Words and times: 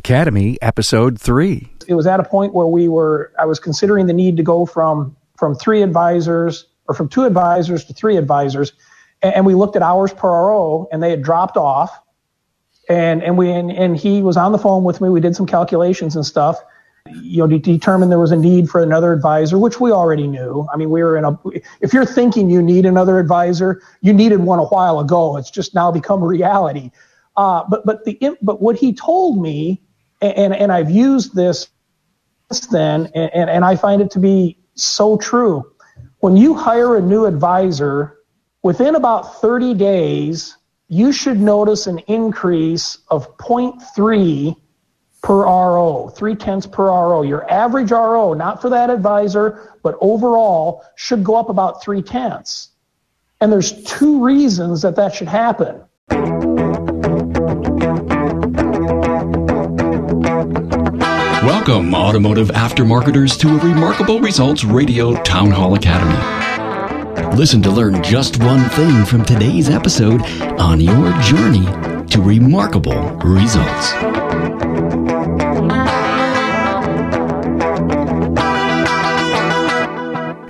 Academy, 0.00 0.56
Episode 0.62 1.20
3. 1.20 1.70
It 1.86 1.92
was 1.92 2.06
at 2.06 2.20
a 2.20 2.24
point 2.24 2.54
where 2.54 2.66
we 2.66 2.88
were, 2.88 3.34
I 3.38 3.44
was 3.44 3.60
considering 3.60 4.06
the 4.06 4.14
need 4.14 4.38
to 4.38 4.42
go 4.42 4.64
from, 4.64 5.14
from 5.36 5.54
three 5.54 5.82
advisors 5.82 6.66
or 6.88 6.94
from 6.94 7.06
two 7.06 7.24
advisors 7.24 7.84
to 7.84 7.92
three 7.92 8.16
advisors. 8.16 8.72
And, 9.20 9.34
and 9.34 9.46
we 9.46 9.54
looked 9.54 9.76
at 9.76 9.82
hours 9.82 10.14
per 10.14 10.26
RO 10.26 10.88
and 10.90 11.02
they 11.02 11.10
had 11.10 11.22
dropped 11.22 11.58
off. 11.58 12.00
And, 12.88 13.22
and 13.22 13.36
we, 13.36 13.50
and, 13.52 13.70
and 13.70 13.94
he 13.94 14.22
was 14.22 14.38
on 14.38 14.52
the 14.52 14.58
phone 14.58 14.84
with 14.84 15.02
me. 15.02 15.10
We 15.10 15.20
did 15.20 15.36
some 15.36 15.46
calculations 15.46 16.16
and 16.16 16.24
stuff 16.24 16.56
you 17.12 17.38
know, 17.38 17.46
to 17.46 17.58
determine 17.58 18.08
there 18.08 18.18
was 18.18 18.32
a 18.32 18.36
need 18.36 18.70
for 18.70 18.82
another 18.82 19.12
advisor, 19.12 19.58
which 19.58 19.80
we 19.80 19.92
already 19.92 20.26
knew. 20.26 20.66
I 20.72 20.78
mean, 20.78 20.88
we 20.88 21.02
were 21.02 21.18
in 21.18 21.24
a, 21.26 21.38
if 21.82 21.92
you're 21.92 22.06
thinking 22.06 22.48
you 22.48 22.62
need 22.62 22.86
another 22.86 23.18
advisor, 23.18 23.82
you 24.00 24.14
needed 24.14 24.40
one 24.40 24.60
a 24.60 24.64
while 24.64 24.98
ago. 24.98 25.36
It's 25.36 25.50
just 25.50 25.74
now 25.74 25.92
become 25.92 26.24
reality. 26.24 26.90
Uh, 27.36 27.64
but, 27.68 27.84
but 27.84 28.04
the, 28.06 28.18
but 28.40 28.62
what 28.62 28.76
he 28.76 28.94
told 28.94 29.40
me, 29.40 29.82
and, 30.20 30.54
and 30.54 30.72
I've 30.72 30.90
used 30.90 31.34
this 31.34 31.68
since 32.50 32.66
then, 32.66 33.10
and, 33.14 33.50
and 33.50 33.64
I 33.64 33.76
find 33.76 34.02
it 34.02 34.10
to 34.12 34.18
be 34.18 34.58
so 34.74 35.16
true. 35.16 35.72
When 36.18 36.36
you 36.36 36.54
hire 36.54 36.96
a 36.96 37.00
new 37.00 37.26
advisor, 37.26 38.18
within 38.62 38.94
about 38.94 39.40
30 39.40 39.74
days, 39.74 40.56
you 40.88 41.12
should 41.12 41.40
notice 41.40 41.86
an 41.86 41.98
increase 42.00 42.98
of 43.08 43.36
0.3 43.38 44.56
per 45.22 45.44
RO, 45.44 46.08
three 46.08 46.34
tenths 46.34 46.66
per 46.66 46.86
RO. 46.86 47.22
Your 47.22 47.48
average 47.50 47.90
RO, 47.90 48.32
not 48.32 48.60
for 48.60 48.70
that 48.70 48.90
advisor, 48.90 49.76
but 49.82 49.96
overall, 50.00 50.84
should 50.96 51.22
go 51.22 51.36
up 51.36 51.48
about 51.48 51.82
three 51.82 52.02
tenths. 52.02 52.70
And 53.40 53.52
there's 53.52 53.82
two 53.84 54.24
reasons 54.24 54.82
that 54.82 54.96
that 54.96 55.14
should 55.14 55.28
happen. 55.28 55.82
Welcome, 61.60 61.94
automotive 61.94 62.48
aftermarketers, 62.48 63.38
to 63.40 63.48
a 63.50 63.58
Remarkable 63.58 64.18
Results 64.18 64.64
Radio 64.64 65.14
Town 65.24 65.50
Hall 65.50 65.74
Academy. 65.74 66.16
Listen 67.36 67.60
to 67.60 67.70
learn 67.70 68.02
just 68.02 68.42
one 68.42 68.66
thing 68.70 69.04
from 69.04 69.26
today's 69.26 69.68
episode 69.68 70.22
on 70.58 70.80
your 70.80 71.12
journey 71.20 71.66
to 72.06 72.22
remarkable 72.22 72.98
results. 73.18 73.92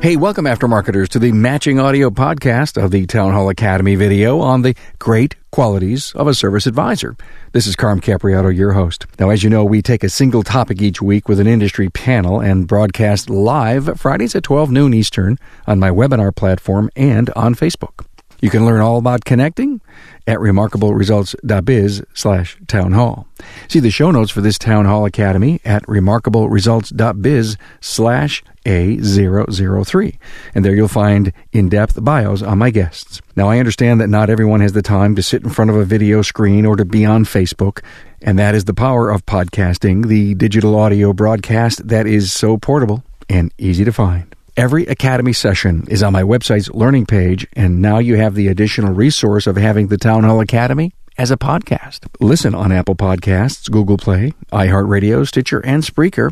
Hey, 0.03 0.17
welcome, 0.17 0.47
aftermarketers, 0.47 1.09
to 1.09 1.19
the 1.19 1.31
matching 1.31 1.79
audio 1.79 2.09
podcast 2.09 2.83
of 2.83 2.91
the 2.91 3.05
Town 3.05 3.33
Hall 3.33 3.51
Academy 3.51 3.97
video 3.97 4.41
on 4.41 4.62
the 4.62 4.75
great 4.98 5.37
qualities 5.51 6.15
of 6.15 6.27
a 6.27 6.33
service 6.33 6.67
advisor. 6.67 7.17
This 7.53 7.67
is 7.67 7.77
Carm 7.77 8.01
Capriotto, 8.01 8.56
your 8.56 8.73
host. 8.73 9.05
Now, 9.19 9.28
as 9.28 9.43
you 9.45 9.51
know, 9.51 9.62
we 9.62 9.83
take 9.83 10.03
a 10.03 10.09
single 10.09 10.43
topic 10.43 10.81
each 10.81 11.03
week 11.03 11.28
with 11.28 11.39
an 11.39 11.47
industry 11.47 11.91
panel 11.91 12.41
and 12.41 12.67
broadcast 12.67 13.28
live 13.28 14.01
Fridays 14.01 14.34
at 14.34 14.43
12 14.43 14.71
noon 14.71 14.95
Eastern 14.95 15.37
on 15.67 15.78
my 15.78 15.91
webinar 15.91 16.34
platform 16.34 16.89
and 16.97 17.28
on 17.37 17.55
Facebook. 17.55 18.06
You 18.41 18.51
can 18.51 18.65
learn 18.65 18.81
all 18.81 18.97
about 18.97 19.25
connecting 19.25 19.81
at 20.27 20.39
remarkableresults.biz 20.39 22.03
slash 22.15 22.59
town 22.67 22.93
hall. 22.93 23.27
See 23.69 23.81
the 23.81 23.91
show 23.91 24.11
notes 24.11 24.31
for 24.31 24.41
this 24.41 24.59
Town 24.59 24.87
Hall 24.87 25.05
Academy 25.05 25.61
at 25.65 25.83
remarkableresults.biz 25.85 27.57
slash 27.81 28.43
A003. 28.65 30.19
And 30.55 30.65
there 30.65 30.75
you'll 30.75 30.89
find 30.89 31.33
in-depth 31.53 32.03
bios 32.03 32.43
on 32.43 32.59
my 32.59 32.71
guests. 32.71 33.21
Now 33.37 33.49
I 33.49 33.59
understand 33.59 34.01
that 34.01 34.09
not 34.09 34.31
everyone 34.31 34.61
has 34.61 34.73
the 34.73 34.83
time 34.83 35.15
to 35.17 35.23
sit 35.23 35.43
in 35.43 35.51
front 35.51 35.71
of 35.71 35.77
a 35.77 35.85
video 35.85 36.23
screen 36.23 36.65
or 36.65 36.77
to 36.77 36.85
be 36.85 37.05
on 37.05 37.25
Facebook. 37.25 37.83
And 38.23 38.39
that 38.39 38.55
is 38.55 38.67
the 38.67 38.75
power 38.75 39.11
of 39.11 39.25
podcasting, 39.27 40.09
the 40.09 40.35
digital 40.35 40.79
audio 40.79 41.13
broadcast 41.13 41.89
that 41.89 42.07
is 42.07 42.33
so 42.33 42.59
portable 42.59 43.03
and 43.29 43.53
easy 43.59 43.85
to 43.85 43.93
find. 43.93 44.35
Every 44.56 44.84
Academy 44.87 45.33
session 45.33 45.87
is 45.89 46.03
on 46.03 46.12
my 46.12 46.23
website's 46.23 46.70
learning 46.70 47.06
page, 47.06 47.47
and 47.55 47.81
now 47.81 47.99
you 47.99 48.16
have 48.16 48.34
the 48.34 48.49
additional 48.49 48.93
resource 48.93 49.47
of 49.47 49.56
having 49.56 49.88
the 49.88 49.97
Town 49.97 50.25
Hall 50.25 50.41
Academy 50.41 50.93
as 51.16 51.31
a 51.31 51.37
podcast. 51.37 52.06
Listen 52.21 52.55
on 52.55 52.72
Apple 52.72 52.97
Podcasts, 52.97 53.71
Google 53.71 53.97
Play, 53.97 54.33
iHeartRadio, 54.53 55.27
Stitcher, 55.27 55.61
and 55.61 55.83
Spreaker. 55.83 56.31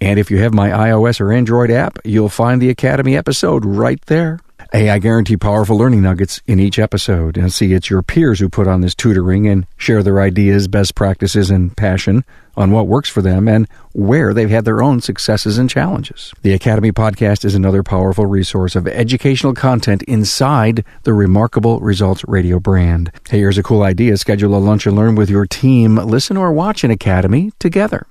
And 0.00 0.18
if 0.18 0.30
you 0.30 0.38
have 0.38 0.54
my 0.54 0.70
iOS 0.70 1.20
or 1.20 1.32
Android 1.32 1.70
app, 1.70 1.98
you'll 2.04 2.28
find 2.28 2.60
the 2.60 2.70
Academy 2.70 3.16
episode 3.16 3.64
right 3.64 4.00
there. 4.06 4.40
Hey, 4.72 4.88
I 4.88 5.00
guarantee 5.00 5.36
powerful 5.36 5.76
learning 5.76 6.02
nuggets 6.02 6.40
in 6.46 6.60
each 6.60 6.78
episode. 6.78 7.36
And 7.36 7.52
see, 7.52 7.72
it's 7.72 7.90
your 7.90 8.02
peers 8.02 8.38
who 8.38 8.48
put 8.48 8.68
on 8.68 8.82
this 8.82 8.94
tutoring 8.94 9.48
and 9.48 9.66
share 9.76 10.00
their 10.04 10.20
ideas, 10.20 10.68
best 10.68 10.94
practices, 10.94 11.50
and 11.50 11.76
passion 11.76 12.24
on 12.56 12.70
what 12.70 12.86
works 12.86 13.08
for 13.08 13.20
them 13.20 13.48
and 13.48 13.66
where 13.94 14.32
they've 14.32 14.48
had 14.48 14.64
their 14.64 14.80
own 14.80 15.00
successes 15.00 15.58
and 15.58 15.68
challenges. 15.68 16.32
The 16.42 16.52
Academy 16.52 16.92
podcast 16.92 17.44
is 17.44 17.56
another 17.56 17.82
powerful 17.82 18.26
resource 18.26 18.76
of 18.76 18.86
educational 18.86 19.54
content 19.54 20.04
inside 20.04 20.84
the 21.02 21.14
Remarkable 21.14 21.80
Results 21.80 22.24
Radio 22.28 22.60
brand. 22.60 23.10
Hey, 23.28 23.38
here's 23.38 23.58
a 23.58 23.64
cool 23.64 23.82
idea. 23.82 24.18
Schedule 24.18 24.54
a 24.54 24.58
lunch 24.58 24.86
and 24.86 24.94
learn 24.94 25.16
with 25.16 25.30
your 25.30 25.46
team. 25.46 25.96
Listen 25.96 26.36
or 26.36 26.52
watch 26.52 26.84
an 26.84 26.92
Academy 26.92 27.50
together. 27.58 28.06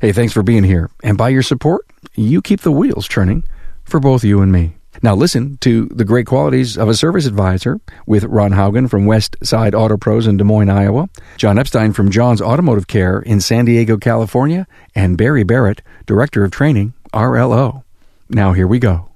Hey, 0.00 0.12
thanks 0.12 0.32
for 0.32 0.44
being 0.44 0.62
here. 0.62 0.90
And 1.02 1.18
by 1.18 1.30
your 1.30 1.42
support, 1.42 1.84
you 2.14 2.40
keep 2.40 2.60
the 2.60 2.70
wheels 2.70 3.08
turning 3.08 3.42
for 3.84 3.98
both 3.98 4.22
you 4.22 4.40
and 4.42 4.52
me. 4.52 4.76
Now 5.02 5.14
listen 5.14 5.58
to 5.58 5.86
the 5.86 6.04
great 6.04 6.26
qualities 6.26 6.78
of 6.78 6.88
a 6.88 6.94
service 6.94 7.26
advisor 7.26 7.80
with 8.06 8.24
Ron 8.24 8.52
Haugen 8.52 8.88
from 8.88 9.06
West 9.06 9.36
Side 9.42 9.74
Auto 9.74 9.96
Pros 9.96 10.26
in 10.26 10.36
Des 10.36 10.44
Moines, 10.44 10.70
Iowa, 10.70 11.08
John 11.36 11.58
Epstein 11.58 11.92
from 11.92 12.10
John's 12.10 12.40
Automotive 12.40 12.86
Care 12.86 13.20
in 13.20 13.40
San 13.40 13.64
Diego, 13.64 13.96
California, 13.96 14.66
and 14.94 15.18
Barry 15.18 15.42
Barrett, 15.42 15.82
Director 16.06 16.44
of 16.44 16.52
Training, 16.52 16.94
RLO. 17.12 17.82
Now 18.28 18.52
here 18.52 18.66
we 18.66 18.78
go. 18.78 19.10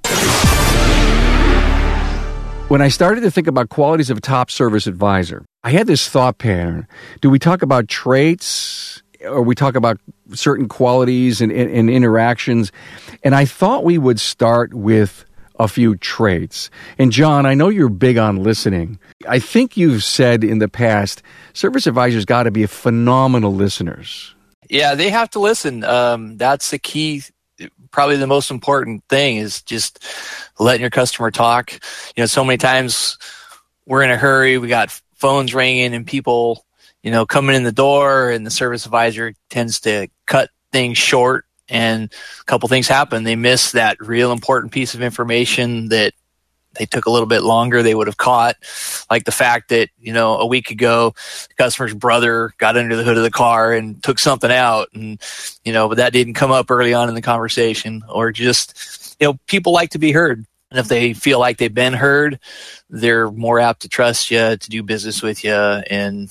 When 2.68 2.82
I 2.82 2.88
started 2.88 3.22
to 3.22 3.30
think 3.30 3.46
about 3.46 3.70
qualities 3.70 4.10
of 4.10 4.18
a 4.18 4.20
top 4.20 4.50
service 4.50 4.86
advisor, 4.86 5.46
I 5.64 5.70
had 5.70 5.86
this 5.86 6.06
thought 6.06 6.36
pattern. 6.36 6.86
Do 7.22 7.30
we 7.30 7.38
talk 7.38 7.62
about 7.62 7.88
traits 7.88 9.02
or 9.24 9.40
we 9.40 9.54
talk 9.54 9.74
about 9.74 9.98
certain 10.34 10.68
qualities 10.68 11.40
and, 11.40 11.50
and, 11.50 11.70
and 11.70 11.88
interactions? 11.88 12.70
And 13.24 13.34
I 13.34 13.46
thought 13.46 13.84
we 13.84 13.96
would 13.96 14.20
start 14.20 14.74
with 14.74 15.24
a 15.58 15.68
few 15.68 15.96
traits. 15.96 16.70
And 16.98 17.12
John, 17.12 17.46
I 17.46 17.54
know 17.54 17.68
you're 17.68 17.88
big 17.88 18.16
on 18.16 18.42
listening. 18.42 18.98
I 19.28 19.38
think 19.38 19.76
you've 19.76 20.04
said 20.04 20.44
in 20.44 20.58
the 20.58 20.68
past, 20.68 21.22
service 21.52 21.86
advisors 21.86 22.24
got 22.24 22.44
to 22.44 22.50
be 22.50 22.66
phenomenal 22.66 23.54
listeners. 23.54 24.34
Yeah, 24.70 24.94
they 24.94 25.10
have 25.10 25.30
to 25.30 25.40
listen. 25.40 25.82
Um, 25.84 26.36
that's 26.36 26.70
the 26.70 26.78
key. 26.78 27.22
Probably 27.90 28.16
the 28.16 28.26
most 28.26 28.50
important 28.50 29.02
thing 29.08 29.38
is 29.38 29.62
just 29.62 30.04
letting 30.58 30.82
your 30.82 30.90
customer 30.90 31.30
talk. 31.30 31.72
You 31.72 32.22
know, 32.22 32.26
so 32.26 32.44
many 32.44 32.58
times 32.58 33.18
we're 33.86 34.02
in 34.02 34.10
a 34.10 34.16
hurry. 34.16 34.58
We 34.58 34.68
got 34.68 34.90
phones 35.14 35.54
ringing 35.54 35.94
and 35.94 36.06
people, 36.06 36.64
you 37.02 37.10
know, 37.10 37.26
coming 37.26 37.56
in 37.56 37.64
the 37.64 37.72
door 37.72 38.30
and 38.30 38.46
the 38.46 38.50
service 38.50 38.84
advisor 38.84 39.32
tends 39.50 39.80
to 39.80 40.08
cut 40.26 40.50
things 40.70 40.98
short 40.98 41.46
and 41.68 42.12
a 42.40 42.44
couple 42.44 42.68
things 42.68 42.88
happen. 42.88 43.24
They 43.24 43.36
miss 43.36 43.72
that 43.72 44.00
real 44.00 44.32
important 44.32 44.72
piece 44.72 44.94
of 44.94 45.02
information 45.02 45.88
that 45.88 46.12
they 46.74 46.86
took 46.86 47.06
a 47.06 47.10
little 47.10 47.26
bit 47.26 47.42
longer 47.42 47.82
they 47.82 47.94
would 47.94 48.06
have 48.06 48.16
caught 48.16 48.56
like 49.10 49.24
the 49.24 49.32
fact 49.32 49.70
that 49.70 49.88
you 49.98 50.12
know 50.12 50.38
a 50.38 50.46
week 50.46 50.70
ago 50.70 51.14
the 51.48 51.54
customer's 51.54 51.94
brother 51.94 52.52
got 52.58 52.76
under 52.76 52.94
the 52.94 53.02
hood 53.02 53.16
of 53.16 53.22
the 53.22 53.30
car 53.30 53.72
and 53.72 54.02
took 54.02 54.18
something 54.18 54.50
out 54.50 54.88
and 54.94 55.20
you 55.64 55.72
know 55.72 55.88
but 55.88 55.96
that 55.96 56.12
didn't 56.12 56.34
come 56.34 56.52
up 56.52 56.70
early 56.70 56.94
on 56.94 57.08
in 57.08 57.14
the 57.14 57.22
conversation 57.22 58.04
or 58.08 58.30
just 58.30 59.16
you 59.18 59.26
know 59.26 59.38
people 59.46 59.72
like 59.72 59.90
to 59.90 59.98
be 59.98 60.12
heard 60.12 60.44
and 60.70 60.78
if 60.78 60.88
they 60.88 61.14
feel 61.14 61.40
like 61.40 61.56
they've 61.56 61.74
been 61.74 61.94
heard 61.94 62.38
they're 62.90 63.30
more 63.30 63.58
apt 63.58 63.82
to 63.82 63.88
trust 63.88 64.30
you 64.30 64.56
to 64.56 64.70
do 64.70 64.82
business 64.82 65.22
with 65.22 65.42
you 65.44 65.52
and 65.52 66.30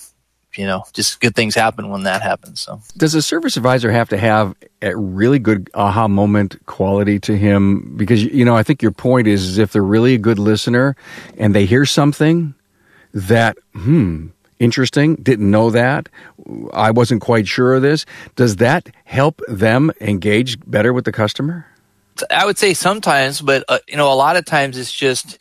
you 0.58 0.66
know, 0.66 0.84
just 0.94 1.22
good 1.22 1.36
things 1.36 1.54
happen 1.54 1.90
when 1.90 2.04
that 2.04 2.22
happens. 2.22 2.62
So, 2.62 2.82
does 2.98 3.14
a 3.14 3.22
service 3.22 3.58
advisor 3.58 3.92
have 3.92 4.10
to 4.10 4.18
have 4.18 4.56
a 4.82 4.96
really 4.96 5.40
good 5.40 5.70
aha 5.74 6.08
moment 6.08 6.64
quality 6.66 7.20
to 7.20 7.38
him? 7.38 7.96
Because 7.98 8.24
you 8.24 8.46
know, 8.46 8.56
I 8.56 8.64
think 8.64 8.82
your 8.82 8.92
point 8.92 9.28
is, 9.28 9.44
is 9.44 9.58
if 9.58 9.72
they're 9.72 9.84
really 9.84 10.14
a 10.14 10.20
good 10.20 10.40
listener 10.40 10.96
and 11.38 11.56
they 11.56 11.66
hear 11.66 11.86
something 11.86 12.54
that, 13.14 13.58
hmm, 13.74 14.28
interesting, 14.60 15.16
didn't 15.16 15.50
know 15.50 15.70
that, 15.72 16.10
I 16.74 16.92
wasn't 16.92 17.22
quite 17.22 17.48
sure 17.48 17.76
of 17.76 17.82
this. 17.82 18.06
Does 18.36 18.58
that 18.58 18.90
help 19.06 19.42
them 19.48 19.92
engage 20.00 20.60
better 20.70 20.94
with 20.94 21.06
the 21.06 21.12
customer? 21.12 21.66
I 22.32 22.46
would 22.46 22.58
say 22.58 22.74
sometimes, 22.74 23.42
but 23.42 23.64
uh, 23.68 23.80
you 23.88 23.98
know, 23.98 24.12
a 24.12 24.16
lot 24.16 24.38
of 24.38 24.46
times 24.46 24.78
it's 24.78 24.92
just, 24.92 25.38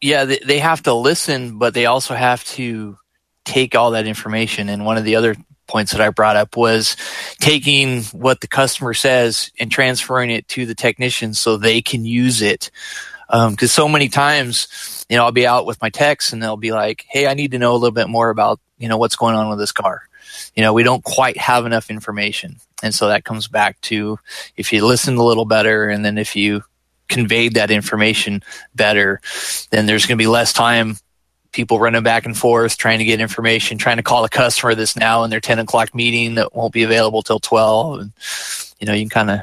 yeah, 0.00 0.24
they, 0.24 0.38
they 0.38 0.58
have 0.58 0.82
to 0.84 0.94
listen, 0.94 1.58
but 1.58 1.74
they 1.74 1.86
also 1.86 2.14
have 2.14 2.44
to 2.44 2.96
take 3.44 3.74
all 3.74 3.92
that 3.92 4.06
information. 4.06 4.68
And 4.68 4.84
one 4.84 4.96
of 4.96 5.04
the 5.04 5.16
other 5.16 5.36
points 5.70 5.92
that 5.92 6.00
I 6.00 6.10
brought 6.10 6.36
up 6.36 6.56
was 6.56 6.96
taking 7.38 8.02
what 8.04 8.40
the 8.40 8.48
customer 8.48 8.92
says 8.92 9.50
and 9.58 9.70
transferring 9.70 10.30
it 10.30 10.46
to 10.48 10.66
the 10.66 10.74
technician 10.74 11.32
so 11.34 11.56
they 11.56 11.80
can 11.80 12.04
use 12.04 12.42
it. 12.42 12.70
Because 13.28 13.78
um, 13.78 13.84
so 13.84 13.88
many 13.88 14.08
times, 14.08 15.06
you 15.08 15.16
know, 15.16 15.24
I'll 15.24 15.32
be 15.32 15.46
out 15.46 15.64
with 15.64 15.80
my 15.80 15.88
techs 15.88 16.32
and 16.32 16.42
they'll 16.42 16.56
be 16.56 16.72
like, 16.72 17.06
"Hey, 17.08 17.28
I 17.28 17.34
need 17.34 17.52
to 17.52 17.58
know 17.58 17.72
a 17.72 17.78
little 17.78 17.94
bit 17.94 18.08
more 18.08 18.28
about 18.28 18.58
you 18.78 18.88
know 18.88 18.98
what's 18.98 19.16
going 19.16 19.36
on 19.36 19.48
with 19.48 19.58
this 19.58 19.72
car." 19.72 20.02
you 20.54 20.62
know, 20.62 20.72
we 20.72 20.82
don't 20.82 21.04
quite 21.04 21.36
have 21.36 21.66
enough 21.66 21.90
information. 21.90 22.56
And 22.82 22.94
so 22.94 23.08
that 23.08 23.24
comes 23.24 23.48
back 23.48 23.80
to 23.82 24.18
if 24.56 24.72
you 24.72 24.84
listen 24.84 25.16
a 25.16 25.24
little 25.24 25.44
better 25.44 25.88
and 25.88 26.04
then 26.04 26.18
if 26.18 26.36
you 26.36 26.62
conveyed 27.08 27.54
that 27.54 27.70
information 27.70 28.42
better, 28.74 29.20
then 29.70 29.86
there's 29.86 30.06
going 30.06 30.16
to 30.16 30.22
be 30.22 30.28
less 30.28 30.52
time 30.52 30.96
people 31.52 31.78
running 31.80 32.02
back 32.02 32.26
and 32.26 32.36
forth 32.36 32.76
trying 32.76 32.98
to 32.98 33.04
get 33.04 33.20
information, 33.20 33.78
trying 33.78 33.96
to 33.96 34.02
call 34.02 34.24
a 34.24 34.28
customer 34.28 34.74
that's 34.74 34.96
now 34.96 35.24
in 35.24 35.30
their 35.30 35.40
10 35.40 35.58
o'clock 35.58 35.94
meeting 35.94 36.36
that 36.36 36.54
won't 36.54 36.72
be 36.72 36.82
available 36.82 37.22
till 37.22 37.40
12. 37.40 38.00
And, 38.00 38.12
you 38.78 38.86
know, 38.86 38.92
you 38.92 39.02
can 39.02 39.10
kind 39.10 39.30
of 39.30 39.40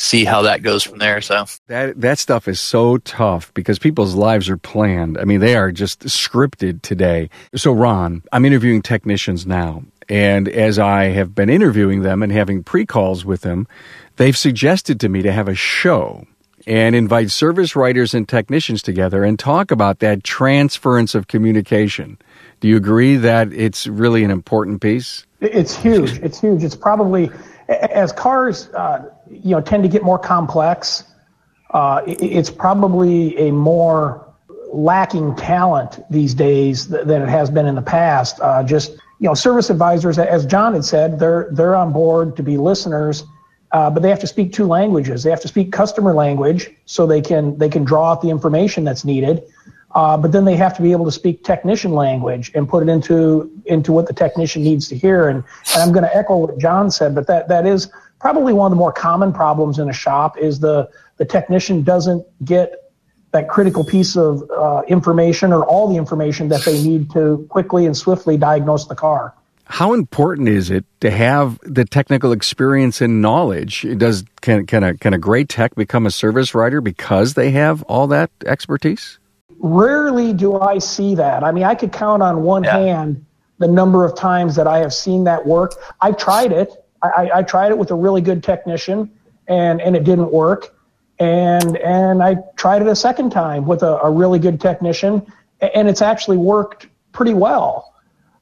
see 0.00 0.24
how 0.24 0.42
that 0.42 0.62
goes 0.62 0.82
from 0.82 0.98
there. 0.98 1.20
So 1.20 1.44
that 1.68 2.00
that 2.00 2.18
stuff 2.18 2.48
is 2.48 2.58
so 2.58 2.98
tough 2.98 3.52
because 3.52 3.78
people's 3.78 4.14
lives 4.14 4.48
are 4.48 4.56
planned. 4.56 5.18
I 5.18 5.24
mean, 5.24 5.40
they 5.40 5.54
are 5.54 5.70
just 5.70 6.00
scripted 6.00 6.82
today. 6.82 7.28
So 7.54 7.72
Ron, 7.72 8.22
I'm 8.32 8.46
interviewing 8.46 8.80
technicians 8.80 9.46
now, 9.46 9.84
and 10.08 10.48
as 10.48 10.78
I 10.78 11.04
have 11.04 11.34
been 11.34 11.50
interviewing 11.50 12.00
them 12.02 12.22
and 12.22 12.32
having 12.32 12.64
pre-calls 12.64 13.24
with 13.24 13.42
them, 13.42 13.68
they've 14.16 14.36
suggested 14.36 14.98
to 15.00 15.08
me 15.08 15.22
to 15.22 15.32
have 15.32 15.48
a 15.48 15.54
show 15.54 16.26
and 16.66 16.94
invite 16.94 17.30
service 17.30 17.74
writers 17.74 18.14
and 18.14 18.28
technicians 18.28 18.82
together 18.82 19.24
and 19.24 19.38
talk 19.38 19.70
about 19.70 20.00
that 20.00 20.24
transference 20.24 21.14
of 21.14 21.28
communication. 21.28 22.18
Do 22.60 22.68
you 22.68 22.76
agree 22.76 23.16
that 23.16 23.52
it's 23.52 23.86
really 23.86 24.24
an 24.24 24.30
important 24.30 24.80
piece? 24.80 25.26
It's 25.40 25.74
huge. 25.74 26.18
It's 26.18 26.40
huge. 26.40 26.62
It's 26.62 26.76
probably 26.76 27.30
as 27.68 28.12
cars, 28.12 28.68
uh, 28.74 29.10
you 29.30 29.50
know, 29.50 29.60
tend 29.60 29.82
to 29.84 29.88
get 29.88 30.02
more 30.02 30.18
complex. 30.18 31.04
Uh, 31.70 32.02
it's 32.06 32.50
probably 32.50 33.36
a 33.38 33.52
more 33.52 34.26
lacking 34.72 35.34
talent 35.36 36.00
these 36.10 36.34
days 36.34 36.88
than 36.88 37.22
it 37.22 37.28
has 37.28 37.50
been 37.50 37.66
in 37.66 37.74
the 37.74 37.82
past. 37.82 38.40
Uh, 38.40 38.62
just 38.62 38.92
you 39.20 39.28
know, 39.28 39.34
service 39.34 39.70
advisors, 39.70 40.18
as 40.18 40.46
John 40.46 40.72
had 40.72 40.84
said, 40.84 41.18
they're 41.18 41.48
they're 41.52 41.76
on 41.76 41.92
board 41.92 42.36
to 42.36 42.42
be 42.42 42.56
listeners, 42.56 43.24
uh, 43.72 43.90
but 43.90 44.02
they 44.02 44.08
have 44.08 44.20
to 44.20 44.26
speak 44.26 44.52
two 44.52 44.66
languages. 44.66 45.22
They 45.22 45.30
have 45.30 45.40
to 45.40 45.48
speak 45.48 45.72
customer 45.72 46.12
language 46.12 46.70
so 46.86 47.06
they 47.06 47.20
can 47.20 47.56
they 47.58 47.68
can 47.68 47.84
draw 47.84 48.12
out 48.12 48.22
the 48.22 48.30
information 48.30 48.84
that's 48.84 49.04
needed. 49.04 49.42
Uh, 49.92 50.16
but 50.16 50.30
then 50.30 50.44
they 50.44 50.54
have 50.54 50.74
to 50.76 50.82
be 50.82 50.92
able 50.92 51.04
to 51.04 51.12
speak 51.12 51.42
technician 51.42 51.92
language 51.92 52.52
and 52.54 52.68
put 52.68 52.82
it 52.82 52.88
into 52.88 53.50
into 53.66 53.92
what 53.92 54.06
the 54.06 54.12
technician 54.12 54.62
needs 54.62 54.88
to 54.88 54.96
hear. 54.96 55.28
And, 55.28 55.42
and 55.72 55.82
I'm 55.82 55.92
going 55.92 56.04
to 56.04 56.16
echo 56.16 56.36
what 56.36 56.58
John 56.58 56.90
said, 56.90 57.14
but 57.14 57.26
that 57.26 57.48
that 57.48 57.66
is 57.66 57.90
probably 58.20 58.52
one 58.52 58.66
of 58.66 58.70
the 58.70 58.76
more 58.76 58.92
common 58.92 59.32
problems 59.32 59.78
in 59.78 59.88
a 59.88 59.92
shop 59.92 60.38
is 60.38 60.60
the 60.60 60.88
the 61.16 61.24
technician 61.24 61.82
doesn't 61.82 62.24
get 62.44 62.74
that 63.32 63.48
critical 63.48 63.84
piece 63.84 64.16
of 64.16 64.48
uh, 64.50 64.82
information 64.88 65.52
or 65.52 65.64
all 65.64 65.88
the 65.88 65.96
information 65.96 66.48
that 66.48 66.64
they 66.64 66.82
need 66.82 67.10
to 67.12 67.46
quickly 67.48 67.86
and 67.86 67.96
swiftly 67.96 68.36
diagnose 68.36 68.86
the 68.86 68.94
car. 68.94 69.34
How 69.70 69.94
important 69.94 70.48
is 70.48 70.68
it 70.68 70.84
to 70.98 71.12
have 71.12 71.60
the 71.62 71.84
technical 71.84 72.32
experience 72.32 73.00
and 73.00 73.22
knowledge? 73.22 73.86
Does 73.96 74.24
can 74.40 74.66
can 74.66 74.82
a 74.82 74.96
can 74.96 75.14
a 75.14 75.18
great 75.18 75.48
tech 75.48 75.76
become 75.76 76.06
a 76.06 76.10
service 76.10 76.56
writer 76.56 76.80
because 76.80 77.34
they 77.34 77.52
have 77.52 77.84
all 77.84 78.08
that 78.08 78.32
expertise? 78.44 79.20
Rarely 79.60 80.32
do 80.32 80.58
I 80.58 80.78
see 80.78 81.14
that. 81.14 81.44
I 81.44 81.52
mean, 81.52 81.62
I 81.62 81.76
could 81.76 81.92
count 81.92 82.20
on 82.20 82.42
one 82.42 82.64
yeah. 82.64 82.78
hand 82.78 83.24
the 83.58 83.68
number 83.68 84.04
of 84.04 84.16
times 84.16 84.56
that 84.56 84.66
I 84.66 84.78
have 84.78 84.92
seen 84.92 85.22
that 85.24 85.46
work. 85.46 85.74
I 86.00 86.10
tried 86.12 86.50
it. 86.50 86.72
I, 87.00 87.30
I 87.36 87.42
tried 87.44 87.70
it 87.70 87.78
with 87.78 87.92
a 87.92 87.94
really 87.94 88.22
good 88.22 88.42
technician, 88.42 89.08
and 89.46 89.80
and 89.80 89.94
it 89.94 90.02
didn't 90.02 90.32
work. 90.32 90.74
And 91.20 91.76
and 91.76 92.24
I 92.24 92.38
tried 92.56 92.82
it 92.82 92.88
a 92.88 92.96
second 92.96 93.30
time 93.30 93.66
with 93.66 93.84
a, 93.84 94.00
a 94.02 94.10
really 94.10 94.40
good 94.40 94.60
technician, 94.60 95.24
and 95.60 95.88
it's 95.88 96.02
actually 96.02 96.38
worked 96.38 96.88
pretty 97.12 97.34
well. 97.34 97.89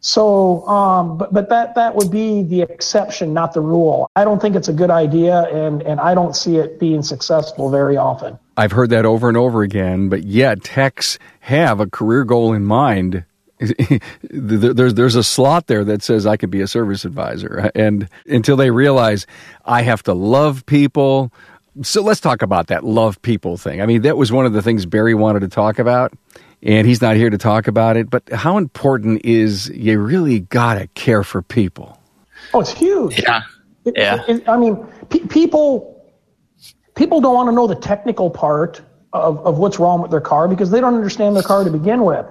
So, 0.01 0.67
um, 0.69 1.19
but 1.19 1.33
but 1.33 1.49
that 1.49 1.75
that 1.75 1.95
would 1.97 2.11
be 2.11 2.43
the 2.43 2.63
exception, 2.63 3.33
not 3.33 3.53
the 3.53 3.61
rule. 3.61 4.09
I 4.15 4.25
don't 4.25 4.41
think 4.41 4.55
it's 4.55 4.69
a 4.69 4.73
good 4.73 4.91
idea, 4.91 5.43
and 5.45 5.83
and 5.83 5.99
I 5.99 6.15
don't 6.15 6.37
see 6.37 6.57
it 6.57 6.79
being 6.79 7.03
successful 7.03 7.69
very 7.71 7.97
often. 7.97 8.39
I've 8.57 8.73
heard 8.73 8.91
that 8.91 9.05
over 9.05 9.29
and 9.29 9.37
over 9.37 9.63
again, 9.63 10.09
but 10.09 10.23
yet 10.23 10.63
techs 10.63 11.19
have 11.41 11.81
a 11.81 11.87
career 11.87 12.25
goal 12.25 12.53
in 12.53 12.65
mind. 12.65 13.25
there's 14.31 14.95
there's 14.95 15.17
a 15.17 15.25
slot 15.25 15.67
there 15.67 15.85
that 15.85 16.05
says 16.05 16.27
I 16.27 16.37
could 16.37 16.51
be 16.51 16.61
a 16.61 16.69
service 16.69 17.05
advisor, 17.05 17.71
and 17.75 18.09
until 18.27 18.57
they 18.57 18.71
realize 18.71 19.27
I 19.65 19.83
have 19.83 20.05
to 20.05 20.15
love 20.15 20.65
people. 20.67 21.33
So 21.83 22.03
let's 22.03 22.21
talk 22.21 22.43
about 22.43 22.69
that 22.69 22.85
love 22.85 23.21
people 23.23 23.57
thing. 23.57 23.81
I 23.81 23.87
mean, 23.87 24.03
that 24.03 24.17
was 24.17 24.33
one 24.33 24.47
of 24.47 24.53
the 24.53 24.63
things 24.63 24.87
Barry 24.87 25.15
wanted 25.15 25.41
to 25.41 25.49
talk 25.49 25.79
about 25.79 26.13
and 26.63 26.87
he's 26.87 27.01
not 27.01 27.17
here 27.17 27.31
to 27.31 27.39
talk 27.39 27.69
about 27.69 27.97
it. 27.97 28.11
But 28.11 28.29
how 28.31 28.59
important 28.59 29.25
is 29.25 29.69
you 29.71 29.99
really 29.99 30.41
gotta 30.41 30.89
care 30.89 31.23
for 31.23 31.43
people? 31.43 31.99
Oh, 32.55 32.61
it's 32.61 32.73
huge. 32.73 33.21
Yeah, 33.21 33.43
it, 33.85 33.95
yeah. 33.97 34.23
It, 34.27 34.37
it, 34.37 34.49
I 34.49 34.57
mean, 34.57 34.77
pe- 35.11 35.27
people 35.27 35.95
people 36.95 37.21
don't 37.21 37.35
want 37.35 37.49
to 37.49 37.53
know 37.55 37.67
the 37.67 37.77
technical 37.77 38.31
part 38.31 38.81
of, 39.13 39.39
of 39.47 39.59
what's 39.59 39.79
wrong 39.79 40.03
with 40.03 40.11
their 40.11 40.21
car 40.21 40.49
because 40.49 40.71
they 40.71 40.81
don't 40.81 40.95
understand 40.95 41.37
their 41.37 41.43
car 41.43 41.65
to 41.65 41.71
begin 41.71 42.05
with. 42.05 42.27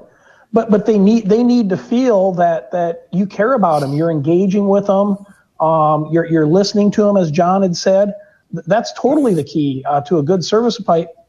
But 0.53 0.69
but 0.69 0.85
they 0.85 0.97
need 0.97 1.27
they 1.27 1.43
need 1.43 1.69
to 1.69 1.77
feel 1.77 2.31
that 2.33 2.71
that 2.71 3.07
you 3.11 3.25
care 3.25 3.53
about 3.53 3.81
them. 3.81 3.93
You're 3.93 4.11
engaging 4.11 4.67
with 4.67 4.87
them. 4.87 5.17
Um, 5.59 6.09
you're 6.11 6.25
you're 6.25 6.47
listening 6.47 6.91
to 6.91 7.03
them, 7.03 7.17
as 7.17 7.31
John 7.31 7.61
had 7.61 7.75
said. 7.75 8.13
That's 8.51 8.93
totally 8.93 9.33
the 9.33 9.43
key 9.43 9.83
uh, 9.87 10.01
to 10.01 10.19
a 10.19 10.23
good 10.23 10.43
service 10.43 10.79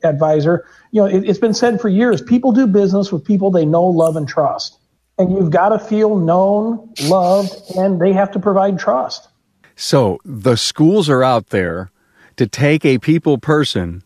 advisor 0.05 0.65
you 0.91 1.03
know, 1.03 1.07
it, 1.07 1.27
has 1.27 1.39
been 1.39 1.55
said 1.55 1.81
for 1.81 1.89
years 1.89 2.23
people 2.23 2.53
do 2.53 2.67
business 2.67 3.13
with 3.13 3.25
people 3.25 3.51
they 3.51 3.65
know, 3.65 3.85
love, 3.85 4.17
and 4.17 4.29
trust. 4.29 4.79
And 5.19 5.33
you've 5.33 5.51
got 5.51 5.71
to 5.71 5.79
feel 5.79 6.17
known, 6.17 6.93
loved, 7.05 7.53
and 7.77 8.01
they 8.01 8.13
have 8.13 8.31
to 8.33 8.39
provide 8.39 8.79
trust. 8.79 9.29
So 9.75 10.19
the 10.25 10.57
schools 10.57 11.09
are 11.09 11.25
out 11.25 11.49
there 11.49 11.91
to 12.37 12.47
take 12.47 12.85
a 12.85 12.99
people 12.99 13.39
person 13.39 14.03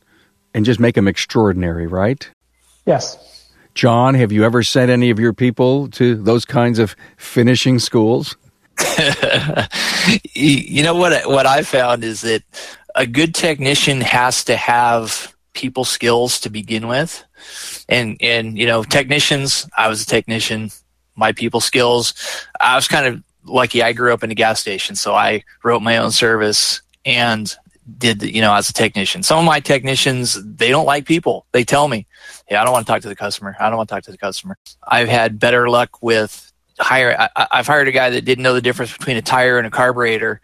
and 0.55 0.64
just 0.64 0.81
make 0.81 0.94
them 0.94 1.06
extraordinary, 1.06 1.87
right? 1.87 2.31
Yes. 2.87 3.50
John, 3.75 4.14
have 4.14 4.32
you 4.32 4.44
ever 4.44 4.62
sent 4.62 4.91
any 4.91 5.11
of 5.11 5.19
your 5.19 5.32
people 5.32 5.88
to 5.91 6.14
those 6.14 6.44
kinds 6.44 6.79
of 6.79 6.97
finishing 7.17 7.79
schools? 7.79 8.37
you 10.35 10.82
know 10.82 10.94
what? 10.94 11.26
What 11.26 11.47
I 11.47 11.62
found 11.62 12.05
is 12.05 12.23
that 12.23 12.43
a 12.94 13.06
good 13.06 13.34
technician 13.34 14.00
has 14.00 14.44
to 14.44 14.56
have 14.56 15.34
people 15.54 15.84
skills 15.84 16.40
to 16.40 16.50
begin 16.50 16.88
with. 16.88 17.24
And, 17.88 18.16
and, 18.20 18.56
you 18.56 18.66
know, 18.66 18.84
technicians, 18.84 19.68
I 19.76 19.88
was 19.88 20.02
a 20.02 20.06
technician, 20.06 20.70
my 21.16 21.32
people 21.32 21.60
skills, 21.60 22.14
I 22.60 22.76
was 22.76 22.88
kind 22.88 23.06
of 23.06 23.22
lucky. 23.44 23.82
I 23.82 23.92
grew 23.92 24.12
up 24.12 24.22
in 24.22 24.30
a 24.30 24.34
gas 24.34 24.60
station, 24.60 24.96
so 24.96 25.14
I 25.14 25.44
wrote 25.62 25.82
my 25.82 25.96
own 25.98 26.10
service 26.10 26.80
and 27.04 27.54
did, 27.98 28.22
you 28.22 28.40
know, 28.40 28.54
as 28.54 28.70
a 28.70 28.72
technician. 28.72 29.22
Some 29.22 29.38
of 29.38 29.44
my 29.44 29.61
technicians, 29.61 30.38
they 30.42 30.70
don't 30.70 30.87
like 30.87 31.04
people. 31.04 31.46
They 31.52 31.64
tell 31.64 31.88
me, 31.88 32.06
Hey, 32.46 32.56
I 32.56 32.64
don't 32.64 32.72
want 32.72 32.87
to 32.87 32.92
talk 32.92 33.02
to 33.02 33.08
the 33.08 33.16
customer. 33.16 33.56
I 33.58 33.68
don't 33.68 33.76
want 33.76 33.88
to 33.88 33.94
talk 33.94 34.04
to 34.04 34.11
the 34.11 34.18
customer. 34.18 34.56
I've 34.87 35.08
had 35.08 35.38
better 35.38 35.68
luck 35.68 36.02
with 36.02 36.51
hire 36.79 37.29
I, 37.37 37.49
have 37.50 37.67
hired 37.67 37.88
a 37.88 37.93
guy 37.93 38.11
that 38.11 38.25
didn't 38.25 38.43
know 38.43 38.55
the 38.55 38.62
difference 38.62 38.97
between 38.97 39.17
a 39.17 39.23
tire 39.23 39.59
and 39.59 39.67
a 39.67 39.71
carburetor 39.71 40.41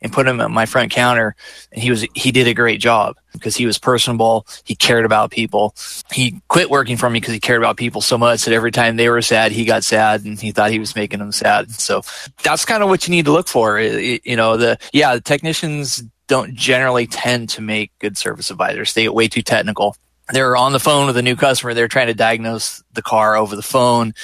and 0.00 0.12
put 0.12 0.26
him 0.26 0.40
at 0.40 0.50
my 0.50 0.66
front 0.66 0.92
counter. 0.92 1.34
And 1.72 1.82
he 1.82 1.90
was 1.90 2.06
he 2.14 2.32
did 2.32 2.48
a 2.48 2.54
great 2.54 2.80
job 2.80 3.16
because 3.32 3.56
he 3.56 3.66
was 3.66 3.78
personable. 3.78 4.46
He 4.64 4.74
cared 4.74 5.04
about 5.04 5.30
people. 5.30 5.74
He 6.12 6.40
quit 6.48 6.70
working 6.70 6.96
for 6.96 7.10
me 7.10 7.20
because 7.20 7.34
he 7.34 7.40
cared 7.40 7.60
about 7.60 7.76
people 7.76 8.00
so 8.00 8.18
much 8.18 8.44
that 8.44 8.54
every 8.54 8.70
time 8.70 8.96
they 8.96 9.08
were 9.08 9.22
sad 9.22 9.52
he 9.52 9.64
got 9.64 9.84
sad 9.84 10.24
and 10.24 10.40
he 10.40 10.52
thought 10.52 10.70
he 10.70 10.78
was 10.78 10.96
making 10.96 11.18
them 11.18 11.32
sad. 11.32 11.70
So 11.70 12.02
that's 12.42 12.64
kind 12.64 12.82
of 12.82 12.88
what 12.88 13.06
you 13.06 13.12
need 13.12 13.26
to 13.26 13.32
look 13.32 13.48
for. 13.48 13.80
You 13.80 14.36
know 14.36 14.56
the 14.56 14.78
yeah 14.92 15.14
the 15.14 15.20
technicians 15.20 16.02
don't 16.28 16.54
generally 16.54 17.06
tend 17.06 17.50
to 17.50 17.60
make 17.60 17.92
good 17.98 18.16
service 18.16 18.50
advisors. 18.50 18.94
They 18.94 19.02
get 19.02 19.14
way 19.14 19.28
too 19.28 19.42
technical. 19.42 19.96
They're 20.32 20.56
on 20.56 20.72
the 20.72 20.80
phone 20.80 21.06
with 21.06 21.16
a 21.16 21.22
new 21.22 21.36
customer. 21.36 21.74
They're 21.74 21.88
trying 21.88 22.06
to 22.06 22.14
diagnose 22.14 22.82
the 22.92 23.02
car 23.02 23.36
over 23.36 23.56
the 23.56 23.62
phone 23.62 24.14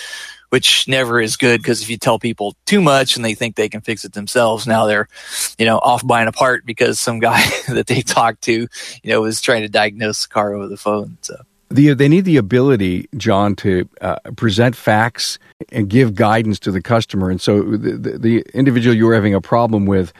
which 0.50 0.88
never 0.88 1.20
is 1.20 1.36
good 1.36 1.60
because 1.60 1.82
if 1.82 1.90
you 1.90 1.96
tell 1.96 2.18
people 2.18 2.56
too 2.66 2.80
much 2.80 3.16
and 3.16 3.24
they 3.24 3.34
think 3.34 3.56
they 3.56 3.68
can 3.68 3.80
fix 3.80 4.04
it 4.04 4.12
themselves, 4.12 4.66
now 4.66 4.86
they're, 4.86 5.08
you 5.58 5.66
know, 5.66 5.78
off 5.78 6.06
buying 6.06 6.28
a 6.28 6.32
part 6.32 6.64
because 6.64 6.98
some 6.98 7.18
guy 7.18 7.42
that 7.68 7.86
they 7.86 8.00
talked 8.00 8.42
to, 8.42 8.52
you 8.52 9.10
know, 9.10 9.20
was 9.20 9.40
trying 9.40 9.62
to 9.62 9.68
diagnose 9.68 10.22
the 10.22 10.28
car 10.28 10.54
over 10.54 10.68
the 10.68 10.76
phone. 10.76 11.18
So. 11.22 11.36
The, 11.70 11.92
they 11.92 12.08
need 12.08 12.24
the 12.24 12.38
ability, 12.38 13.08
John, 13.16 13.54
to 13.56 13.88
uh, 14.00 14.16
present 14.36 14.74
facts 14.74 15.38
and 15.70 15.88
give 15.88 16.14
guidance 16.14 16.58
to 16.60 16.70
the 16.70 16.80
customer. 16.80 17.28
And 17.28 17.40
so 17.40 17.60
the, 17.62 17.92
the, 17.92 18.18
the 18.18 18.44
individual 18.54 18.96
you 18.96 19.06
were 19.06 19.14
having 19.14 19.34
a 19.34 19.40
problem 19.40 19.84
with, 19.84 20.12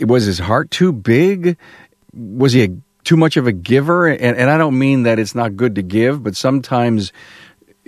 was 0.00 0.24
his 0.24 0.38
heart 0.38 0.70
too 0.70 0.92
big? 0.92 1.56
Was 2.12 2.52
he 2.52 2.64
a, 2.64 2.68
too 3.04 3.16
much 3.16 3.38
of 3.38 3.46
a 3.46 3.52
giver? 3.52 4.08
And, 4.08 4.36
and 4.36 4.50
I 4.50 4.58
don't 4.58 4.78
mean 4.78 5.04
that 5.04 5.18
it's 5.18 5.34
not 5.34 5.56
good 5.56 5.74
to 5.76 5.82
give, 5.82 6.22
but 6.22 6.36
sometimes 6.36 7.12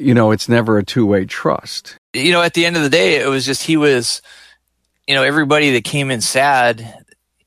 you 0.01 0.15
know, 0.15 0.31
it's 0.31 0.49
never 0.49 0.79
a 0.79 0.85
two 0.85 1.07
way 1.07 1.25
trust. 1.25 1.97
You 2.13 2.33
know, 2.33 2.43
at 2.43 2.55
the 2.55 2.67
end 2.67 2.77
of 2.77 2.83
the 2.83 2.91
day, 2.91 3.17
it 3.17 3.29
was 3.29 3.45
just 3.45 3.63
he 3.63 3.77
was, 3.77 4.23
you 5.07 5.15
know, 5.15 5.23
everybody 5.23 5.71
that 5.73 5.85
came 5.85 6.11
in 6.11 6.21
sad, 6.21 7.05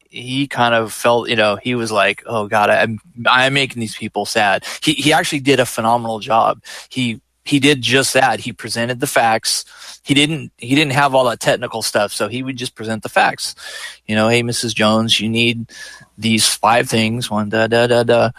he 0.09 0.47
kind 0.47 0.75
of 0.75 0.93
felt, 0.93 1.29
you 1.29 1.35
know, 1.35 1.55
he 1.55 1.75
was 1.75 1.91
like, 1.91 2.23
oh 2.25 2.47
God, 2.47 2.69
I'm, 2.69 2.99
I'm 3.25 3.53
making 3.53 3.79
these 3.79 3.97
people 3.97 4.25
sad. 4.25 4.65
He, 4.83 4.93
he 4.93 5.11
actually 5.11 5.39
did 5.39 5.59
a 5.59 5.65
phenomenal 5.65 6.19
job. 6.19 6.63
He 6.89 7.19
he 7.45 7.59
did 7.59 7.81
just 7.81 8.13
that. 8.13 8.39
He 8.39 8.53
presented 8.53 9.01
the 9.01 9.07
facts. 9.07 9.65
He 10.03 10.13
didn't 10.13 10.51
he 10.57 10.75
didn't 10.75 10.93
have 10.93 11.13
all 11.15 11.25
that 11.25 11.39
technical 11.39 11.81
stuff, 11.81 12.13
so 12.13 12.27
he 12.27 12.43
would 12.43 12.55
just 12.55 12.75
present 12.75 13.03
the 13.03 13.09
facts. 13.09 13.55
You 14.05 14.15
know, 14.15 14.29
hey, 14.29 14.43
Mrs. 14.43 14.75
Jones, 14.75 15.19
you 15.19 15.27
need 15.27 15.71
these 16.17 16.47
five 16.47 16.87
things. 16.87 17.29
One 17.29 17.49
da 17.49 17.67
da 17.67 17.87
da 17.87 18.03
da. 18.03 18.29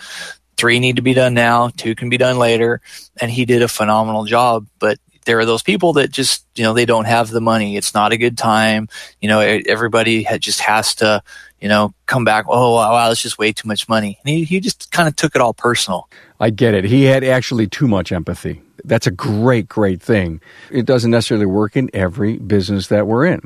Three 0.56 0.78
need 0.78 0.96
to 0.96 1.02
be 1.02 1.14
done 1.14 1.34
now. 1.34 1.70
Two 1.76 1.94
can 1.94 2.08
be 2.08 2.18
done 2.18 2.38
later. 2.38 2.80
And 3.20 3.30
he 3.30 3.44
did 3.44 3.62
a 3.62 3.68
phenomenal 3.68 4.24
job. 4.24 4.66
But 4.78 4.98
there 5.24 5.38
are 5.38 5.46
those 5.46 5.62
people 5.62 5.94
that 5.94 6.10
just 6.10 6.46
you 6.54 6.64
know 6.64 6.74
they 6.74 6.84
don't 6.84 7.06
have 7.06 7.30
the 7.30 7.40
money. 7.40 7.76
It's 7.76 7.94
not 7.94 8.12
a 8.12 8.18
good 8.18 8.36
time. 8.36 8.88
You 9.20 9.28
know, 9.28 9.40
everybody 9.40 10.26
just 10.38 10.60
has 10.60 10.96
to 10.96 11.22
you 11.64 11.68
know, 11.68 11.94
come 12.04 12.24
back, 12.24 12.44
oh, 12.46 12.74
wow, 12.74 12.92
wow, 12.92 13.08
that's 13.08 13.22
just 13.22 13.38
way 13.38 13.50
too 13.50 13.66
much 13.66 13.88
money. 13.88 14.18
And 14.22 14.28
he, 14.28 14.44
he 14.44 14.60
just 14.60 14.92
kind 14.92 15.08
of 15.08 15.16
took 15.16 15.34
it 15.34 15.40
all 15.40 15.54
personal. 15.54 16.10
I 16.38 16.50
get 16.50 16.74
it. 16.74 16.84
He 16.84 17.04
had 17.04 17.24
actually 17.24 17.68
too 17.68 17.88
much 17.88 18.12
empathy. 18.12 18.60
That's 18.84 19.06
a 19.06 19.10
great, 19.10 19.66
great 19.66 20.02
thing. 20.02 20.42
It 20.70 20.84
doesn't 20.84 21.10
necessarily 21.10 21.46
work 21.46 21.74
in 21.74 21.88
every 21.94 22.36
business 22.36 22.88
that 22.88 23.06
we're 23.06 23.24
in. 23.24 23.40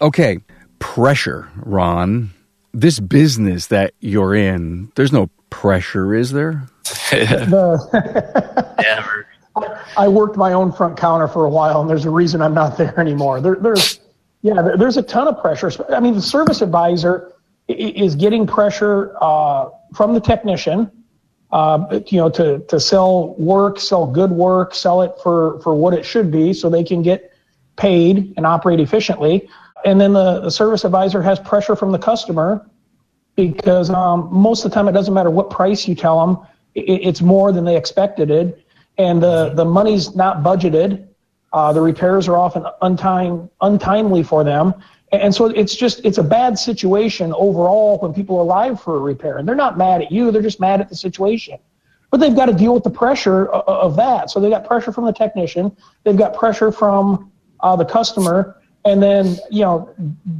Okay, 0.00 0.38
pressure, 0.78 1.50
Ron. 1.56 2.30
This 2.72 3.00
business 3.00 3.66
that 3.66 3.92
you're 4.00 4.34
in, 4.34 4.90
there's 4.94 5.12
no 5.12 5.28
pressure, 5.50 6.14
is 6.14 6.32
there? 6.32 6.66
Never. 7.12 9.26
I 9.96 10.08
worked 10.08 10.36
my 10.36 10.52
own 10.52 10.72
front 10.72 10.96
counter 10.96 11.28
for 11.28 11.44
a 11.44 11.50
while, 11.50 11.80
and 11.80 11.90
there's 11.90 12.04
a 12.04 12.10
reason 12.10 12.42
I'm 12.42 12.54
not 12.54 12.78
there 12.78 12.98
anymore. 12.98 13.40
There, 13.40 13.56
there's, 13.56 14.00
yeah, 14.42 14.62
there's 14.76 14.96
a 14.96 15.02
ton 15.02 15.28
of 15.28 15.40
pressure. 15.40 15.70
I 15.92 16.00
mean, 16.00 16.14
the 16.14 16.22
service 16.22 16.62
advisor 16.62 17.32
is 17.68 18.14
getting 18.14 18.46
pressure 18.46 19.14
uh, 19.20 19.70
from 19.94 20.14
the 20.14 20.20
technician, 20.20 20.90
uh, 21.50 22.00
you 22.06 22.18
know, 22.18 22.30
to, 22.30 22.60
to 22.60 22.78
sell 22.78 23.34
work, 23.34 23.80
sell 23.80 24.06
good 24.06 24.30
work, 24.30 24.74
sell 24.74 25.02
it 25.02 25.12
for, 25.22 25.60
for 25.60 25.74
what 25.74 25.94
it 25.94 26.04
should 26.04 26.30
be 26.30 26.52
so 26.52 26.70
they 26.70 26.84
can 26.84 27.02
get 27.02 27.32
paid 27.76 28.34
and 28.36 28.46
operate 28.46 28.80
efficiently. 28.80 29.48
And 29.84 30.00
then 30.00 30.12
the, 30.12 30.40
the 30.40 30.50
service 30.50 30.84
advisor 30.84 31.22
has 31.22 31.38
pressure 31.38 31.76
from 31.76 31.92
the 31.92 31.98
customer 31.98 32.68
because 33.38 33.88
um, 33.88 34.28
most 34.32 34.64
of 34.64 34.70
the 34.70 34.74
time 34.74 34.88
it 34.88 34.92
doesn't 34.92 35.14
matter 35.14 35.30
what 35.30 35.48
price 35.48 35.86
you 35.86 35.94
tell 35.94 36.26
them, 36.26 36.44
it, 36.74 36.80
it's 36.80 37.20
more 37.20 37.52
than 37.52 37.64
they 37.64 37.76
expected 37.76 38.30
it. 38.30 38.66
And 38.98 39.22
the, 39.22 39.50
the 39.50 39.64
money's 39.64 40.16
not 40.16 40.42
budgeted. 40.42 41.06
Uh, 41.52 41.72
the 41.72 41.80
repairs 41.80 42.26
are 42.26 42.36
often 42.36 42.66
untime, 42.82 43.48
untimely 43.60 44.24
for 44.24 44.42
them. 44.42 44.74
And 45.12 45.32
so 45.32 45.46
it's 45.46 45.74
just, 45.74 46.04
it's 46.04 46.18
a 46.18 46.22
bad 46.22 46.58
situation 46.58 47.32
overall 47.32 47.98
when 47.98 48.12
people 48.12 48.38
are 48.38 48.44
arrive 48.44 48.82
for 48.82 48.96
a 48.96 49.00
repair. 49.00 49.38
And 49.38 49.46
they're 49.46 49.54
not 49.54 49.78
mad 49.78 50.02
at 50.02 50.10
you, 50.10 50.32
they're 50.32 50.42
just 50.42 50.58
mad 50.58 50.80
at 50.80 50.88
the 50.88 50.96
situation. 50.96 51.58
But 52.10 52.18
they've 52.18 52.34
got 52.34 52.46
to 52.46 52.52
deal 52.52 52.74
with 52.74 52.82
the 52.82 52.90
pressure 52.90 53.46
of 53.46 53.94
that. 53.96 54.30
So 54.30 54.40
they've 54.40 54.50
got 54.50 54.66
pressure 54.66 54.92
from 54.92 55.04
the 55.04 55.12
technician, 55.12 55.74
they've 56.02 56.16
got 56.16 56.34
pressure 56.34 56.72
from 56.72 57.30
uh, 57.60 57.76
the 57.76 57.84
customer. 57.84 58.57
And 58.88 59.02
then, 59.02 59.36
you 59.50 59.60
know, 59.60 59.94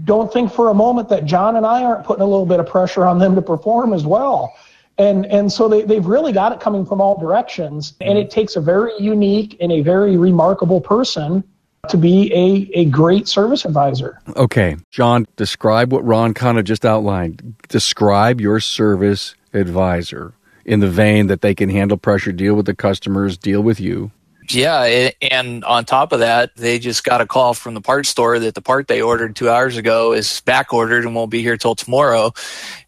don't 0.04 0.32
think 0.32 0.50
for 0.50 0.70
a 0.70 0.74
moment 0.74 1.10
that 1.10 1.26
John 1.26 1.54
and 1.56 1.66
I 1.66 1.84
aren't 1.84 2.06
putting 2.06 2.22
a 2.22 2.26
little 2.26 2.46
bit 2.46 2.60
of 2.60 2.66
pressure 2.66 3.04
on 3.04 3.18
them 3.18 3.34
to 3.34 3.42
perform 3.42 3.92
as 3.92 4.06
well. 4.06 4.56
And, 4.96 5.26
and 5.26 5.52
so 5.52 5.68
they, 5.68 5.82
they've 5.82 6.06
really 6.06 6.32
got 6.32 6.52
it 6.52 6.58
coming 6.58 6.86
from 6.86 6.98
all 6.98 7.20
directions. 7.20 7.92
And 8.00 8.16
it 8.16 8.30
takes 8.30 8.56
a 8.56 8.60
very 8.62 8.92
unique 8.98 9.58
and 9.60 9.70
a 9.70 9.82
very 9.82 10.16
remarkable 10.16 10.80
person 10.80 11.44
to 11.90 11.98
be 11.98 12.32
a, 12.32 12.80
a 12.80 12.84
great 12.86 13.28
service 13.28 13.66
advisor. 13.66 14.18
Okay. 14.34 14.76
John, 14.90 15.26
describe 15.36 15.92
what 15.92 16.04
Ron 16.04 16.32
kind 16.32 16.58
of 16.58 16.64
just 16.64 16.86
outlined. 16.86 17.54
Describe 17.68 18.40
your 18.40 18.60
service 18.60 19.34
advisor 19.52 20.32
in 20.64 20.80
the 20.80 20.88
vein 20.88 21.26
that 21.26 21.42
they 21.42 21.54
can 21.54 21.68
handle 21.68 21.98
pressure, 21.98 22.32
deal 22.32 22.54
with 22.54 22.66
the 22.66 22.74
customers, 22.74 23.36
deal 23.36 23.60
with 23.60 23.78
you. 23.78 24.10
Yeah, 24.50 25.10
and 25.20 25.62
on 25.64 25.84
top 25.84 26.12
of 26.12 26.20
that, 26.20 26.56
they 26.56 26.78
just 26.78 27.04
got 27.04 27.20
a 27.20 27.26
call 27.26 27.52
from 27.52 27.74
the 27.74 27.82
parts 27.82 28.08
store 28.08 28.38
that 28.38 28.54
the 28.54 28.62
part 28.62 28.88
they 28.88 29.02
ordered 29.02 29.36
two 29.36 29.50
hours 29.50 29.76
ago 29.76 30.14
is 30.14 30.40
back 30.40 30.72
ordered 30.72 31.04
and 31.04 31.14
won't 31.14 31.30
be 31.30 31.42
here 31.42 31.58
till 31.58 31.74
tomorrow. 31.74 32.32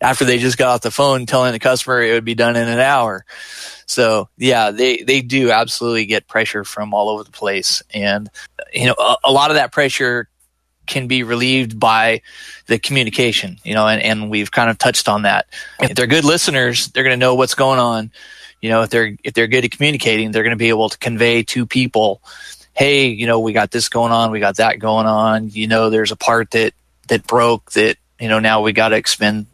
After 0.01 0.25
they 0.25 0.39
just 0.39 0.57
got 0.57 0.69
off 0.69 0.81
the 0.81 0.91
phone 0.91 1.27
telling 1.27 1.53
the 1.53 1.59
customer 1.59 2.01
it 2.01 2.15
would 2.15 2.25
be 2.25 2.35
done 2.35 2.57
in 2.57 2.67
an 2.67 2.81
hour. 2.81 3.27
So 3.85 4.31
yeah, 4.39 4.71
they, 4.71 5.03
they 5.03 5.21
do 5.21 5.51
absolutely 5.51 6.07
get 6.07 6.27
pressure 6.27 6.65
from 6.65 6.95
all 6.95 7.11
over 7.11 7.25
the 7.25 7.31
place. 7.31 7.83
And, 7.93 8.31
you 8.73 8.87
know, 8.87 8.95
a, 8.99 9.17
a 9.25 9.33
lot 9.33 9.51
of 9.51 9.57
that 9.57 9.71
pressure 9.71 10.29
can 10.87 11.09
be 11.09 11.23
relieved 11.23 11.79
by 11.79 12.23
the 12.67 12.79
communication, 12.79 13.59
you 13.65 13.75
know, 13.75 13.87
and, 13.87 14.03
and 14.03 14.31
we've 14.31 14.51
kind 14.51 14.71
of 14.71 14.79
touched 14.79 15.09
on 15.09 15.23
that. 15.23 15.47
If 15.79 15.95
they're 15.95 16.07
good 16.07 16.25
listeners, 16.25 16.89
they're 16.89 17.05
going 17.05 17.19
to 17.19 17.21
know 17.21 17.35
what's 17.35 17.55
going 17.55 17.79
on. 17.79 18.13
You 18.61 18.71
know, 18.71 18.83
if 18.83 18.91
they're, 18.91 19.17
if 19.25 19.35
they're 19.35 19.47
good 19.47 19.65
at 19.65 19.71
communicating, 19.71 20.33
they're 20.33 20.43
going 20.43 20.51
to 20.51 20.57
be 20.57 20.69
able 20.69 20.89
to 20.89 20.99
convey 20.99 21.43
to 21.45 21.67
people, 21.67 22.23
Hey, 22.73 23.09
you 23.09 23.27
know, 23.27 23.41
we 23.41 23.53
got 23.53 23.71
this 23.71 23.89
going 23.89 24.13
on. 24.13 24.31
We 24.31 24.41
got 24.41 24.57
that 24.57 24.79
going 24.79 25.07
on. 25.07 25.51
You 25.51 25.67
know, 25.67 25.91
there's 25.91 26.13
a 26.13 26.17
part 26.17 26.53
that, 26.53 26.73
that 27.09 27.27
broke 27.27 27.73
that, 27.73 27.97
you 28.21 28.29
know, 28.29 28.39
now 28.39 28.63
we 28.63 28.73
got 28.73 28.91
to 28.91 28.97
expend 28.97 29.47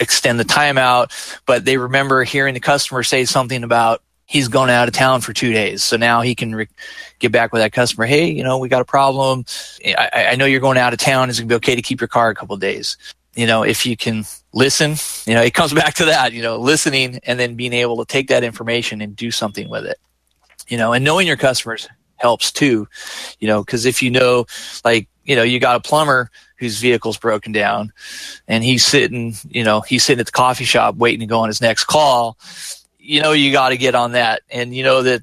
extend 0.00 0.40
the 0.40 0.44
timeout, 0.44 1.38
but 1.46 1.64
they 1.64 1.76
remember 1.76 2.24
hearing 2.24 2.54
the 2.54 2.60
customer 2.60 3.02
say 3.02 3.24
something 3.24 3.62
about 3.62 4.02
he's 4.26 4.48
going 4.48 4.70
out 4.70 4.88
of 4.88 4.94
town 4.94 5.20
for 5.20 5.32
two 5.32 5.52
days. 5.52 5.84
So 5.84 5.96
now 5.96 6.22
he 6.22 6.34
can 6.34 6.54
re- 6.54 6.68
get 7.18 7.32
back 7.32 7.52
with 7.52 7.60
that 7.60 7.72
customer. 7.72 8.06
Hey, 8.06 8.30
you 8.30 8.42
know, 8.42 8.58
we 8.58 8.68
got 8.68 8.80
a 8.80 8.86
problem. 8.86 9.44
I, 9.84 10.28
I 10.30 10.36
know 10.36 10.46
you're 10.46 10.60
going 10.60 10.78
out 10.78 10.92
of 10.92 10.98
town. 10.98 11.30
Is 11.30 11.38
it 11.38 11.42
going 11.42 11.48
to 11.48 11.52
be 11.52 11.56
okay 11.56 11.76
to 11.76 11.82
keep 11.82 12.00
your 12.00 12.08
car 12.08 12.30
a 12.30 12.34
couple 12.34 12.56
days? 12.56 12.96
You 13.34 13.46
know, 13.46 13.62
if 13.62 13.86
you 13.86 13.96
can 13.96 14.24
listen, 14.52 14.96
you 15.26 15.34
know, 15.34 15.42
it 15.42 15.54
comes 15.54 15.72
back 15.82 15.94
to 15.94 16.06
that, 16.06 16.32
you 16.32 16.42
know, 16.42 16.56
listening 16.56 17.20
and 17.24 17.38
then 17.38 17.54
being 17.54 17.72
able 17.72 17.96
to 17.98 18.04
take 18.04 18.28
that 18.28 18.44
information 18.44 19.00
and 19.00 19.16
do 19.16 19.30
something 19.30 19.68
with 19.68 19.86
it. 19.86 19.98
You 20.68 20.78
know, 20.78 20.92
and 20.92 21.04
knowing 21.04 21.26
your 21.26 21.36
customers 21.36 21.88
helps 22.16 22.52
too, 22.52 22.88
you 23.40 23.48
know, 23.48 23.62
because 23.64 23.84
if 23.84 24.02
you 24.02 24.10
know, 24.10 24.46
like, 24.84 25.08
you 25.24 25.36
know, 25.36 25.42
you 25.42 25.58
got 25.58 25.76
a 25.76 25.80
plumber 25.80 26.30
whose 26.56 26.78
vehicle's 26.78 27.18
broken 27.18 27.52
down 27.52 27.92
and 28.46 28.62
he's 28.62 28.84
sitting, 28.84 29.34
you 29.48 29.64
know, 29.64 29.80
he's 29.80 30.04
sitting 30.04 30.20
at 30.20 30.26
the 30.26 30.32
coffee 30.32 30.64
shop 30.64 30.96
waiting 30.96 31.20
to 31.20 31.26
go 31.26 31.40
on 31.40 31.48
his 31.48 31.60
next 31.60 31.84
call, 31.84 32.38
you 33.02 33.20
know, 33.20 33.32
you 33.32 33.52
got 33.52 33.70
to 33.70 33.76
get 33.76 33.94
on 33.94 34.12
that. 34.12 34.42
And 34.50 34.74
you 34.74 34.84
know 34.84 35.02
that 35.02 35.22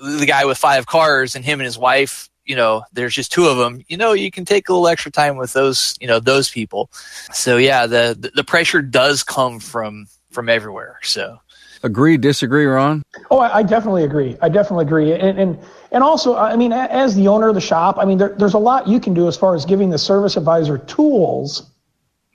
the 0.00 0.26
guy 0.26 0.44
with 0.44 0.56
five 0.56 0.86
cars 0.86 1.34
and 1.34 1.44
him 1.44 1.60
and 1.60 1.64
his 1.64 1.76
wife, 1.76 2.27
you 2.48 2.56
know, 2.56 2.82
there's 2.94 3.14
just 3.14 3.30
two 3.30 3.46
of 3.46 3.58
them, 3.58 3.84
you 3.88 3.96
know, 3.96 4.14
you 4.14 4.30
can 4.30 4.44
take 4.44 4.68
a 4.68 4.72
little 4.72 4.88
extra 4.88 5.12
time 5.12 5.36
with 5.36 5.52
those, 5.52 5.94
you 6.00 6.08
know, 6.08 6.18
those 6.18 6.50
people. 6.50 6.90
So 7.32 7.58
yeah, 7.58 7.86
the, 7.86 8.30
the 8.34 8.42
pressure 8.42 8.80
does 8.80 9.22
come 9.22 9.60
from, 9.60 10.06
from 10.30 10.48
everywhere. 10.48 10.98
So 11.02 11.38
agree, 11.82 12.16
disagree, 12.16 12.64
Ron? 12.64 13.02
Oh, 13.30 13.38
I, 13.38 13.58
I 13.58 13.62
definitely 13.62 14.04
agree. 14.04 14.38
I 14.40 14.48
definitely 14.48 14.86
agree. 14.86 15.12
And, 15.12 15.38
and, 15.38 15.58
and 15.92 16.02
also, 16.02 16.36
I 16.36 16.56
mean, 16.56 16.72
as 16.72 17.14
the 17.14 17.28
owner 17.28 17.50
of 17.50 17.54
the 17.54 17.60
shop, 17.60 17.98
I 17.98 18.06
mean, 18.06 18.16
there, 18.16 18.34
there's 18.38 18.54
a 18.54 18.58
lot 18.58 18.88
you 18.88 18.98
can 18.98 19.12
do 19.12 19.28
as 19.28 19.36
far 19.36 19.54
as 19.54 19.66
giving 19.66 19.90
the 19.90 19.98
service 19.98 20.36
advisor 20.36 20.78
tools 20.78 21.70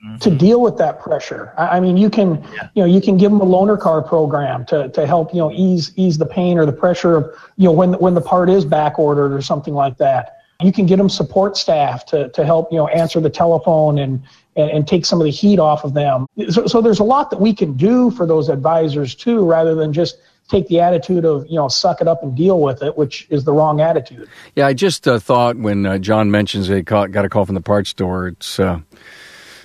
mm-hmm. 0.04 0.16
to 0.18 0.30
deal 0.30 0.60
with 0.60 0.76
that 0.78 1.00
pressure. 1.00 1.52
I, 1.56 1.76
I 1.76 1.80
mean, 1.80 1.96
you 1.96 2.10
can, 2.10 2.42
yeah. 2.54 2.68
you 2.74 2.82
know, 2.82 2.86
you 2.86 3.00
can 3.00 3.16
give 3.16 3.30
them 3.30 3.40
a 3.40 3.46
loaner 3.46 3.78
car 3.78 4.02
program 4.02 4.64
to, 4.66 4.88
to 4.90 5.06
help, 5.06 5.32
you 5.32 5.40
know, 5.40 5.52
ease, 5.52 5.92
ease 5.96 6.18
the 6.18 6.26
pain 6.26 6.58
or 6.58 6.66
the 6.66 6.72
pressure 6.72 7.16
of, 7.16 7.34
you 7.56 7.64
know, 7.64 7.72
when, 7.72 7.94
when 7.94 8.14
the 8.14 8.20
part 8.20 8.50
is 8.50 8.64
back 8.64 8.98
ordered 8.98 9.32
or 9.32 9.42
something 9.42 9.74
like 9.74 9.96
that. 9.98 10.38
You 10.62 10.72
can 10.72 10.86
get 10.86 10.96
them 10.96 11.08
support 11.08 11.56
staff 11.56 12.06
to, 12.06 12.28
to 12.30 12.44
help, 12.44 12.70
you 12.70 12.78
know, 12.78 12.86
answer 12.88 13.20
the 13.20 13.30
telephone 13.30 13.98
and, 13.98 14.22
and, 14.56 14.70
and 14.70 14.88
take 14.88 15.04
some 15.04 15.20
of 15.20 15.24
the 15.24 15.30
heat 15.30 15.58
off 15.58 15.84
of 15.84 15.94
them. 15.94 16.26
So, 16.48 16.66
so 16.66 16.80
there's 16.80 17.00
a 17.00 17.04
lot 17.04 17.30
that 17.30 17.40
we 17.40 17.54
can 17.54 17.76
do 17.76 18.10
for 18.12 18.26
those 18.26 18.48
advisors 18.48 19.14
too, 19.14 19.44
rather 19.44 19.74
than 19.74 19.92
just 19.92 20.18
take 20.48 20.68
the 20.68 20.80
attitude 20.80 21.24
of 21.24 21.46
you 21.48 21.56
know 21.56 21.68
suck 21.68 22.00
it 22.00 22.08
up 22.08 22.22
and 22.22 22.36
deal 22.36 22.60
with 22.60 22.82
it, 22.82 22.96
which 22.96 23.26
is 23.30 23.44
the 23.44 23.52
wrong 23.52 23.80
attitude. 23.80 24.28
Yeah, 24.54 24.66
I 24.66 24.74
just 24.74 25.08
uh, 25.08 25.18
thought 25.18 25.56
when 25.56 25.86
uh, 25.86 25.98
John 25.98 26.30
mentions 26.30 26.68
they 26.68 26.82
got 26.82 27.16
a 27.16 27.28
call 27.28 27.46
from 27.46 27.54
the 27.54 27.60
parts 27.60 27.90
store, 27.90 28.28
it's 28.28 28.60
uh, 28.60 28.80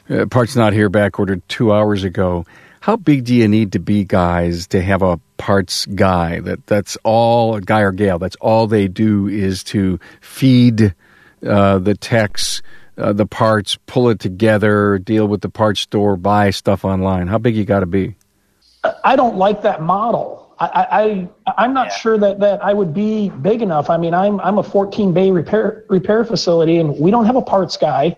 uh, 0.09 0.25
parts 0.25 0.55
not 0.55 0.73
here, 0.73 0.89
back 0.89 1.19
ordered 1.19 1.47
two 1.49 1.71
hours 1.73 2.03
ago. 2.03 2.45
How 2.81 2.95
big 2.95 3.25
do 3.25 3.35
you 3.35 3.47
need 3.47 3.73
to 3.73 3.79
be, 3.79 4.05
guys, 4.05 4.67
to 4.67 4.81
have 4.81 5.01
a 5.01 5.19
parts 5.37 5.85
guy 5.85 6.39
that 6.41 6.65
that's 6.67 6.97
all 7.03 7.55
a 7.55 7.61
guy 7.61 7.81
or 7.81 7.91
gal? 7.91 8.19
That's 8.19 8.37
all 8.37 8.67
they 8.67 8.87
do 8.87 9.27
is 9.27 9.63
to 9.65 9.99
feed 10.21 10.95
uh, 11.45 11.79
the 11.79 11.95
techs 11.95 12.61
uh, 12.99 13.13
the 13.13 13.25
parts, 13.25 13.77
pull 13.85 14.09
it 14.09 14.19
together, 14.19 14.99
deal 14.99 15.27
with 15.27 15.41
the 15.41 15.49
parts 15.49 15.79
store, 15.79 16.17
buy 16.17 16.49
stuff 16.49 16.83
online? 16.83 17.27
How 17.27 17.37
big 17.37 17.55
you 17.55 17.63
got 17.63 17.79
to 17.79 17.85
be? 17.85 18.15
I 19.03 19.15
don't 19.15 19.37
like 19.37 19.61
that 19.63 19.81
model. 19.81 20.53
I, 20.59 21.29
I 21.45 21.53
I'm 21.57 21.73
not 21.73 21.87
yeah. 21.87 21.95
sure 21.95 22.17
that, 22.17 22.39
that 22.41 22.63
I 22.63 22.73
would 22.73 22.93
be 22.93 23.29
big 23.29 23.61
enough. 23.61 23.89
I 23.89 23.95
mean, 23.95 24.13
I'm 24.13 24.41
I'm 24.41 24.57
a 24.57 24.63
14 24.63 25.13
bay 25.13 25.31
repair 25.31 25.85
repair 25.87 26.25
facility, 26.25 26.77
and 26.77 26.99
we 26.99 27.11
don't 27.11 27.25
have 27.25 27.37
a 27.37 27.41
parts 27.41 27.77
guy. 27.77 28.17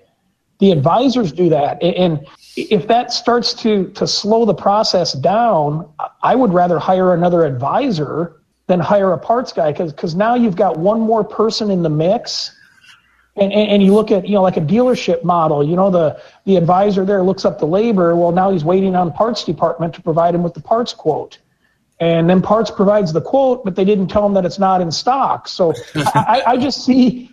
The 0.61 0.71
advisors 0.71 1.33
do 1.33 1.49
that, 1.49 1.83
and 1.83 2.25
if 2.55 2.87
that 2.87 3.11
starts 3.11 3.53
to 3.55 3.89
to 3.95 4.07
slow 4.07 4.45
the 4.45 4.53
process 4.53 5.11
down, 5.11 5.91
I 6.23 6.35
would 6.35 6.53
rather 6.53 6.79
hire 6.79 7.13
another 7.13 7.43
advisor 7.43 8.41
than 8.67 8.79
hire 8.79 9.11
a 9.11 9.17
parts 9.17 9.51
guy 9.51 9.73
because 9.73 9.91
because 9.91 10.15
now 10.15 10.35
you've 10.35 10.55
got 10.55 10.77
one 10.77 11.01
more 11.01 11.23
person 11.23 11.69
in 11.69 11.83
the 11.83 11.89
mix 11.89 12.51
and, 13.35 13.53
and, 13.53 13.71
and, 13.71 13.83
you 13.83 13.93
look 13.93 14.11
at, 14.11 14.27
you 14.27 14.35
know, 14.35 14.41
like 14.41 14.57
a 14.57 14.61
dealership 14.61 15.23
model, 15.23 15.63
you 15.63 15.77
know, 15.77 15.89
the, 15.89 16.21
the 16.45 16.57
advisor 16.57 17.05
there 17.05 17.23
looks 17.23 17.45
up 17.45 17.59
the 17.59 17.65
labor. 17.65 18.13
Well, 18.13 18.33
now 18.33 18.51
he's 18.51 18.65
waiting 18.65 18.93
on 18.95 19.13
parts 19.13 19.45
department 19.45 19.95
to 19.95 20.01
provide 20.01 20.35
him 20.35 20.43
with 20.43 20.53
the 20.53 20.61
parts 20.61 20.93
quote. 20.93 21.39
and 22.01 22.29
then 22.29 22.41
parts 22.41 22.69
provides 22.69 23.13
the 23.13 23.21
quote, 23.21 23.63
but 23.63 23.75
they 23.75 23.85
didn't 23.85 24.07
tell 24.07 24.25
him 24.25 24.33
that 24.33 24.43
it's 24.45 24.59
not 24.59 24.81
in 24.81 24.91
stock. 24.91 25.47
So 25.47 25.73
I, 25.95 26.43
I, 26.45 26.57
just 26.57 26.83
see, 26.83 27.31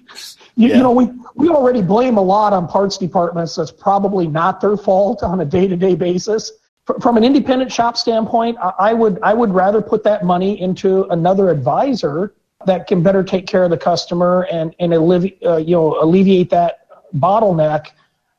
you, 0.59 0.71
yeah. 0.71 0.77
you, 0.79 0.83
know, 0.83 0.91
we, 0.91 1.09
we 1.37 1.49
already 1.49 1.83
blame 1.83 2.17
a 2.17 2.21
lot 2.21 2.53
on 2.53 2.67
parts 2.67 2.99
departments. 2.99 3.55
That's 3.55 3.71
probably 3.71 4.27
not 4.27 4.61
their 4.61 4.77
fault 4.77 5.23
on 5.23 5.41
a 5.41 5.45
day 5.45 5.69
to 5.69 5.77
day 5.77 5.95
basis. 5.95 6.51
From 7.01 7.17
an 7.17 7.23
independent 7.23 7.71
shop 7.71 7.97
standpoint, 7.97 8.57
I 8.79 8.93
would 8.93 9.21
I 9.23 9.35
would 9.35 9.51
rather 9.51 9.81
put 9.81 10.03
that 10.05 10.25
money 10.25 10.61
into 10.61 11.05
another 11.11 11.51
advisor 11.51 12.35
that 12.67 12.87
can 12.87 13.03
better 13.03 13.23
take 13.23 13.47
care 13.47 13.63
of 13.63 13.71
the 13.71 13.77
customer 13.77 14.49
and 14.51 14.75
and 14.81 14.95
alleviate 14.95 15.39
uh, 15.45 15.59
you 15.59 15.77
know 15.77 16.01
alleviate 16.01 16.51
that 16.51 16.89
bottleneck 17.15 17.89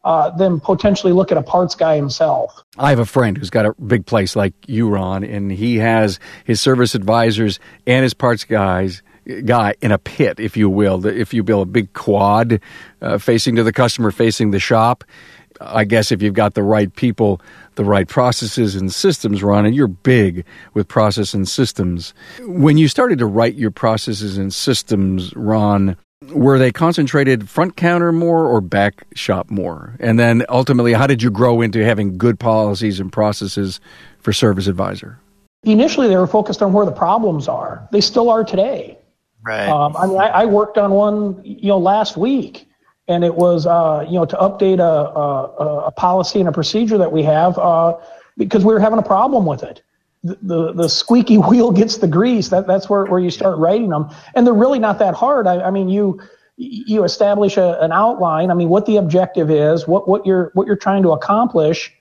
uh, 0.04 0.32
than 0.32 0.60
potentially 0.60 1.14
look 1.14 1.32
at 1.32 1.38
a 1.38 1.44
parts 1.44 1.76
guy 1.76 1.96
himself. 1.96 2.64
I 2.78 2.90
have 2.90 3.00
a 3.00 3.06
friend 3.06 3.38
who's 3.38 3.52
got 3.52 3.68
a 3.68 3.74
big 3.76 4.08
place 4.08 4.36
like 4.36 4.54
you, 4.68 4.90
Ron, 4.90 5.24
and 5.24 5.52
he 5.52 5.78
has 5.78 6.20
his 6.44 6.60
service 6.60 6.96
advisors 6.96 7.60
and 7.86 8.02
his 8.02 8.16
parts 8.16 8.44
guys 8.44 9.04
guy 9.45 9.75
in 9.81 9.91
a 9.91 9.98
pit, 9.98 10.39
if 10.39 10.57
you 10.57 10.69
will. 10.69 11.05
If 11.05 11.33
you 11.33 11.43
build 11.43 11.67
a 11.67 11.71
big 11.71 11.93
quad 11.93 12.62
uh, 13.01 13.17
facing 13.17 13.55
to 13.55 13.63
the 13.63 13.74
customer, 13.74 14.12
facing 14.12 14.51
the 14.51 14.59
shop, 14.59 15.03
I 15.62 15.83
guess 15.83 16.12
if 16.12 16.21
you've 16.21 16.33
got 16.33 16.53
the 16.53 16.63
right 16.63 16.93
people, 16.95 17.41
the 17.75 17.83
right 17.83 18.07
processes 18.07 18.75
and 18.75 18.93
systems, 18.93 19.43
Ron, 19.43 19.65
and 19.65 19.75
you're 19.75 19.88
big 19.88 20.45
with 20.74 20.88
process 20.88 21.33
and 21.33 21.48
systems. 21.48 22.13
When 22.41 22.77
you 22.77 22.88
started 22.88 23.19
to 23.19 23.25
write 23.25 23.55
your 23.55 23.71
processes 23.71 24.38
and 24.38 24.53
systems, 24.53 25.36
Ron, 25.36 25.98
were 26.29 26.59
they 26.59 26.71
concentrated 26.71 27.50
front 27.50 27.75
counter 27.75 28.12
more 28.12 28.45
or 28.45 28.62
back 28.62 29.05
shop 29.15 29.50
more? 29.50 29.95
And 30.00 30.19
then 30.19 30.45
ultimately, 30.50 30.93
how 30.93 31.07
did 31.07 31.24
you 31.24 31.31
grow 31.31 31.62
into 31.62 31.83
having 31.83 32.17
good 32.17 32.39
policies 32.39 33.00
and 33.00 33.12
processes 33.12 33.79
for 34.19 34.31
Service 34.31 34.67
Advisor? 34.67 35.19
Initially, 35.63 36.07
they 36.07 36.15
were 36.15 36.27
focused 36.27 36.62
on 36.62 36.71
where 36.71 36.86
the 36.86 36.91
problems 36.91 37.48
are. 37.48 37.88
They 37.91 38.01
still 38.01 38.29
are 38.29 38.45
today. 38.45 38.99
Right. 39.50 39.68
Um, 39.68 39.96
I 39.98 40.06
mean, 40.08 40.18
I, 40.18 40.27
I, 40.27 40.46
worked 40.46 40.77
on 40.77 40.91
one, 40.91 41.41
you 41.44 41.70
know, 41.70 41.79
last 41.79 42.18
week, 42.18 42.68
and 43.08 43.24
it 43.24 43.34
was, 43.34 43.65
uh, 43.65 44.06
you 44.08 44.13
know, 44.13 44.25
to 44.25 44.36
update 44.38 44.79
a, 44.79 44.84
a, 44.84 45.86
a, 45.88 45.91
policy 45.91 46.39
and 46.39 46.48
a 46.48 46.51
procedure 46.51 47.00
that 47.00 47.12
we 47.12 47.24
have 47.24 47.58
uh, 47.58 47.98
because 48.38 48.63
we 48.63 48.74
were 48.74 48.79
having 48.79 49.00
a 49.00 49.03
problem 49.03 49.46
with 49.46 49.63
it 49.63 49.82
the, 50.24 50.74
the, 50.74 50.88
squeaky 50.89 51.38
wheel 51.50 51.72
gets 51.72 51.98
the 51.98 52.08
grease. 52.08 52.50
That 52.50 52.68
that's 52.68 52.89
where, 52.89 53.06
where 53.06 53.20
you 53.20 53.32
start 53.32 53.58
writing 53.58 53.89
them, 53.89 54.10
and 54.36 54.46
they're 54.46 54.53
really 54.53 54.79
not 54.79 55.00
that 55.00 55.13
hard. 55.13 55.48
I, 55.48 55.62
I 55.62 55.72
mean, 55.72 55.89
you 55.89 56.22
you 56.58 57.06
establish 57.06 57.56
a, 57.58 57.79
an 57.79 57.91
outline. 57.91 58.51
I 58.51 58.53
mean, 58.53 58.70
what 58.70 58.86
the 58.86 58.98
objective 58.98 59.50
is, 59.50 59.88
what 59.88 60.08
what 60.08 60.25
you're 60.25 60.51
what 60.53 60.68
you're 60.68 60.75
trying 60.75 61.03
to 61.03 61.12
accomplish, 61.12 61.94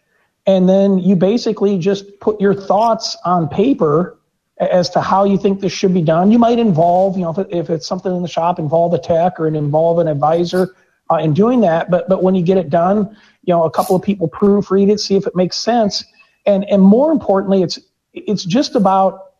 and 0.46 0.68
then 0.68 0.98
you 0.98 1.16
basically 1.16 1.78
just 1.78 2.18
put 2.20 2.40
your 2.40 2.54
thoughts 2.54 3.16
on 3.24 3.48
paper 3.48 4.17
as 4.60 4.90
to 4.90 5.00
how 5.00 5.24
you 5.24 5.38
think 5.38 5.60
this 5.60 5.72
should 5.72 5.94
be 5.94 6.02
done. 6.02 6.32
You 6.32 6.38
might 6.38 6.58
involve, 6.58 7.16
you 7.16 7.22
know, 7.22 7.30
if, 7.30 7.46
if 7.50 7.70
it's 7.70 7.86
something 7.86 8.14
in 8.14 8.22
the 8.22 8.28
shop, 8.28 8.58
involve 8.58 8.92
a 8.94 8.98
tech 8.98 9.38
or 9.38 9.46
involve 9.46 9.98
an 9.98 10.08
advisor 10.08 10.74
uh, 11.10 11.16
in 11.16 11.32
doing 11.34 11.60
that. 11.60 11.90
But 11.90 12.08
but 12.08 12.22
when 12.22 12.34
you 12.34 12.42
get 12.42 12.58
it 12.58 12.70
done, 12.70 13.16
you 13.44 13.54
know, 13.54 13.64
a 13.64 13.70
couple 13.70 13.94
of 13.94 14.02
people 14.02 14.28
proofread 14.28 14.90
it, 14.90 15.00
see 15.00 15.16
if 15.16 15.26
it 15.26 15.36
makes 15.36 15.56
sense, 15.56 16.04
and 16.46 16.64
and 16.64 16.82
more 16.82 17.12
importantly, 17.12 17.62
it's 17.62 17.78
it's 18.12 18.44
just 18.44 18.74
about 18.74 19.32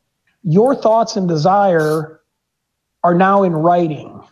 your 0.42 0.74
thoughts 0.74 1.16
and 1.16 1.28
desire 1.28 2.20
are 3.02 3.14
now 3.14 3.42
in 3.42 3.52
writing. 3.52 4.22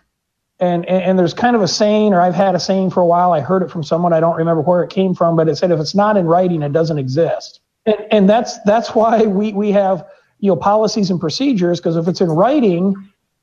And, 0.58 0.86
and, 0.86 1.02
and, 1.02 1.18
there's 1.18 1.34
kind 1.34 1.54
of 1.54 1.60
a 1.60 1.68
saying, 1.68 2.14
or 2.14 2.20
I've 2.20 2.34
had 2.34 2.54
a 2.54 2.58
saying 2.58 2.90
for 2.90 3.00
a 3.00 3.06
while. 3.06 3.32
I 3.32 3.40
heard 3.40 3.62
it 3.62 3.70
from 3.70 3.82
someone. 3.82 4.14
I 4.14 4.20
don't 4.20 4.36
remember 4.36 4.62
where 4.62 4.82
it 4.82 4.88
came 4.88 5.14
from, 5.14 5.36
but 5.36 5.48
it 5.48 5.56
said, 5.56 5.70
if 5.70 5.78
it's 5.78 5.94
not 5.94 6.16
in 6.16 6.24
writing, 6.24 6.62
it 6.62 6.72
doesn't 6.72 6.96
exist. 6.96 7.60
And, 7.84 7.96
and 8.10 8.28
that's, 8.28 8.58
that's 8.62 8.94
why 8.94 9.26
we, 9.26 9.52
we 9.52 9.70
have, 9.72 10.06
you 10.40 10.50
know, 10.50 10.56
policies 10.56 11.10
and 11.10 11.20
procedures, 11.20 11.80
because 11.80 11.96
if 11.96 12.08
it's 12.08 12.20
in 12.20 12.28
writing 12.28 12.94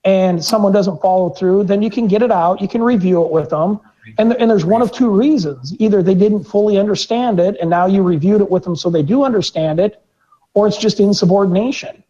and 0.03 0.43
someone 0.43 0.71
doesn't 0.71 1.01
follow 1.01 1.29
through, 1.29 1.63
then 1.63 1.81
you 1.81 1.89
can 1.89 2.07
get 2.07 2.21
it 2.21 2.31
out. 2.31 2.61
You 2.61 2.67
can 2.67 2.83
review 2.83 3.23
it 3.23 3.31
with 3.31 3.49
them. 3.49 3.79
And, 4.17 4.33
and 4.33 4.51
there's 4.51 4.65
one 4.65 4.81
of 4.81 4.91
two 4.91 5.09
reasons. 5.09 5.73
Either 5.79 6.03
they 6.03 6.13
didn't 6.13 6.43
fully 6.43 6.77
understand 6.77 7.39
it 7.39 7.57
and 7.61 7.69
now 7.69 7.85
you 7.85 8.03
reviewed 8.03 8.41
it 8.41 8.51
with 8.51 8.63
them 8.63 8.75
so 8.75 8.89
they 8.89 9.03
do 9.03 9.23
understand 9.23 9.79
it, 9.79 10.01
or 10.53 10.67
it's 10.67 10.77
just 10.77 10.99
insubordination. 10.99 12.03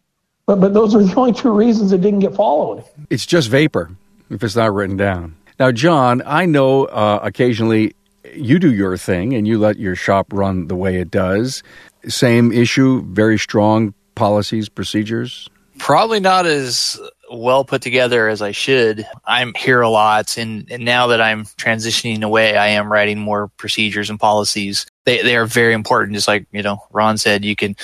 But 0.46 0.60
but 0.60 0.74
those 0.74 0.94
are 0.94 1.02
the 1.02 1.14
only 1.14 1.32
two 1.32 1.52
reasons 1.52 1.92
it 1.92 2.00
didn't 2.00 2.20
get 2.20 2.34
followed. 2.34 2.84
It's 3.10 3.24
just 3.24 3.48
vapor 3.48 3.96
if 4.28 4.42
it's 4.42 4.56
not 4.56 4.74
written 4.74 4.96
down. 4.96 5.36
Now, 5.58 5.70
John, 5.70 6.22
I 6.26 6.46
know 6.46 6.86
uh, 6.86 7.20
occasionally 7.22 7.94
you 8.34 8.58
do 8.58 8.72
your 8.72 8.96
thing 8.96 9.32
and 9.34 9.46
you 9.46 9.58
let 9.58 9.78
your 9.78 9.94
shop 9.94 10.32
run 10.32 10.66
the 10.66 10.76
way 10.76 10.96
it 10.96 11.10
does. 11.10 11.62
Same 12.08 12.52
issue, 12.52 13.02
very 13.06 13.38
strong 13.38 13.94
policies, 14.14 14.68
procedures. 14.68 15.48
Probably 15.78 16.20
not 16.20 16.46
as 16.46 17.00
well 17.30 17.64
put 17.64 17.82
together 17.82 18.28
as 18.28 18.42
I 18.42 18.52
should. 18.52 19.06
I'm 19.24 19.54
here 19.54 19.80
a 19.80 19.88
lot, 19.88 20.36
and, 20.38 20.70
and 20.70 20.84
now 20.84 21.08
that 21.08 21.20
I'm 21.20 21.44
transitioning 21.44 22.22
away, 22.22 22.56
I 22.56 22.68
am 22.68 22.90
writing 22.90 23.18
more 23.18 23.48
procedures 23.56 24.10
and 24.10 24.20
policies. 24.20 24.86
They 25.04 25.22
they 25.22 25.36
are 25.36 25.46
very 25.46 25.74
important. 25.74 26.14
Just 26.14 26.28
like 26.28 26.46
you 26.52 26.62
know, 26.62 26.78
Ron 26.90 27.18
said, 27.18 27.44
you 27.44 27.56
can 27.56 27.76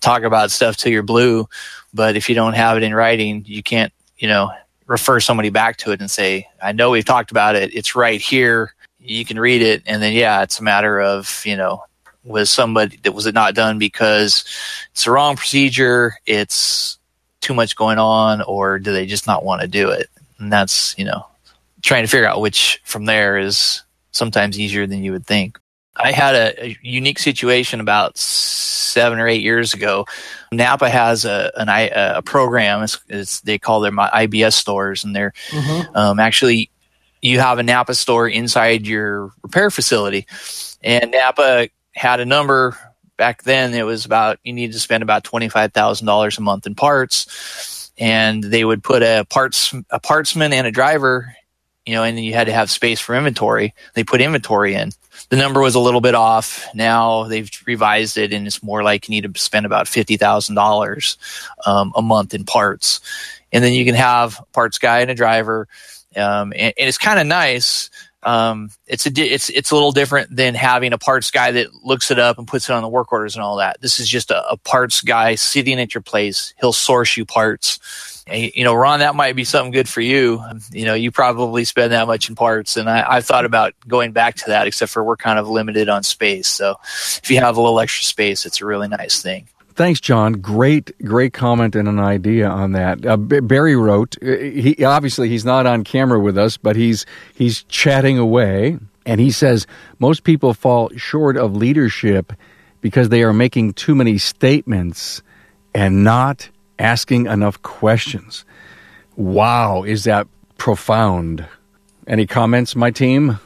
talk 0.00 0.22
about 0.22 0.50
stuff 0.50 0.76
till 0.76 0.92
you're 0.92 1.02
blue, 1.02 1.48
but 1.94 2.16
if 2.16 2.28
you 2.28 2.34
don't 2.34 2.54
have 2.54 2.76
it 2.76 2.82
in 2.82 2.94
writing, 2.94 3.44
you 3.46 3.62
can't 3.62 3.92
you 4.18 4.28
know 4.28 4.50
refer 4.86 5.20
somebody 5.20 5.50
back 5.50 5.76
to 5.78 5.92
it 5.92 6.00
and 6.00 6.10
say, 6.10 6.48
"I 6.62 6.72
know 6.72 6.90
we've 6.90 7.04
talked 7.04 7.30
about 7.30 7.54
it. 7.54 7.74
It's 7.74 7.94
right 7.94 8.20
here. 8.20 8.74
You 8.98 9.24
can 9.24 9.38
read 9.38 9.62
it." 9.62 9.82
And 9.86 10.02
then 10.02 10.12
yeah, 10.12 10.42
it's 10.42 10.60
a 10.60 10.64
matter 10.64 11.00
of 11.00 11.42
you 11.44 11.56
know 11.56 11.84
was 12.26 12.50
somebody 12.50 12.98
that 13.02 13.12
was 13.12 13.26
it 13.26 13.34
not 13.34 13.54
done 13.54 13.78
because 13.78 14.44
it's 14.92 15.04
the 15.04 15.10
wrong 15.10 15.36
procedure 15.36 16.14
it's 16.26 16.98
too 17.40 17.54
much 17.54 17.76
going 17.76 17.98
on 17.98 18.42
or 18.42 18.78
do 18.78 18.92
they 18.92 19.06
just 19.06 19.26
not 19.26 19.44
want 19.44 19.62
to 19.62 19.68
do 19.68 19.90
it? 19.90 20.08
And 20.38 20.52
that's, 20.52 20.98
you 20.98 21.04
know, 21.04 21.26
trying 21.82 22.02
to 22.02 22.08
figure 22.08 22.26
out 22.26 22.40
which 22.40 22.80
from 22.84 23.04
there 23.04 23.38
is 23.38 23.82
sometimes 24.10 24.58
easier 24.58 24.86
than 24.86 25.04
you 25.04 25.12
would 25.12 25.26
think. 25.26 25.58
I 25.96 26.12
had 26.12 26.34
a, 26.34 26.64
a 26.66 26.78
unique 26.82 27.18
situation 27.18 27.80
about 27.80 28.18
seven 28.18 29.18
or 29.18 29.28
eight 29.28 29.42
years 29.42 29.72
ago. 29.72 30.06
Napa 30.52 30.90
has 30.90 31.24
a 31.24 31.52
an, 31.56 31.68
a 31.70 32.20
program. 32.22 32.82
It's, 32.82 32.98
it's, 33.08 33.40
they 33.40 33.58
call 33.58 33.80
them 33.80 33.96
IBS 33.96 34.52
stores, 34.52 35.04
and 35.04 35.16
they're 35.16 35.32
mm-hmm. 35.48 35.96
um, 35.96 36.20
actually 36.20 36.70
you 37.22 37.40
have 37.40 37.58
a 37.58 37.62
Napa 37.62 37.94
store 37.94 38.28
inside 38.28 38.86
your 38.86 39.30
repair 39.42 39.70
facility. 39.70 40.26
And 40.82 41.12
Napa 41.12 41.68
had 41.96 42.20
a 42.20 42.26
number 42.26 42.76
back 43.16 43.42
then 43.42 43.74
it 43.74 43.84
was 43.84 44.04
about 44.04 44.38
you 44.42 44.52
needed 44.52 44.74
to 44.74 44.80
spend 44.80 45.02
about 45.02 45.24
twenty 45.24 45.48
five 45.48 45.72
thousand 45.72 46.06
dollars 46.06 46.38
a 46.38 46.42
month 46.42 46.66
in 46.66 46.74
parts, 46.74 47.90
and 47.98 48.42
they 48.42 48.64
would 48.64 48.84
put 48.84 49.02
a 49.02 49.26
parts 49.28 49.72
a 49.90 50.00
partsman 50.00 50.52
and 50.52 50.66
a 50.66 50.70
driver, 50.70 51.34
you 51.84 51.94
know, 51.94 52.02
and 52.02 52.22
you 52.22 52.34
had 52.34 52.46
to 52.46 52.52
have 52.52 52.70
space 52.70 53.00
for 53.00 53.14
inventory. 53.14 53.74
They 53.94 54.04
put 54.04 54.20
inventory 54.20 54.74
in. 54.74 54.92
The 55.30 55.36
number 55.36 55.60
was 55.60 55.74
a 55.74 55.80
little 55.80 56.02
bit 56.02 56.14
off. 56.14 56.66
Now 56.74 57.24
they've 57.24 57.50
revised 57.66 58.18
it, 58.18 58.32
and 58.32 58.46
it's 58.46 58.62
more 58.62 58.82
like 58.82 59.08
you 59.08 59.14
need 59.14 59.32
to 59.32 59.40
spend 59.40 59.66
about 59.66 59.88
fifty 59.88 60.16
thousand 60.16 60.58
um, 60.58 60.62
dollars 60.64 61.18
a 61.66 62.02
month 62.02 62.34
in 62.34 62.44
parts, 62.44 63.00
and 63.52 63.64
then 63.64 63.72
you 63.72 63.84
can 63.84 63.94
have 63.94 64.40
parts 64.52 64.78
guy 64.78 65.00
and 65.00 65.10
a 65.10 65.14
driver. 65.14 65.68
Um, 66.14 66.52
and, 66.54 66.72
and 66.78 66.88
it's 66.88 66.96
kind 66.96 67.20
of 67.20 67.26
nice 67.26 67.90
um, 68.26 68.70
it's 68.88 69.06
a 69.06 69.10
it's 69.14 69.48
it's 69.50 69.70
a 69.70 69.74
little 69.74 69.92
different 69.92 70.34
than 70.34 70.56
having 70.56 70.92
a 70.92 70.98
parts 70.98 71.30
guy 71.30 71.52
that 71.52 71.72
looks 71.84 72.10
it 72.10 72.18
up 72.18 72.38
and 72.38 72.48
puts 72.48 72.68
it 72.68 72.72
on 72.72 72.82
the 72.82 72.88
work 72.88 73.12
orders 73.12 73.36
and 73.36 73.44
all 73.44 73.56
that. 73.56 73.80
This 73.80 74.00
is 74.00 74.08
just 74.08 74.32
a, 74.32 74.50
a 74.50 74.56
parts 74.56 75.00
guy 75.00 75.36
sitting 75.36 75.80
at 75.80 75.94
your 75.94 76.02
place. 76.02 76.52
He'll 76.58 76.72
source 76.72 77.16
you 77.16 77.24
parts. 77.24 77.78
And, 78.26 78.50
you 78.56 78.64
know, 78.64 78.74
Ron, 78.74 78.98
that 78.98 79.14
might 79.14 79.36
be 79.36 79.44
something 79.44 79.70
good 79.70 79.88
for 79.88 80.00
you. 80.00 80.42
You 80.72 80.86
know, 80.86 80.94
you 80.94 81.12
probably 81.12 81.64
spend 81.64 81.92
that 81.92 82.08
much 82.08 82.28
in 82.28 82.34
parts, 82.34 82.76
and 82.76 82.90
I, 82.90 83.08
I've 83.08 83.24
thought 83.24 83.44
about 83.44 83.74
going 83.86 84.10
back 84.10 84.34
to 84.36 84.44
that. 84.48 84.66
Except 84.66 84.90
for 84.90 85.04
we're 85.04 85.16
kind 85.16 85.38
of 85.38 85.48
limited 85.48 85.88
on 85.88 86.02
space, 86.02 86.48
so 86.48 86.80
if 87.22 87.30
you 87.30 87.38
have 87.38 87.56
a 87.56 87.60
little 87.60 87.78
extra 87.78 88.04
space, 88.04 88.44
it's 88.44 88.60
a 88.60 88.66
really 88.66 88.88
nice 88.88 89.22
thing. 89.22 89.46
Thanks, 89.76 90.00
John. 90.00 90.32
Great, 90.32 90.90
great 91.04 91.34
comment 91.34 91.76
and 91.76 91.86
an 91.86 92.00
idea 92.00 92.48
on 92.48 92.72
that. 92.72 93.04
Uh, 93.04 93.18
Barry 93.18 93.76
wrote. 93.76 94.16
Uh, 94.22 94.36
he 94.38 94.82
obviously 94.82 95.28
he's 95.28 95.44
not 95.44 95.66
on 95.66 95.84
camera 95.84 96.18
with 96.18 96.38
us, 96.38 96.56
but 96.56 96.76
he's 96.76 97.04
he's 97.34 97.62
chatting 97.64 98.16
away, 98.16 98.78
and 99.04 99.20
he 99.20 99.30
says 99.30 99.66
most 99.98 100.24
people 100.24 100.54
fall 100.54 100.90
short 100.96 101.36
of 101.36 101.54
leadership 101.54 102.32
because 102.80 103.10
they 103.10 103.22
are 103.22 103.34
making 103.34 103.74
too 103.74 103.94
many 103.94 104.16
statements 104.16 105.20
and 105.74 106.02
not 106.02 106.48
asking 106.78 107.26
enough 107.26 107.60
questions. 107.60 108.46
Wow, 109.16 109.82
is 109.82 110.04
that 110.04 110.26
profound? 110.56 111.46
Any 112.06 112.26
comments, 112.26 112.74
my 112.74 112.90
team? 112.90 113.38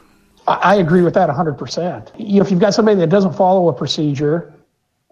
I 0.46 0.76
agree 0.76 1.02
with 1.02 1.14
that 1.14 1.28
100%. 1.28 2.10
If 2.18 2.50
you've 2.50 2.60
got 2.60 2.74
somebody 2.74 2.98
that 2.98 3.08
doesn't 3.08 3.34
follow 3.34 3.68
a 3.68 3.72
procedure, 3.72 4.52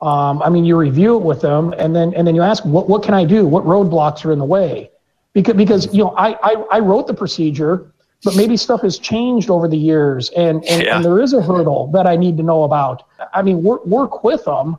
um, 0.00 0.42
I 0.42 0.48
mean, 0.48 0.64
you 0.64 0.76
review 0.76 1.16
it 1.16 1.22
with 1.22 1.40
them, 1.40 1.74
and 1.78 1.94
then 1.94 2.14
and 2.14 2.26
then 2.26 2.34
you 2.34 2.42
ask, 2.42 2.64
what 2.64 2.88
what 2.88 3.02
can 3.02 3.14
I 3.14 3.24
do? 3.24 3.46
What 3.46 3.64
roadblocks 3.64 4.24
are 4.24 4.32
in 4.32 4.38
the 4.38 4.44
way? 4.44 4.90
Because 5.32 5.54
because 5.54 5.92
you 5.92 6.04
know, 6.04 6.14
I 6.16 6.36
I, 6.42 6.52
I 6.72 6.78
wrote 6.80 7.06
the 7.06 7.14
procedure, 7.14 7.92
but 8.24 8.36
maybe 8.36 8.56
stuff 8.56 8.82
has 8.82 8.98
changed 8.98 9.50
over 9.50 9.68
the 9.68 9.76
years, 9.76 10.30
and 10.30 10.64
and, 10.66 10.82
yeah. 10.82 10.96
and 10.96 11.04
there 11.04 11.20
is 11.20 11.32
a 11.32 11.42
hurdle 11.42 11.88
that 11.92 12.06
I 12.06 12.16
need 12.16 12.36
to 12.36 12.42
know 12.42 12.62
about. 12.64 13.02
I 13.34 13.42
mean, 13.42 13.62
work 13.62 13.84
work 13.86 14.24
with 14.24 14.44
them, 14.44 14.78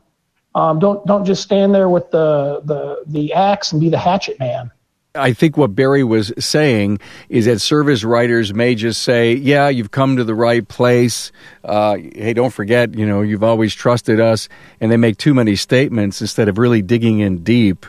Um, 0.55 0.79
don't 0.79 1.05
don't 1.05 1.25
just 1.25 1.43
stand 1.43 1.73
there 1.73 1.89
with 1.89 2.09
the 2.11 2.61
the 2.65 3.03
the 3.07 3.33
axe 3.33 3.71
and 3.71 3.79
be 3.79 3.89
the 3.89 3.97
hatchet 3.97 4.39
man. 4.39 4.71
I 5.15 5.33
think 5.33 5.57
what 5.57 5.73
Barry 5.73 6.03
was 6.03 6.31
saying 6.37 6.99
is 7.29 7.45
that 7.45 7.59
service 7.59 8.03
writers 8.03 8.53
may 8.53 8.75
just 8.75 9.01
say, 9.01 9.33
"Yeah, 9.33 9.67
you've 9.67 9.89
come 9.89 10.17
to 10.17 10.23
the 10.23 10.35
right 10.35 10.67
place. 10.67 11.31
Uh, 11.63 11.95
hey, 11.95 12.33
don't 12.33 12.53
forget, 12.53 12.93
you 12.93 13.07
know, 13.07 13.21
you've 13.21 13.43
always 13.43 13.73
trusted 13.73 14.19
us," 14.19 14.47
and 14.79 14.91
they 14.91 14.97
make 14.97 15.17
too 15.17 15.33
many 15.33 15.55
statements 15.55 16.21
instead 16.21 16.47
of 16.47 16.59
really 16.59 16.83
digging 16.83 17.19
in 17.21 17.39
deep 17.39 17.87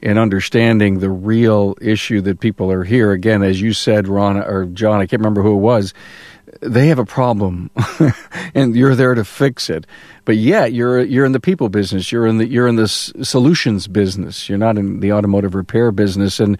and 0.00 0.16
understanding 0.16 1.00
the 1.00 1.10
real 1.10 1.76
issue 1.80 2.20
that 2.20 2.38
people 2.38 2.70
are 2.70 2.84
here. 2.84 3.10
Again, 3.10 3.42
as 3.42 3.60
you 3.60 3.72
said, 3.72 4.06
Ron 4.06 4.36
or 4.36 4.66
John, 4.66 5.00
I 5.00 5.06
can't 5.06 5.20
remember 5.20 5.42
who 5.42 5.54
it 5.54 5.60
was 5.60 5.92
they 6.60 6.88
have 6.88 6.98
a 6.98 7.04
problem 7.04 7.70
and 8.54 8.74
you're 8.76 8.94
there 8.94 9.14
to 9.14 9.24
fix 9.24 9.70
it. 9.70 9.86
But 10.24 10.36
yet 10.36 10.72
you're 10.72 11.00
you're 11.02 11.24
in 11.24 11.32
the 11.32 11.40
people 11.40 11.68
business. 11.68 12.12
You're 12.12 12.26
in 12.26 12.38
the 12.38 12.46
you're 12.46 12.68
in 12.68 12.76
the 12.76 12.88
solutions 12.88 13.88
business. 13.88 14.48
You're 14.48 14.58
not 14.58 14.78
in 14.78 15.00
the 15.00 15.12
automotive 15.12 15.54
repair 15.54 15.92
business. 15.92 16.40
And 16.40 16.58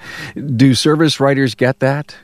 do 0.57 0.74
service 0.74 1.20
writers 1.20 1.55
get 1.55 1.81
that? 1.81 2.16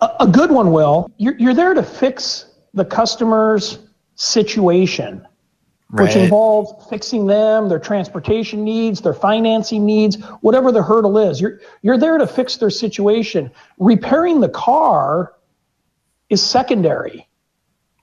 A, 0.00 0.10
a 0.20 0.26
good 0.26 0.50
one 0.50 0.72
will. 0.72 1.10
You're, 1.16 1.36
you're 1.38 1.54
there 1.54 1.74
to 1.74 1.82
fix 1.82 2.46
the 2.74 2.84
customer's 2.84 3.78
situation 4.16 5.26
right. 5.94 6.04
which 6.04 6.16
involves 6.16 6.88
fixing 6.88 7.26
them 7.26 7.68
their 7.68 7.78
transportation 7.78 8.64
needs 8.64 9.00
their 9.00 9.14
financing 9.14 9.86
needs 9.86 10.16
whatever 10.40 10.72
the 10.72 10.82
hurdle 10.82 11.18
is. 11.18 11.40
You're 11.40 11.60
you're 11.82 11.98
there 11.98 12.18
to 12.18 12.26
fix 12.26 12.56
their 12.56 12.70
situation. 12.70 13.50
Repairing 13.78 14.40
the 14.40 14.48
car 14.48 15.33
is 16.30 16.42
secondary. 16.42 17.28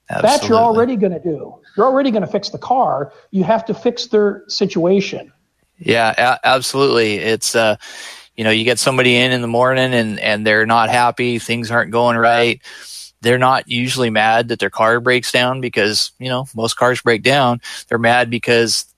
Absolutely. 0.09 0.37
That 0.39 0.49
you're 0.49 0.57
already 0.57 0.95
going 0.97 1.13
to 1.13 1.19
do. 1.19 1.55
You're 1.77 1.85
already 1.85 2.11
going 2.11 2.23
to 2.23 2.31
fix 2.31 2.49
the 2.49 2.57
car. 2.57 3.13
You 3.31 3.43
have 3.43 3.63
to 3.65 3.73
fix 3.73 4.07
their 4.07 4.43
situation. 4.47 5.31
Yeah, 5.77 6.13
a- 6.17 6.47
absolutely. 6.47 7.15
It's 7.15 7.55
uh, 7.55 7.77
you 8.35 8.43
know, 8.43 8.51
you 8.51 8.63
get 8.63 8.79
somebody 8.79 9.15
in 9.15 9.31
in 9.31 9.41
the 9.41 9.47
morning 9.47 9.93
and 9.93 10.19
and 10.19 10.45
they're 10.45 10.65
not 10.65 10.89
happy. 10.89 11.39
Things 11.39 11.71
aren't 11.71 11.91
going 11.91 12.17
right. 12.17 12.61
They're 13.21 13.37
not 13.37 13.69
usually 13.69 14.09
mad 14.09 14.47
that 14.47 14.59
their 14.59 14.69
car 14.69 14.99
breaks 14.99 15.31
down 15.31 15.61
because 15.61 16.11
you 16.19 16.29
know 16.29 16.45
most 16.55 16.75
cars 16.75 17.01
break 17.01 17.23
down. 17.23 17.61
They're 17.87 17.97
mad 17.97 18.29
because 18.29 18.90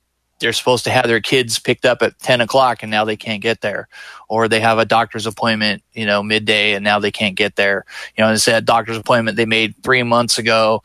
they're 0.43 0.53
supposed 0.53 0.84
to 0.84 0.91
have 0.91 1.08
their 1.08 1.21
kids 1.21 1.58
picked 1.58 1.86
up 1.86 2.01
at 2.01 2.19
10 2.19 2.41
o'clock 2.41 2.84
and 2.84 2.91
now 2.91 3.06
they 3.06 3.15
can't 3.15 3.41
get 3.41 3.62
there. 3.62 3.88
Or 4.27 4.47
they 4.47 4.60
have 4.60 4.77
a 4.77 4.86
doctor's 4.86 5.25
appointment 5.25 5.82
you 5.93 6.06
know 6.06 6.21
midday 6.21 6.73
and 6.73 6.84
now 6.84 6.99
they 6.99 7.12
can't 7.12 7.36
get 7.36 7.56
there. 7.56 7.86
You 8.15 8.23
know 8.23 8.32
it's 8.32 8.47
a 8.47 8.62
doctor's 8.62 8.97
appointment 8.97 9.38
they 9.38 9.45
made 9.45 9.75
three 9.84 10.03
months 10.03 10.38
ago 10.38 10.84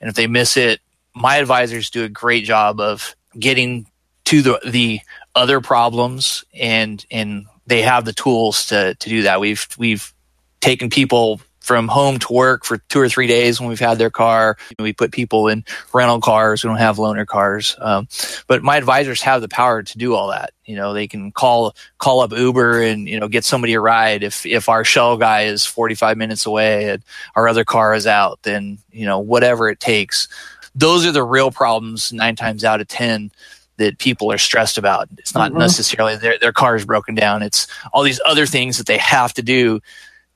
and 0.00 0.08
if 0.08 0.14
they 0.14 0.26
miss 0.26 0.56
it 0.56 0.80
my 1.14 1.36
advisors 1.36 1.90
do 1.90 2.04
a 2.04 2.08
great 2.08 2.44
job 2.44 2.80
of 2.80 3.16
getting 3.38 3.86
to 4.26 4.42
the 4.42 4.60
the 4.66 5.00
other 5.34 5.60
problems 5.60 6.44
and 6.54 7.04
and 7.10 7.46
they 7.66 7.82
have 7.82 8.04
the 8.04 8.12
tools 8.12 8.66
to 8.66 8.94
to 8.94 9.08
do 9.08 9.22
that. 9.22 9.40
We've 9.40 9.66
we've 9.78 10.12
taken 10.60 10.90
people 10.90 11.40
from 11.68 11.86
home 11.86 12.18
to 12.18 12.32
work 12.32 12.64
for 12.64 12.78
two 12.78 12.98
or 12.98 13.10
three 13.10 13.26
days 13.26 13.60
when 13.60 13.68
we've 13.68 13.78
had 13.78 13.98
their 13.98 14.08
car. 14.08 14.56
We 14.78 14.94
put 14.94 15.12
people 15.12 15.48
in 15.48 15.66
rental 15.92 16.18
cars. 16.18 16.64
We 16.64 16.68
don't 16.68 16.78
have 16.78 16.96
loaner 16.96 17.26
cars. 17.26 17.76
Um, 17.78 18.08
but 18.46 18.62
my 18.62 18.78
advisors 18.78 19.20
have 19.20 19.42
the 19.42 19.48
power 19.48 19.82
to 19.82 19.98
do 19.98 20.14
all 20.14 20.28
that. 20.28 20.54
You 20.64 20.76
know, 20.76 20.94
they 20.94 21.06
can 21.06 21.30
call, 21.30 21.76
call 21.98 22.20
up 22.20 22.32
Uber 22.32 22.80
and, 22.80 23.06
you 23.06 23.20
know, 23.20 23.28
get 23.28 23.44
somebody 23.44 23.74
a 23.74 23.80
ride. 23.80 24.22
If, 24.22 24.46
if 24.46 24.70
our 24.70 24.82
shell 24.82 25.18
guy 25.18 25.42
is 25.42 25.66
45 25.66 26.16
minutes 26.16 26.46
away 26.46 26.88
and 26.88 27.02
our 27.36 27.46
other 27.46 27.66
car 27.66 27.92
is 27.92 28.06
out, 28.06 28.38
then, 28.44 28.78
you 28.90 29.04
know, 29.04 29.18
whatever 29.18 29.68
it 29.68 29.78
takes. 29.78 30.26
Those 30.74 31.04
are 31.04 31.12
the 31.12 31.22
real 31.22 31.50
problems 31.50 32.14
nine 32.14 32.34
times 32.34 32.64
out 32.64 32.80
of 32.80 32.88
10 32.88 33.30
that 33.76 33.98
people 33.98 34.32
are 34.32 34.38
stressed 34.38 34.78
about. 34.78 35.08
It's 35.18 35.34
not 35.34 35.50
mm-hmm. 35.50 35.60
necessarily 35.60 36.16
their, 36.16 36.38
their 36.38 36.52
car 36.52 36.76
is 36.76 36.86
broken 36.86 37.14
down. 37.14 37.42
It's 37.42 37.66
all 37.92 38.02
these 38.02 38.22
other 38.24 38.46
things 38.46 38.78
that 38.78 38.86
they 38.86 38.96
have 38.96 39.34
to 39.34 39.42
do 39.42 39.80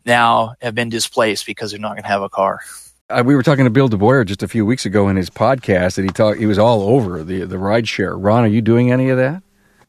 now 0.06 0.54
have 0.60 0.74
been 0.74 0.88
displaced 0.88 1.46
because 1.46 1.70
they're 1.70 1.80
not 1.80 1.92
going 1.92 2.02
to 2.02 2.08
have 2.08 2.22
a 2.22 2.28
car. 2.28 2.60
Uh, 3.10 3.22
we 3.24 3.34
were 3.34 3.42
talking 3.42 3.64
to 3.64 3.70
Bill 3.70 3.88
DeBoer 3.88 4.24
just 4.24 4.42
a 4.42 4.48
few 4.48 4.64
weeks 4.64 4.86
ago 4.86 5.08
in 5.08 5.16
his 5.16 5.28
podcast, 5.28 5.98
and 5.98 6.08
he 6.08 6.12
talked. 6.12 6.38
He 6.38 6.46
was 6.46 6.58
all 6.58 6.82
over 6.82 7.22
the 7.22 7.44
the 7.44 7.58
ride 7.58 7.86
share. 7.86 8.16
Ron, 8.16 8.44
are 8.44 8.48
you 8.48 8.62
doing 8.62 8.90
any 8.90 9.10
of 9.10 9.18
that? 9.18 9.42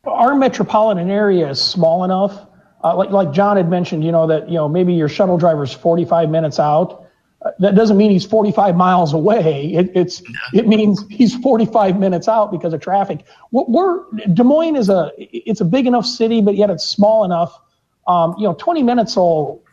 Our 0.04 0.36
metropolitan 0.36 1.10
area 1.10 1.50
is 1.50 1.62
small 1.62 2.04
enough. 2.04 2.48
Uh, 2.84 2.96
like 2.98 3.12
like 3.12 3.32
John 3.32 3.56
had 3.56 3.70
mentioned, 3.70 4.04
you 4.04 4.12
know 4.12 4.28
that 4.28 4.50
you 4.50 4.56
know 4.56 4.68
maybe 4.68 4.94
your 4.94 5.08
shuttle 5.08 5.38
driver 5.38 5.64
is 5.64 5.72
45 5.72 6.30
minutes 6.30 6.60
out. 6.60 7.08
Uh, 7.42 7.52
that 7.60 7.76
doesn't 7.76 7.96
mean 7.96 8.12
he's 8.12 8.26
45 8.26 8.76
miles 8.76 9.14
away. 9.14 9.74
It, 9.74 9.92
it's 9.96 10.22
it 10.54 10.68
means 10.68 11.06
he's 11.10 11.36
45 11.36 11.98
minutes 11.98 12.28
out 12.28 12.52
because 12.52 12.74
of 12.74 12.82
traffic. 12.82 13.24
We're, 13.52 13.66
we're 13.68 14.04
Des 14.34 14.44
Moines 14.44 14.76
is 14.76 14.90
a 14.90 15.12
it's 15.18 15.62
a 15.62 15.66
big 15.66 15.88
enough 15.88 16.06
city, 16.06 16.42
but 16.42 16.56
yet 16.56 16.70
it's 16.70 16.84
small 16.84 17.24
enough. 17.24 17.58
Um, 18.06 18.36
you 18.38 18.44
know, 18.44 18.54
20 18.56 18.84
minutes 18.84 19.16
will 19.16 19.64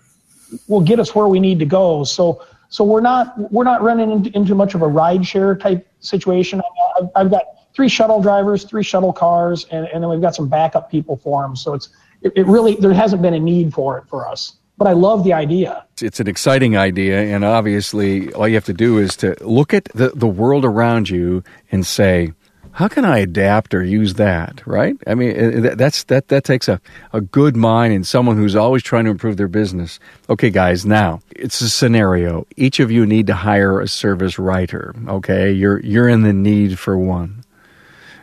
will 0.69 0.81
get 0.81 1.01
us 1.01 1.15
where 1.15 1.29
we 1.29 1.41
need 1.41 1.59
to 1.59 1.67
go. 1.67 2.05
So 2.05 2.45
so 2.71 2.85
we're 2.85 3.01
not 3.01 3.53
we're 3.53 3.65
not 3.65 3.83
running 3.83 4.11
into, 4.11 4.37
into 4.37 4.55
much 4.55 4.75
of 4.75 4.83
a 4.83 4.89
ride 4.89 5.27
share 5.27 5.57
type 5.57 5.87
situation. 5.99 6.63
I've, 7.01 7.09
I've, 7.17 7.31
got 7.31 7.43
three 7.75 7.89
shuttle 7.89 8.23
drivers, 8.23 8.65
three 8.65 8.85
shuttle 8.85 9.13
cars, 9.13 9.67
and, 9.73 9.87
and 9.87 10.03
then 10.03 10.09
we've 10.09 10.21
got 10.21 10.35
some 10.37 10.49
backup 10.49 10.91
people 10.91 11.17
for 11.17 11.43
them. 11.43 11.57
So 11.57 11.75
it's 11.75 11.89
it, 12.23 12.33
it 12.37 12.47
really 12.47 12.77
there 12.77 12.93
hasn't 12.93 13.23
been 13.23 13.35
a 13.35 13.41
need 13.41 13.75
for 13.75 13.99
it 13.99 14.05
for 14.09 14.27
us. 14.27 14.57
But 14.79 14.87
I 14.87 14.93
love 14.93 15.25
the 15.25 15.35
idea. 15.35 15.85
It's 16.01 16.21
an 16.21 16.27
exciting 16.29 16.75
idea, 16.75 17.21
and 17.21 17.45
obviously, 17.45 18.33
all 18.33 18.49
you 18.49 18.55
have 18.55 18.65
to 18.65 18.73
do 18.73 18.97
is 18.97 19.15
to 19.17 19.37
look 19.43 19.75
at 19.75 19.85
the, 19.93 20.09
the 20.15 20.27
world 20.27 20.65
around 20.65 21.11
you 21.11 21.45
and 21.71 21.85
say, 21.85 22.33
how 22.73 22.89
can 22.89 23.05
I 23.05 23.19
adapt 23.19 23.75
or 23.75 23.85
use 23.85 24.15
that? 24.15 24.63
Right? 24.67 24.97
I 25.07 25.15
mean, 25.15 25.63
that's 25.77 26.05
that 26.05 26.29
that 26.29 26.45
takes 26.45 26.69
a, 26.69 26.81
a 27.13 27.21
good 27.21 27.57
mind 27.57 27.93
and 27.93 28.07
someone 28.07 28.37
who's 28.37 28.57
always 28.57 28.83
trying 28.83 29.05
to 29.05 29.11
improve 29.11 29.37
their 29.37 29.49
business. 29.49 29.99
Okay, 30.29 30.51
guys, 30.51 30.87
now 30.87 31.21
it's 31.31 31.61
a 31.61 31.69
scenario. 31.69 32.47
Each 32.57 32.81
of 32.81 32.91
you 32.91 33.07
need 33.07 33.27
to 33.27 33.35
hire 33.35 33.81
a 33.81 33.89
service 33.89 34.39
writer. 34.39 34.95
Okay, 35.09 35.53
you're 35.53 35.81
you're 35.81 36.09
in 36.09 36.23
the 36.23 36.33
need 36.33 36.79
for 36.79 36.97
one, 36.97 37.45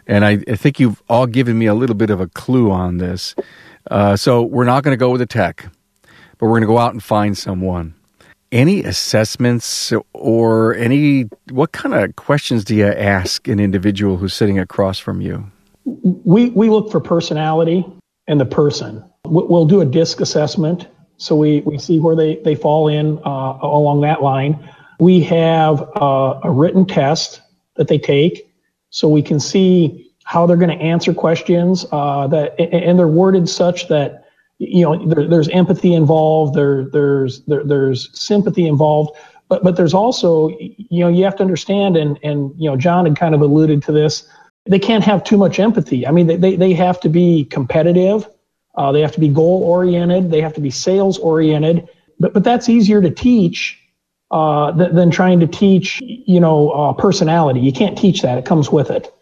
and 0.08 0.26
I, 0.26 0.44
I 0.48 0.56
think 0.56 0.80
you've 0.80 1.02
all 1.10 1.28
given 1.28 1.58
me 1.58 1.66
a 1.66 1.74
little 1.74 1.96
bit 1.96 2.10
of 2.10 2.22
a 2.22 2.28
clue 2.28 2.72
on 2.72 2.98
this. 2.98 3.36
Uh, 3.90 4.16
so 4.16 4.44
we're 4.44 4.66
not 4.66 4.84
going 4.84 4.94
to 4.94 5.00
go 5.00 5.12
with 5.12 5.20
the 5.20 5.26
tech, 5.26 5.70
but 6.04 6.46
we're 6.46 6.50
going 6.50 6.62
to 6.62 6.68
go 6.68 6.78
out 6.78 6.94
and 6.94 7.02
find 7.04 7.38
someone 7.38 7.94
any 8.52 8.84
assessments 8.84 9.94
or 10.14 10.76
any 10.76 11.30
what 11.52 11.72
kind 11.72 11.94
of 11.94 12.16
questions 12.16 12.64
do 12.64 12.76
you 12.76 12.88
ask 12.88 13.48
an 13.48 13.60
individual 13.60 14.18
who's 14.18 14.34
sitting 14.34 14.60
across 14.60 15.00
from 15.00 15.22
you? 15.22 15.50
We 15.86 16.50
we 16.50 16.70
look 16.70 16.92
for 16.92 17.00
personality 17.00 17.86
and 18.28 18.40
the 18.40 18.46
person. 18.46 19.04
We'll 19.26 19.66
do 19.66 19.82
a 19.82 19.86
disc 19.86 20.22
assessment 20.22 20.88
so 21.18 21.36
we 21.36 21.62
we 21.62 21.78
see 21.78 22.00
where 22.00 22.16
they 22.16 22.36
they 22.38 22.56
fall 22.56 22.88
in 22.88 23.20
uh, 23.26 23.60
along 23.62 24.02
that 24.02 24.22
line. 24.22 24.70
We 25.00 25.22
have 25.22 25.82
uh, 25.96 26.40
a 26.44 26.52
written 26.52 26.86
test 26.86 27.42
that 27.76 27.88
they 27.88 27.98
take 27.98 28.52
so 28.90 29.10
we 29.10 29.22
can 29.22 29.40
see 29.40 30.12
how 30.24 30.46
they're 30.46 30.58
going 30.58 30.76
to 30.76 30.84
answer 30.84 31.14
questions 31.14 31.86
uh, 31.92 32.28
that 32.28 32.60
and 32.60 32.98
they're 32.98 33.08
worded 33.08 33.50
such 33.50 33.88
that 33.90 34.27
you 34.60 34.84
know, 34.84 35.08
there, 35.08 35.28
there's 35.28 35.50
empathy 35.50 35.93
involved, 35.93 36.56
there, 36.56 36.86
there's, 36.86 37.41
there, 37.46 37.63
there's 37.63 38.10
sympathy 38.20 38.67
involved, 38.67 39.15
but, 39.50 39.63
but 39.63 39.76
there's 39.76 39.93
also, 39.93 40.50
you 40.60 41.00
know, 41.00 41.08
you 41.08 41.24
have 41.24 41.36
to 41.38 41.43
understand, 41.43 41.96
and, 41.96 42.20
and, 42.24 42.54
you 42.58 42.70
know, 42.70 42.76
John 42.76 43.06
had 43.06 43.15
kind 43.15 43.36
of 43.36 43.41
alluded 43.41 43.84
to 43.84 43.91
this, 43.91 44.28
they 44.65 44.80
can't 44.80 45.04
have 45.04 45.24
too 45.24 45.38
much 45.38 45.60
empathy. 45.60 46.06
I 46.06 46.12
mean, 46.12 46.28
they, 46.28 46.56
they 46.56 46.74
have 46.74 47.00
to 47.02 47.10
be 47.10 47.46
competitive. 47.46 48.28
Uh, 48.76 48.91
they 48.91 49.02
have 49.02 49.13
to 49.13 49.20
be 49.20 49.30
goal 49.30 49.63
oriented. 49.63 50.30
They 50.30 50.41
have 50.41 50.54
to 50.56 50.62
be 50.62 50.70
sales 50.70 51.17
oriented. 51.20 51.88
But, 52.20 52.34
but 52.34 52.43
that's 52.43 52.67
easier 52.67 53.02
to 53.02 53.10
teach 53.10 53.80
uh, 54.32 54.72
than, 54.72 54.93
than 54.93 55.12
trying 55.12 55.39
to 55.39 55.48
teach, 55.48 56.02
you 56.02 56.39
know, 56.39 56.72
uh, 56.72 56.93
personality. 56.93 57.62
You 57.62 57.72
can't 57.72 57.98
teach 57.98 58.22
that. 58.24 58.38
It 58.38 58.46
comes 58.46 58.70
with 58.72 58.91
it. 58.91 59.13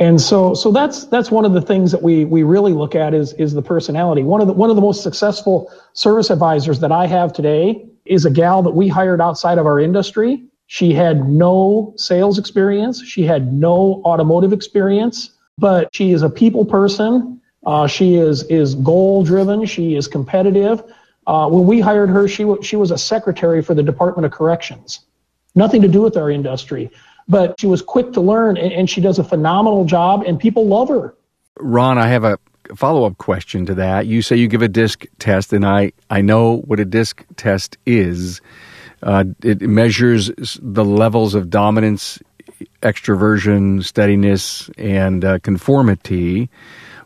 And 0.00 0.18
so, 0.18 0.54
so 0.54 0.72
that's 0.72 1.04
that's 1.04 1.30
one 1.30 1.44
of 1.44 1.52
the 1.52 1.60
things 1.60 1.92
that 1.92 2.02
we 2.02 2.24
we 2.24 2.42
really 2.42 2.72
look 2.72 2.94
at 2.94 3.12
is 3.12 3.34
is 3.34 3.52
the 3.52 3.60
personality. 3.60 4.22
One 4.22 4.40
of 4.40 4.46
the 4.46 4.54
one 4.54 4.70
of 4.70 4.76
the 4.76 4.82
most 4.82 5.02
successful 5.02 5.70
service 5.92 6.30
advisors 6.30 6.80
that 6.80 6.90
I 6.90 7.06
have 7.06 7.34
today 7.34 7.86
is 8.06 8.24
a 8.24 8.30
gal 8.30 8.62
that 8.62 8.70
we 8.70 8.88
hired 8.88 9.20
outside 9.20 9.58
of 9.58 9.66
our 9.66 9.78
industry. 9.78 10.42
She 10.68 10.94
had 10.94 11.28
no 11.28 11.92
sales 11.96 12.38
experience. 12.38 13.04
She 13.04 13.24
had 13.24 13.52
no 13.52 14.00
automotive 14.06 14.54
experience, 14.54 15.32
but 15.58 15.94
she 15.94 16.12
is 16.12 16.22
a 16.22 16.30
people 16.30 16.64
person. 16.64 17.42
Uh, 17.66 17.86
she 17.86 18.14
is 18.14 18.44
is 18.44 18.76
goal 18.76 19.22
driven. 19.22 19.66
She 19.66 19.96
is 19.96 20.08
competitive. 20.08 20.82
Uh, 21.26 21.46
when 21.50 21.66
we 21.66 21.78
hired 21.78 22.08
her, 22.08 22.26
she 22.26 22.44
w- 22.44 22.62
she 22.62 22.76
was 22.76 22.90
a 22.90 22.96
secretary 22.96 23.62
for 23.62 23.74
the 23.74 23.82
Department 23.82 24.24
of 24.24 24.32
Corrections. 24.32 25.00
Nothing 25.54 25.82
to 25.82 25.88
do 25.88 26.00
with 26.00 26.16
our 26.16 26.30
industry 26.30 26.90
but 27.30 27.58
she 27.58 27.66
was 27.66 27.80
quick 27.80 28.12
to 28.12 28.20
learn 28.20 28.56
and, 28.56 28.72
and 28.72 28.90
she 28.90 29.00
does 29.00 29.18
a 29.18 29.24
phenomenal 29.24 29.84
job 29.84 30.24
and 30.26 30.38
people 30.38 30.66
love 30.66 30.88
her. 30.88 31.14
Ron, 31.58 31.96
I 31.96 32.08
have 32.08 32.24
a 32.24 32.38
follow 32.76 33.04
up 33.04 33.16
question 33.18 33.64
to 33.66 33.74
that. 33.74 34.06
You 34.06 34.20
say 34.20 34.36
you 34.36 34.48
give 34.48 34.62
a 34.62 34.68
disc 34.68 35.06
test, 35.18 35.52
and 35.52 35.64
I, 35.64 35.92
I 36.08 36.20
know 36.20 36.58
what 36.58 36.80
a 36.80 36.84
disc 36.84 37.24
test 37.36 37.78
is. 37.86 38.40
Uh, 39.02 39.24
it 39.42 39.62
measures 39.62 40.30
the 40.62 40.84
levels 40.84 41.34
of 41.34 41.50
dominance 41.50 42.18
extroversion, 42.82 43.84
steadiness, 43.84 44.68
and 44.76 45.24
uh, 45.24 45.38
conformity. 45.40 46.50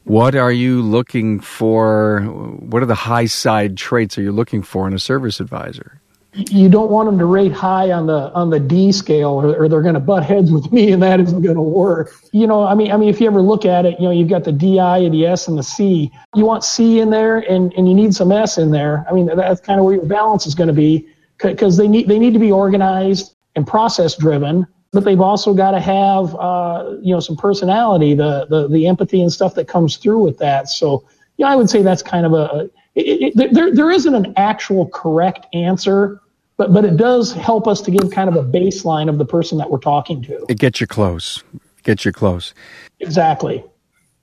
What 0.04 0.34
are 0.34 0.52
you 0.52 0.82
looking 0.82 1.40
for? 1.40 2.20
What 2.20 2.82
are 2.82 2.86
the 2.86 2.94
high 2.94 3.26
side 3.26 3.76
traits 3.76 4.18
are 4.18 4.22
you 4.22 4.32
looking 4.32 4.62
for 4.62 4.86
in 4.86 4.94
a 4.94 4.98
service 4.98 5.40
advisor? 5.40 6.00
You 6.34 6.68
don't 6.68 6.90
want 6.90 7.08
them 7.08 7.18
to 7.18 7.26
rate 7.26 7.52
high 7.52 7.92
on 7.92 8.06
the 8.06 8.32
on 8.32 8.50
the 8.50 8.58
D 8.58 8.90
scale, 8.90 9.30
or, 9.30 9.56
or 9.56 9.68
they're 9.68 9.82
going 9.82 9.94
to 9.94 10.00
butt 10.00 10.24
heads 10.24 10.50
with 10.50 10.70
me, 10.72 10.90
and 10.92 11.02
that 11.02 11.20
isn't 11.20 11.42
going 11.42 11.56
to 11.56 11.62
work. 11.62 12.12
You 12.32 12.46
know, 12.46 12.64
I 12.64 12.74
mean, 12.74 12.90
I 12.90 12.96
mean, 12.96 13.08
if 13.08 13.20
you 13.20 13.26
ever 13.26 13.40
look 13.40 13.64
at 13.64 13.86
it, 13.86 13.98
you 14.00 14.06
know, 14.06 14.10
you've 14.10 14.28
got 14.28 14.44
the 14.44 14.52
DI, 14.52 14.98
and 14.98 15.14
the 15.14 15.26
S, 15.26 15.46
and 15.46 15.56
the 15.56 15.62
C. 15.62 16.10
You 16.34 16.44
want 16.44 16.64
C 16.64 17.00
in 17.00 17.10
there, 17.10 17.38
and 17.38 17.72
and 17.74 17.88
you 17.88 17.94
need 17.94 18.14
some 18.14 18.32
S 18.32 18.58
in 18.58 18.70
there. 18.70 19.06
I 19.08 19.12
mean, 19.12 19.26
that's 19.26 19.60
kind 19.60 19.78
of 19.78 19.86
where 19.86 19.94
your 19.94 20.06
balance 20.06 20.46
is 20.46 20.54
going 20.54 20.68
to 20.68 20.74
be, 20.74 21.06
because 21.38 21.76
they 21.76 21.86
need 21.86 22.08
they 22.08 22.18
need 22.18 22.32
to 22.32 22.40
be 22.40 22.50
organized 22.50 23.34
and 23.54 23.66
process 23.66 24.16
driven 24.16 24.66
but 24.94 25.04
they've 25.04 25.20
also 25.20 25.52
got 25.52 25.72
to 25.72 25.80
have 25.80 26.34
uh, 26.36 26.96
you 27.02 27.12
know 27.12 27.20
some 27.20 27.36
personality, 27.36 28.14
the, 28.14 28.46
the 28.48 28.68
the 28.68 28.86
empathy 28.86 29.20
and 29.20 29.32
stuff 29.32 29.56
that 29.56 29.66
comes 29.66 29.96
through 29.96 30.22
with 30.22 30.38
that. 30.38 30.68
So 30.68 31.04
yeah, 31.36 31.48
I 31.48 31.56
would 31.56 31.68
say 31.68 31.82
that's 31.82 32.02
kind 32.02 32.24
of 32.24 32.32
a 32.32 32.70
it, 32.94 33.34
it, 33.36 33.54
there 33.54 33.74
there 33.74 33.90
isn't 33.90 34.14
an 34.14 34.32
actual 34.36 34.86
correct 34.88 35.46
answer, 35.52 36.20
but 36.64 36.72
but 36.72 36.84
it 36.84 36.96
does 36.96 37.32
help 37.32 37.66
us 37.66 37.80
to 37.82 37.90
give 37.90 38.10
kind 38.10 38.28
of 38.28 38.36
a 38.36 38.42
baseline 38.42 39.08
of 39.08 39.18
the 39.18 39.24
person 39.24 39.58
that 39.58 39.70
we're 39.70 39.78
talking 39.78 40.22
to. 40.22 40.46
It 40.48 40.58
gets 40.58 40.80
you 40.80 40.86
close. 40.86 41.42
Gets 41.82 42.04
you 42.04 42.12
close. 42.12 42.54
Exactly. 43.00 43.64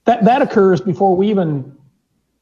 That 0.06 0.26
that 0.26 0.42
occurs 0.42 0.82
before 0.82 1.16
we 1.16 1.30
even 1.30 1.78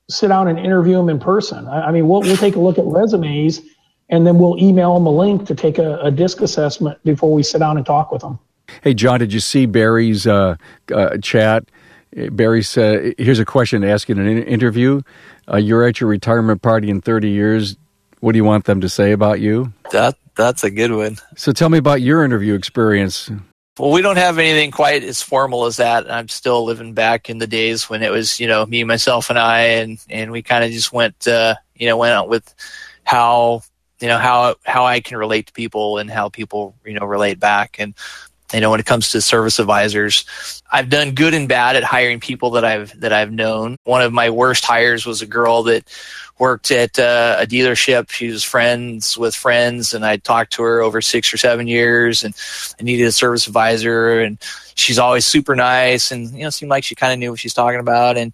sit 0.09 0.29
down 0.29 0.47
and 0.47 0.57
interview 0.57 0.95
them 0.95 1.09
in 1.09 1.19
person. 1.19 1.67
I, 1.67 1.87
I 1.87 1.91
mean, 1.91 2.07
we'll 2.07 2.21
we'll 2.21 2.37
take 2.37 2.55
a 2.55 2.59
look 2.59 2.77
at 2.77 2.85
resumes 2.85 3.61
and 4.09 4.25
then 4.25 4.39
we'll 4.39 4.57
email 4.57 4.93
them 4.95 5.05
a 5.05 5.11
link 5.11 5.45
to 5.47 5.55
take 5.55 5.77
a, 5.77 5.99
a 5.99 6.11
disc 6.11 6.41
assessment 6.41 6.97
before 7.03 7.33
we 7.33 7.43
sit 7.43 7.59
down 7.59 7.77
and 7.77 7.85
talk 7.85 8.11
with 8.11 8.21
them. 8.21 8.39
Hey, 8.81 8.93
John, 8.93 9.19
did 9.19 9.33
you 9.33 9.39
see 9.39 9.65
Barry's 9.65 10.25
uh, 10.25 10.55
uh, 10.93 11.17
chat? 11.17 11.65
Barry 12.31 12.63
said, 12.63 13.15
"Here's 13.17 13.39
a 13.39 13.45
question 13.45 13.81
to 13.81 13.89
ask 13.89 14.09
in 14.09 14.17
an 14.17 14.43
interview. 14.43 15.01
Uh, 15.51 15.57
you're 15.57 15.85
at 15.85 15.99
your 15.99 16.09
retirement 16.09 16.61
party 16.61 16.89
in 16.89 17.01
30 17.01 17.29
years. 17.29 17.75
What 18.19 18.33
do 18.33 18.37
you 18.37 18.43
want 18.43 18.65
them 18.65 18.81
to 18.81 18.89
say 18.89 19.11
about 19.11 19.39
you?" 19.39 19.73
That 19.91 20.15
that's 20.35 20.63
a 20.63 20.71
good 20.71 20.91
one. 20.91 21.17
So 21.35 21.51
tell 21.51 21.69
me 21.69 21.77
about 21.77 22.01
your 22.01 22.23
interview 22.23 22.53
experience. 22.53 23.29
Well, 23.77 23.91
we 23.91 24.01
don't 24.01 24.17
have 24.17 24.37
anything 24.39 24.71
quite 24.71 25.03
as 25.03 25.21
formal 25.21 25.65
as 25.65 25.77
that. 25.77 26.11
I'm 26.11 26.27
still 26.27 26.65
living 26.65 26.93
back 26.93 27.29
in 27.29 27.37
the 27.37 27.47
days 27.47 27.89
when 27.89 28.03
it 28.03 28.11
was, 28.11 28.37
you 28.37 28.45
know, 28.45 28.65
me, 28.65 28.83
myself, 28.83 29.29
and 29.29 29.39
I, 29.39 29.61
and 29.61 29.99
and 30.09 30.31
we 30.31 30.41
kind 30.41 30.65
of 30.65 30.71
just 30.71 30.91
went, 30.91 31.27
uh, 31.27 31.55
you 31.75 31.87
know, 31.87 31.95
went 31.95 32.13
out 32.13 32.27
with 32.27 32.53
how 33.05 33.61
you 34.01 34.07
know 34.07 34.17
how 34.17 34.55
how 34.65 34.85
I 34.85 34.99
can 34.99 35.17
relate 35.17 35.47
to 35.47 35.53
people 35.53 35.97
and 35.97 36.09
how 36.09 36.29
people 36.29 36.75
you 36.85 36.93
know 36.99 37.05
relate 37.05 37.39
back 37.39 37.77
and 37.79 37.93
you 38.53 38.61
know 38.61 38.71
when 38.71 38.79
it 38.79 38.85
comes 38.85 39.11
to 39.11 39.21
service 39.21 39.59
advisors. 39.59 40.25
I've 40.71 40.89
done 40.89 41.11
good 41.11 41.33
and 41.33 41.47
bad 41.47 41.75
at 41.75 41.83
hiring 41.83 42.19
people 42.19 42.51
that 42.51 42.65
I've 42.65 42.99
that 42.99 43.13
I've 43.13 43.31
known. 43.31 43.77
One 43.83 44.01
of 44.01 44.13
my 44.13 44.29
worst 44.29 44.65
hires 44.65 45.05
was 45.05 45.21
a 45.21 45.27
girl 45.27 45.63
that 45.63 45.87
worked 46.39 46.71
at 46.71 46.97
uh, 46.97 47.35
a 47.39 47.45
dealership. 47.45 48.09
She 48.09 48.29
was 48.29 48.43
friends 48.43 49.17
with 49.17 49.35
friends 49.35 49.93
and 49.93 50.05
I 50.05 50.17
talked 50.17 50.53
to 50.53 50.63
her 50.63 50.81
over 50.81 51.01
6 51.01 51.33
or 51.33 51.37
7 51.37 51.67
years 51.67 52.23
and 52.23 52.33
I 52.79 52.83
needed 52.83 53.05
a 53.05 53.11
service 53.11 53.45
advisor 53.45 54.21
and 54.21 54.37
she's 54.75 54.97
always 54.97 55.25
super 55.25 55.55
nice 55.55 56.11
and 56.11 56.31
you 56.31 56.43
know 56.43 56.49
seemed 56.49 56.69
like 56.69 56.85
she 56.85 56.95
kind 56.95 57.11
of 57.11 57.19
knew 57.19 57.31
what 57.31 57.39
she's 57.39 57.53
talking 57.53 57.81
about 57.81 58.17
and 58.17 58.33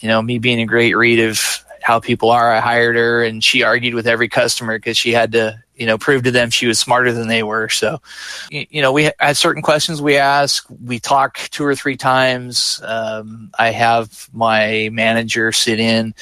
you 0.00 0.08
know 0.08 0.22
me 0.22 0.38
being 0.38 0.60
a 0.60 0.66
great 0.66 0.96
read 0.96 1.20
of 1.20 1.65
how 1.86 2.00
people 2.00 2.32
are. 2.32 2.52
I 2.52 2.58
hired 2.58 2.96
her 2.96 3.22
and 3.22 3.44
she 3.44 3.62
argued 3.62 3.94
with 3.94 4.08
every 4.08 4.28
customer 4.28 4.76
because 4.76 4.98
she 4.98 5.12
had 5.12 5.30
to, 5.32 5.62
you 5.76 5.86
know, 5.86 5.96
prove 5.96 6.24
to 6.24 6.32
them 6.32 6.50
she 6.50 6.66
was 6.66 6.80
smarter 6.80 7.12
than 7.12 7.28
they 7.28 7.44
were. 7.44 7.68
So, 7.68 8.02
you, 8.50 8.82
know, 8.82 8.90
we 8.90 9.12
had 9.20 9.36
certain 9.36 9.62
questions 9.62 10.02
we 10.02 10.16
ask. 10.16 10.66
We 10.84 10.98
talk 10.98 11.38
two 11.52 11.64
or 11.64 11.76
three 11.76 11.96
times. 11.96 12.80
Um, 12.82 13.52
I 13.56 13.70
have 13.70 14.28
my 14.32 14.88
manager 14.90 15.52
sit 15.52 15.78
in 15.78 16.12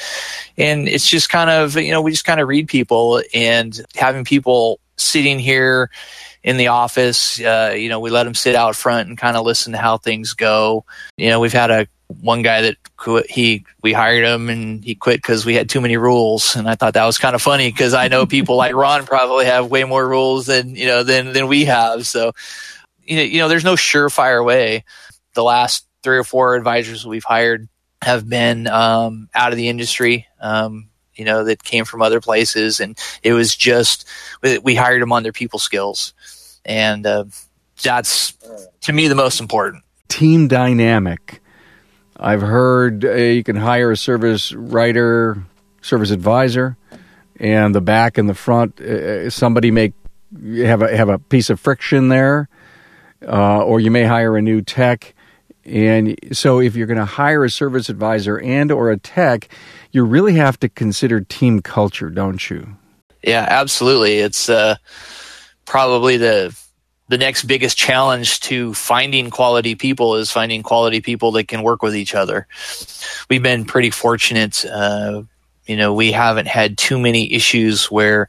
and 0.58 0.86
it's 0.86 1.08
just 1.08 1.30
kind 1.30 1.48
of, 1.48 1.76
you 1.76 1.92
know, 1.92 2.02
we 2.02 2.10
just 2.10 2.26
kind 2.26 2.40
of 2.40 2.48
read 2.48 2.68
people 2.68 3.22
and 3.32 3.80
having 3.94 4.26
people 4.26 4.80
sitting 4.98 5.38
here 5.38 5.88
in 6.42 6.58
the 6.58 6.68
office. 6.68 7.40
Uh, 7.40 7.72
you 7.74 7.88
know, 7.88 8.00
we 8.00 8.10
let 8.10 8.24
them 8.24 8.34
sit 8.34 8.54
out 8.54 8.76
front 8.76 9.08
and 9.08 9.16
kind 9.16 9.34
of 9.34 9.46
listen 9.46 9.72
to 9.72 9.78
how 9.78 9.96
things 9.96 10.34
go. 10.34 10.84
You 11.16 11.30
know, 11.30 11.40
we've 11.40 11.54
had 11.54 11.70
a 11.70 11.86
one 12.20 12.42
guy 12.42 12.62
that 12.62 12.76
quit, 12.96 13.30
he 13.30 13.64
we 13.82 13.92
hired 13.92 14.24
him 14.24 14.48
and 14.48 14.84
he 14.84 14.94
quit 14.94 15.18
because 15.18 15.44
we 15.44 15.54
had 15.54 15.68
too 15.68 15.80
many 15.80 15.96
rules. 15.96 16.56
And 16.56 16.68
i 16.68 16.74
thought 16.74 16.94
that 16.94 17.06
was 17.06 17.18
kind 17.18 17.34
of 17.34 17.42
funny 17.42 17.70
because 17.70 17.94
i 17.94 18.08
know 18.08 18.26
people 18.26 18.56
like 18.56 18.74
ron 18.74 19.04
probably 19.06 19.46
have 19.46 19.70
way 19.70 19.84
more 19.84 20.06
rules 20.06 20.46
than 20.46 20.74
you 20.74 20.86
know 20.86 21.02
than 21.02 21.32
than 21.32 21.48
we 21.48 21.64
have. 21.66 22.06
So 22.06 22.32
you 23.04 23.16
know, 23.16 23.22
you 23.22 23.38
know 23.38 23.48
there's 23.48 23.64
no 23.64 23.74
surefire 23.74 24.44
way. 24.44 24.84
The 25.34 25.44
last 25.44 25.86
three 26.02 26.18
or 26.18 26.24
four 26.24 26.54
advisors 26.54 27.06
we've 27.06 27.24
hired 27.24 27.68
have 28.02 28.28
been 28.28 28.66
um, 28.66 29.28
out 29.34 29.52
of 29.52 29.56
the 29.56 29.68
industry 29.68 30.26
um, 30.40 30.90
you 31.14 31.24
know 31.24 31.44
that 31.44 31.62
came 31.62 31.84
from 31.84 32.02
other 32.02 32.20
places. 32.20 32.80
And 32.80 32.98
it 33.22 33.32
was 33.32 33.54
just 33.54 34.06
we 34.42 34.74
hired 34.74 35.02
them 35.02 35.12
on 35.12 35.22
their 35.22 35.32
people 35.32 35.58
skills. 35.58 36.12
And 36.64 37.06
uh, 37.06 37.24
that's 37.82 38.34
to 38.82 38.92
me 38.92 39.08
the 39.08 39.14
most 39.14 39.40
important. 39.40 39.84
Team 40.08 40.48
dynamic 40.48 41.40
I've 42.16 42.42
heard 42.42 43.04
uh, 43.04 43.12
you 43.12 43.42
can 43.42 43.56
hire 43.56 43.90
a 43.90 43.96
service 43.96 44.52
writer, 44.52 45.42
service 45.82 46.10
advisor, 46.10 46.76
and 47.40 47.74
the 47.74 47.80
back 47.80 48.18
and 48.18 48.28
the 48.28 48.34
front, 48.34 48.80
uh, 48.80 48.84
uh 48.84 49.30
somebody 49.30 49.70
may 49.70 49.92
have 50.56 50.82
a 50.82 50.96
have 50.96 51.08
a 51.08 51.18
piece 51.18 51.50
of 51.50 51.58
friction 51.60 52.08
there, 52.08 52.48
uh, 53.26 53.62
or 53.62 53.80
you 53.80 53.90
may 53.90 54.04
hire 54.04 54.36
a 54.36 54.42
new 54.42 54.62
tech. 54.62 55.14
And 55.64 56.18
so, 56.32 56.60
if 56.60 56.76
you're 56.76 56.86
going 56.86 56.98
to 56.98 57.04
hire 57.06 57.42
a 57.42 57.50
service 57.50 57.88
advisor 57.88 58.38
and 58.38 58.70
or 58.70 58.90
a 58.90 58.98
tech, 58.98 59.48
you 59.92 60.04
really 60.04 60.34
have 60.34 60.60
to 60.60 60.68
consider 60.68 61.20
team 61.22 61.62
culture, 61.62 62.10
don't 62.10 62.50
you? 62.50 62.76
Yeah, 63.22 63.46
absolutely. 63.48 64.18
It's 64.18 64.50
uh, 64.50 64.76
probably 65.64 66.18
the 66.18 66.54
the 67.08 67.18
next 67.18 67.44
biggest 67.44 67.76
challenge 67.76 68.40
to 68.40 68.72
finding 68.74 69.30
quality 69.30 69.74
people 69.74 70.16
is 70.16 70.30
finding 70.30 70.62
quality 70.62 71.00
people 71.00 71.32
that 71.32 71.48
can 71.48 71.62
work 71.62 71.82
with 71.82 71.94
each 71.94 72.14
other. 72.14 72.46
We've 73.28 73.42
been 73.42 73.64
pretty 73.64 73.90
fortunate. 73.90 74.64
Uh, 74.64 75.22
you 75.66 75.76
know, 75.76 75.94
we 75.94 76.12
haven't 76.12 76.46
had 76.46 76.78
too 76.78 76.98
many 76.98 77.32
issues 77.32 77.90
where, 77.90 78.28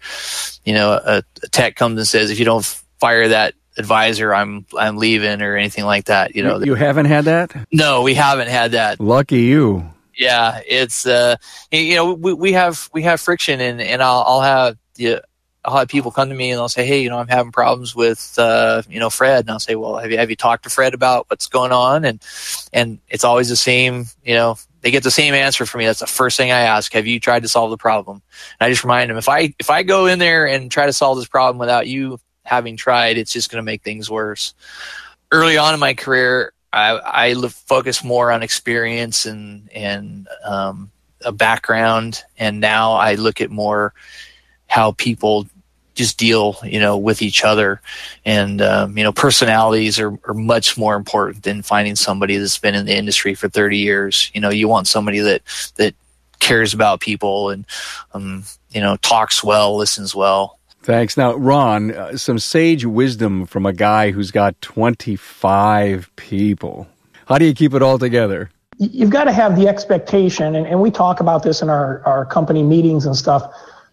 you 0.64 0.74
know, 0.74 0.92
a, 0.92 1.24
a, 1.44 1.48
tech 1.50 1.76
comes 1.76 1.98
and 1.98 2.08
says, 2.08 2.32
if 2.32 2.40
you 2.40 2.46
don't 2.46 2.66
fire 3.00 3.30
that 3.30 3.54
advisor, 3.78 4.34
I'm 4.34 4.66
I'm 4.78 4.98
leaving 4.98 5.42
or 5.42 5.56
anything 5.56 5.86
like 5.86 6.06
that. 6.06 6.36
You 6.36 6.44
know, 6.44 6.60
you 6.60 6.76
haven't 6.76 7.06
had 7.06 7.26
that. 7.26 7.54
No, 7.72 8.04
we 8.04 8.14
haven't 8.14 8.48
had 8.48 8.72
that. 8.72 9.00
Lucky 9.00 9.42
you. 9.42 9.92
Yeah, 10.18 10.62
it's 10.66 11.06
uh, 11.06 11.36
you 11.72 11.96
know, 11.96 12.14
we, 12.14 12.34
we 12.34 12.54
have 12.54 12.90
we 12.94 13.04
have 13.04 13.20
friction, 13.20 13.60
and 13.60 13.82
and 13.82 14.02
I'll 14.02 14.24
I'll 14.26 14.42
have 14.42 14.78
the 14.96 15.22
I'll 15.66 15.78
have 15.78 15.88
people 15.88 16.12
come 16.12 16.30
to 16.30 16.36
me 16.36 16.52
and 16.52 16.60
they'll 16.60 16.70
say, 16.70 16.86
"Hey, 16.86 17.02
you 17.02 17.10
know, 17.10 17.18
I'm 17.18 17.28
having 17.28 17.52
problems 17.52 17.96
with 17.96 18.36
uh, 18.38 18.84
you 18.88 19.00
know 19.00 19.10
Fred," 19.10 19.46
and 19.46 19.52
I'll 19.52 19.60
say, 19.60 19.76
"Well, 19.76 19.98
have 19.98 20.12
you 20.12 20.18
have 20.18 20.30
you 20.30 20.36
talked 20.36 20.64
to 20.64 20.70
Fred 20.70 20.94
about 20.94 21.26
what's 21.30 21.48
going 21.48 21.72
on?" 21.72 22.06
And 22.06 22.22
and 22.72 23.00
it's 23.10 23.24
always 23.24 23.50
the 23.50 23.56
same. 23.56 24.06
You 24.24 24.36
know, 24.36 24.58
they 24.82 24.92
get 24.92 25.04
the 25.04 25.12
same 25.12 25.34
answer 25.34 25.66
from 25.66 25.80
me. 25.80 25.86
That's 25.86 26.02
the 26.02 26.08
first 26.08 26.38
thing 26.38 26.52
I 26.52 26.62
ask. 26.62 26.94
Have 26.94 27.08
you 27.08 27.20
tried 27.20 27.42
to 27.42 27.50
solve 27.50 27.72
the 27.72 27.78
problem? 27.78 28.22
And 28.60 28.68
I 28.68 28.70
just 28.70 28.84
remind 28.84 29.10
them 29.10 29.18
if 29.18 29.28
I 29.28 29.54
if 29.60 29.70
I 29.70 29.82
go 29.84 30.06
in 30.06 30.20
there 30.20 30.48
and 30.48 30.70
try 30.70 30.86
to 30.86 30.94
solve 30.94 31.18
this 31.18 31.28
problem 31.28 31.58
without 31.58 31.88
you 31.88 32.20
having 32.44 32.78
tried, 32.78 33.18
it's 33.18 33.34
just 33.34 33.50
going 33.50 33.60
to 33.62 33.66
make 33.66 33.82
things 33.82 34.10
worse. 34.10 34.54
Early 35.32 35.58
on 35.58 35.74
in 35.74 35.80
my 35.80 35.96
career, 35.96 36.54
I, 36.72 37.00
I 37.04 37.34
focus 37.50 38.04
more 38.04 38.32
on 38.32 38.44
experience 38.44 39.26
and 39.26 39.72
and 39.74 40.28
um, 40.44 40.92
a 41.24 41.32
background, 41.32 42.24
and 42.38 42.60
now 42.60 42.94
I 42.94 43.16
look 43.16 43.42
at 43.42 43.50
more 43.50 43.94
how 44.68 44.92
people 44.92 45.48
just 45.96 46.18
deal, 46.18 46.58
you 46.64 46.80
know, 46.80 46.98
with 46.98 47.22
each 47.22 47.44
other. 47.44 47.82
And, 48.26 48.62
um, 48.62 48.98
you 48.98 49.04
know, 49.04 49.12
personalities 49.12 50.00
are, 50.00 50.18
are 50.28 50.34
much 50.34 50.78
more 50.78 50.96
important 50.96 51.44
than 51.44 51.62
finding 51.62 51.96
somebody 51.96 52.38
that's 52.38 52.58
been 52.58 52.76
in 52.76 52.86
the 52.86 52.96
industry 52.96 53.34
for 53.34 53.50
30 53.50 53.78
years. 53.78 54.30
You 54.34 54.42
know, 54.42 54.50
you 54.50 54.68
want 54.68 54.88
somebody 54.88 55.20
that, 55.20 55.42
that 55.78 55.96
cares 56.40 56.74
about 56.74 57.00
people 57.00 57.50
and, 57.50 57.66
um, 58.14 58.44
you 58.70 58.82
know, 58.82 58.98
talks 58.98 59.44
well, 59.44 59.78
listens 59.78 60.14
well. 60.14 60.60
Thanks. 60.84 61.18
Now, 61.18 61.34
Ron, 61.34 61.92
uh, 61.92 62.18
some 62.18 62.38
sage 62.38 62.86
wisdom 62.86 63.48
from 63.48 63.66
a 63.66 63.74
guy 63.74 64.12
who's 64.12 64.30
got 64.30 64.62
25 64.62 66.12
people. 66.16 66.88
How 67.26 67.40
do 67.40 67.46
you 67.46 67.56
keep 67.56 67.74
it 67.74 67.82
all 67.82 67.98
together? 67.98 68.52
You've 68.78 69.10
got 69.10 69.24
to 69.24 69.32
have 69.32 69.56
the 69.56 69.68
expectation, 69.68 70.54
and, 70.54 70.68
and 70.68 70.82
we 70.82 70.92
talk 70.92 71.22
about 71.22 71.42
this 71.42 71.62
in 71.62 71.70
our, 71.70 72.04
our 72.06 72.26
company 72.26 72.62
meetings 72.62 73.06
and 73.06 73.16
stuff 73.16 73.52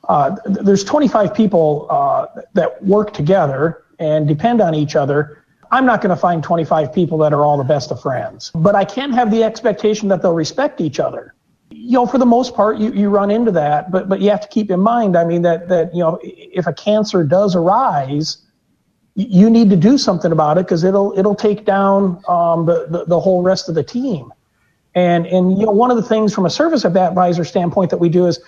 uh, 0.08 0.36
there's 0.44 0.84
25 0.84 1.34
people 1.34 1.86
uh, 1.90 2.26
that 2.54 2.82
work 2.84 3.12
together 3.12 3.84
and 3.98 4.26
depend 4.26 4.60
on 4.60 4.74
each 4.74 4.96
other. 4.96 5.44
I'm 5.70 5.86
not 5.86 6.02
going 6.02 6.10
to 6.10 6.20
find 6.20 6.42
25 6.42 6.92
people 6.92 7.18
that 7.18 7.32
are 7.32 7.44
all 7.44 7.56
the 7.56 7.64
best 7.64 7.90
of 7.90 8.02
friends, 8.02 8.50
but 8.54 8.74
I 8.74 8.84
can 8.84 9.12
have 9.12 9.30
the 9.30 9.42
expectation 9.42 10.08
that 10.08 10.20
they'll 10.20 10.34
respect 10.34 10.80
each 10.80 11.00
other. 11.00 11.34
You 11.70 11.92
know, 11.92 12.06
for 12.06 12.18
the 12.18 12.26
most 12.26 12.54
part, 12.54 12.78
you, 12.78 12.92
you 12.92 13.08
run 13.08 13.30
into 13.30 13.50
that, 13.52 13.90
but 13.90 14.08
but 14.08 14.20
you 14.20 14.28
have 14.28 14.42
to 14.42 14.48
keep 14.48 14.70
in 14.70 14.80
mind. 14.80 15.16
I 15.16 15.24
mean 15.24 15.42
that 15.42 15.68
that 15.70 15.94
you 15.94 16.00
know, 16.00 16.18
if 16.22 16.66
a 16.66 16.72
cancer 16.74 17.24
does 17.24 17.56
arise, 17.56 18.38
you 19.14 19.48
need 19.48 19.70
to 19.70 19.76
do 19.76 19.96
something 19.96 20.32
about 20.32 20.58
it 20.58 20.66
because 20.66 20.84
it'll 20.84 21.18
it'll 21.18 21.34
take 21.34 21.64
down 21.64 22.22
um, 22.28 22.66
the, 22.66 22.86
the, 22.90 23.04
the 23.06 23.20
whole 23.20 23.42
rest 23.42 23.70
of 23.70 23.74
the 23.74 23.82
team. 23.82 24.32
And 24.94 25.26
and 25.26 25.58
you 25.58 25.64
know 25.64 25.72
one 25.72 25.90
of 25.90 25.96
the 25.96 26.02
things 26.02 26.34
from 26.34 26.44
a 26.44 26.50
service 26.50 26.84
advisor 26.84 27.44
standpoint 27.44 27.90
that 27.90 27.98
we 27.98 28.10
do 28.10 28.26
is 28.26 28.40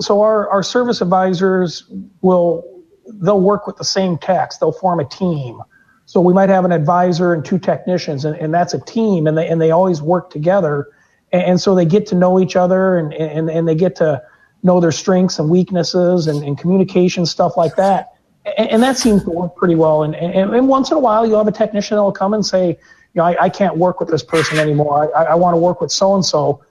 so 0.00 0.20
our, 0.20 0.48
our 0.50 0.62
service 0.62 1.00
advisors 1.00 1.84
will 2.20 2.64
they'll 3.06 3.40
work 3.40 3.66
with 3.66 3.76
the 3.76 3.84
same 3.84 4.18
techs. 4.18 4.58
They'll 4.58 4.72
form 4.72 5.00
a 5.00 5.04
team. 5.04 5.60
So 6.06 6.20
we 6.20 6.34
might 6.34 6.48
have 6.48 6.64
an 6.64 6.72
advisor 6.72 7.32
and 7.32 7.44
two 7.44 7.58
technicians, 7.58 8.24
and, 8.24 8.36
and 8.36 8.52
that's 8.52 8.74
a 8.74 8.80
team, 8.80 9.26
and 9.26 9.38
they 9.38 9.48
and 9.48 9.60
they 9.60 9.70
always 9.70 10.02
work 10.02 10.30
together, 10.30 10.88
and, 11.32 11.42
and 11.42 11.60
so 11.60 11.74
they 11.74 11.86
get 11.86 12.06
to 12.08 12.14
know 12.14 12.38
each 12.38 12.56
other, 12.56 12.98
and 12.98 13.14
and 13.14 13.48
and 13.48 13.66
they 13.66 13.74
get 13.74 13.96
to 13.96 14.22
know 14.62 14.80
their 14.80 14.92
strengths 14.92 15.38
and 15.38 15.48
weaknesses, 15.48 16.26
and, 16.26 16.44
and 16.44 16.58
communication 16.58 17.24
stuff 17.24 17.56
like 17.56 17.76
that, 17.76 18.12
and, 18.58 18.68
and, 18.68 18.82
that 18.82 18.98
seems 18.98 19.24
to 19.24 19.30
work 19.30 19.56
pretty 19.56 19.74
well. 19.74 20.02
And, 20.02 20.14
and 20.14 20.54
and 20.54 20.68
once 20.68 20.90
in 20.90 20.96
a 20.98 21.00
while, 21.00 21.26
you'll 21.26 21.38
have 21.38 21.48
a 21.48 21.52
technician 21.52 21.96
that'll 21.96 22.12
come 22.12 22.34
and 22.34 22.44
say, 22.44 22.68
you 22.68 22.76
know, 23.14 23.24
I, 23.24 23.44
I 23.44 23.48
can't 23.48 23.78
work 23.78 23.98
with 23.98 24.10
this 24.10 24.22
person 24.22 24.58
anymore. 24.58 25.16
I, 25.16 25.24
I 25.24 25.34
want 25.36 25.54
to 25.54 25.58
work 25.58 25.80
with 25.80 25.90
so 25.90 26.14
and 26.14 26.24
so, 26.24 26.62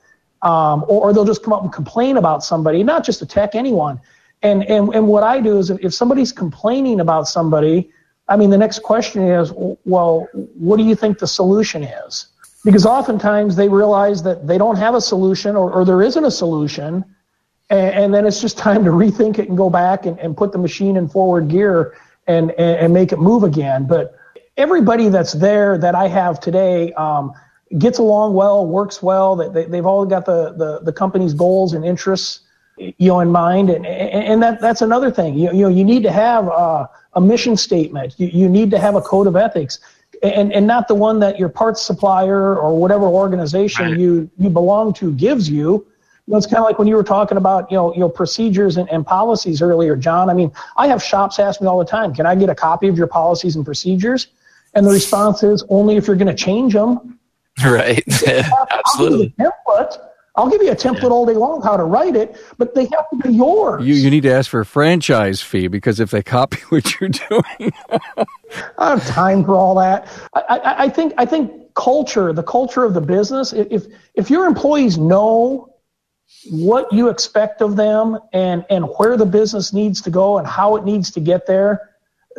or, 0.44 1.06
or 1.06 1.14
they'll 1.14 1.26
just 1.26 1.44
come 1.44 1.54
up 1.54 1.64
and 1.64 1.72
complain 1.72 2.18
about 2.18 2.44
somebody, 2.44 2.84
not 2.84 3.06
just 3.06 3.22
attack 3.22 3.56
anyone. 3.56 4.00
And 4.42 4.64
and 4.64 4.94
and 4.94 5.08
what 5.08 5.24
I 5.24 5.40
do 5.40 5.58
is 5.58 5.70
if, 5.70 5.80
if 5.82 5.94
somebody's 5.94 6.32
complaining 6.32 7.00
about 7.00 7.28
somebody 7.28 7.90
I 8.28 8.38
mean, 8.38 8.50
the 8.50 8.58
next 8.58 8.84
question 8.84 9.24
is, 9.24 9.52
well, 9.86 10.28
what 10.34 10.78
do 10.78 10.84
you 10.84 10.96
think 10.96 11.20
the 11.20 11.28
solution 11.28 11.84
is? 11.84 12.28
Because 12.64 12.86
oftentimes 12.86 13.56
they 13.56 13.68
realize 13.68 14.24
that 14.24 14.48
they 14.48 14.58
don't 14.58 14.78
have 14.78 14.96
a 14.96 15.02
solution 15.02 15.56
or, 15.56 15.72
or 15.72 15.84
there 15.84 16.02
isn't 16.02 16.24
a 16.24 16.32
solution. 16.32 17.04
And, 17.70 17.94
and, 17.96 18.14
then 18.14 18.26
it's 18.26 18.40
just 18.40 18.58
time 18.70 18.86
to 18.86 18.92
rethink 18.92 19.40
it 19.40 19.50
and 19.50 19.58
go 19.58 19.70
back 19.70 20.06
and, 20.06 20.18
and 20.20 20.38
put 20.38 20.54
the 20.54 20.58
machine 20.58 20.96
in 20.96 21.10
forward 21.10 21.50
gear 21.50 21.96
and, 22.28 22.52
and, 22.52 22.80
and, 22.80 22.94
make 22.94 23.12
it 23.12 23.20
move 23.20 23.44
again. 23.44 23.86
But 23.86 24.16
everybody 24.56 25.10
that's 25.10 25.34
there 25.34 25.78
that 25.78 25.94
I 25.94 26.08
have 26.08 26.40
today 26.40 26.94
um, 26.94 27.34
gets 27.78 27.98
along 28.00 28.34
well, 28.34 28.66
works 28.66 29.02
well. 29.02 29.36
They, 29.36 29.66
they've 29.66 29.86
all 29.86 30.06
got 30.06 30.26
the, 30.26 30.54
the, 30.54 30.80
the 30.80 30.94
company's 30.94 31.34
goals 31.34 31.74
and 31.74 31.86
interests 31.86 32.42
you 32.76 33.08
know 33.08 33.20
in 33.20 33.30
mind 33.30 33.70
and 33.70 33.86
and 33.86 34.42
that 34.42 34.60
that's 34.60 34.82
another 34.82 35.12
thing 35.12 35.38
you, 35.38 35.48
you 35.54 35.62
know 35.62 35.68
you 35.68 35.84
need 35.84 36.02
to 36.02 36.12
have 36.12 36.50
uh, 36.50 36.88
a 37.16 37.22
mission 37.22 37.56
statement. 37.58 38.16
You, 38.18 38.28
you 38.28 38.50
need 38.50 38.72
to 38.72 38.80
have 38.80 38.96
a 38.96 39.02
code 39.02 39.28
of 39.28 39.36
ethics, 39.36 39.80
and 40.22 40.52
and 40.54 40.66
not 40.66 40.88
the 40.88 40.96
one 40.96 41.20
that 41.20 41.40
your 41.40 41.50
parts 41.50 41.82
supplier 41.82 42.58
or 42.58 42.78
whatever 42.78 43.06
organization 43.06 43.92
right. 43.92 44.00
you 44.00 44.30
you 44.38 44.50
belong 44.50 44.94
to 44.96 45.12
gives 45.14 45.50
you. 45.50 45.86
You 46.26 46.32
know, 46.32 46.38
it's 46.38 46.48
kind 46.48 46.60
of 46.60 46.64
like 46.64 46.80
when 46.80 46.88
you 46.88 46.96
were 46.96 47.04
talking 47.04 47.38
about 47.38 47.70
you 47.72 47.78
know 47.78 47.94
you 47.94 48.00
know 48.00 48.10
procedures 48.10 48.78
and, 48.78 48.90
and 48.90 49.06
policies 49.06 49.62
earlier, 49.62 49.96
John. 49.96 50.30
I 50.30 50.34
mean, 50.34 50.52
I 50.78 50.88
have 50.88 51.04
shops 51.04 51.40
ask 51.40 51.62
me 51.62 51.68
all 51.68 51.80
the 51.80 51.86
time, 51.86 52.14
"Can 52.14 52.26
I 52.26 52.36
get 52.36 52.50
a 52.50 52.56
copy 52.56 52.88
of 52.88 52.98
your 52.98 53.08
policies 53.08 53.56
and 53.56 53.66
procedures?" 53.66 54.28
And 54.76 54.88
the 54.88 54.92
response 54.92 55.44
is 55.44 55.64
only 55.70 55.98
if 55.98 56.08
you're 56.08 56.16
going 56.16 56.28
to 56.28 56.34
change 56.34 56.74
them. 56.74 57.20
Right. 57.64 58.04
Absolutely. 58.72 59.34
Template 59.40 59.98
I'll 60.36 60.50
give 60.50 60.64
you 60.64 60.72
a 60.72 60.76
template 60.76 61.04
yeah. 61.04 61.10
all 61.10 61.26
day 61.26 61.34
long 61.34 61.62
how 61.62 61.78
to 61.78 61.84
write 61.84 62.16
it, 62.16 62.36
but 62.58 62.74
they 62.74 62.86
have 62.86 63.10
to 63.12 63.18
be 63.18 63.34
yours. 63.34 63.86
You 63.86 63.94
you 63.94 64.10
need 64.10 64.24
to 64.24 64.32
ask 64.32 64.50
for 64.50 64.62
a 64.62 64.66
franchise 64.66 65.42
fee 65.42 65.68
because 65.68 66.00
if 66.00 66.10
they 66.10 66.24
copy 66.24 66.58
what 66.70 67.00
you're 67.00 67.10
doing, 67.10 67.72
I 68.78 68.90
have 68.90 69.06
time 69.08 69.46
for 69.46 69.56
all 69.56 69.76
that. 69.76 70.08
I, 70.34 70.42
I, 70.42 70.84
I, 70.84 70.90
think 70.90 71.14
I 71.18 71.26
think 71.26 71.74
culture, 71.76 72.34
the 72.34 72.44
culture 72.44 72.84
of 72.84 72.96
the 72.96 73.02
business. 73.02 73.54
If 73.54 73.86
if 74.16 74.32
your 74.32 74.46
employees 74.46 74.98
know 74.98 75.70
what 76.50 76.92
you 76.92 77.10
expect 77.10 77.62
of 77.62 77.76
them 77.76 78.18
and 78.34 78.66
and 78.72 78.86
where 78.98 79.18
the 79.18 79.28
business 79.28 79.72
needs 79.72 80.02
to 80.02 80.10
go 80.10 80.40
and 80.40 80.48
how 80.48 80.76
it 80.78 80.84
needs 80.84 81.12
to 81.12 81.20
get 81.20 81.46
there, 81.46 81.92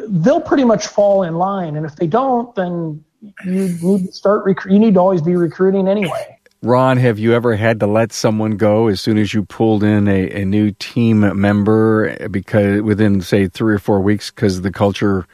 they'll 0.09 0.41
pretty 0.41 0.65
much 0.65 0.89
fall 0.89 1.23
in 1.23 1.37
line. 1.37 1.77
And 1.77 1.87
if 1.87 1.95
they 1.95 2.09
don't, 2.09 2.53
then 2.57 3.05
you 3.45 3.79
need 3.83 4.07
to 4.07 4.13
start. 4.13 4.45
Rec- 4.45 4.65
you 4.67 4.79
need 4.79 4.95
to 4.95 5.01
always 5.01 5.23
be 5.23 5.37
recruiting 5.37 5.89
anyway. 5.89 6.39
Ron, 6.65 6.97
have 6.97 7.19
you 7.19 7.35
ever 7.35 7.57
had 7.57 7.79
to 7.81 7.87
let 7.87 8.11
someone 8.13 8.57
go 8.57 8.89
as 8.89 9.01
soon 9.01 9.19
as 9.19 9.35
you 9.35 9.45
pulled 9.45 9.85
in 9.85 10.09
a, 10.09 10.31
a 10.31 10.45
new 10.47 10.71
team 10.73 11.21
member 11.39 12.29
because 12.29 12.81
within 12.81 13.21
say 13.21 13.49
three 13.49 13.75
or 13.75 13.79
four 13.79 14.01
weeks 14.01 14.31
because 14.31 14.63
the 14.63 14.73
culture 14.73 15.27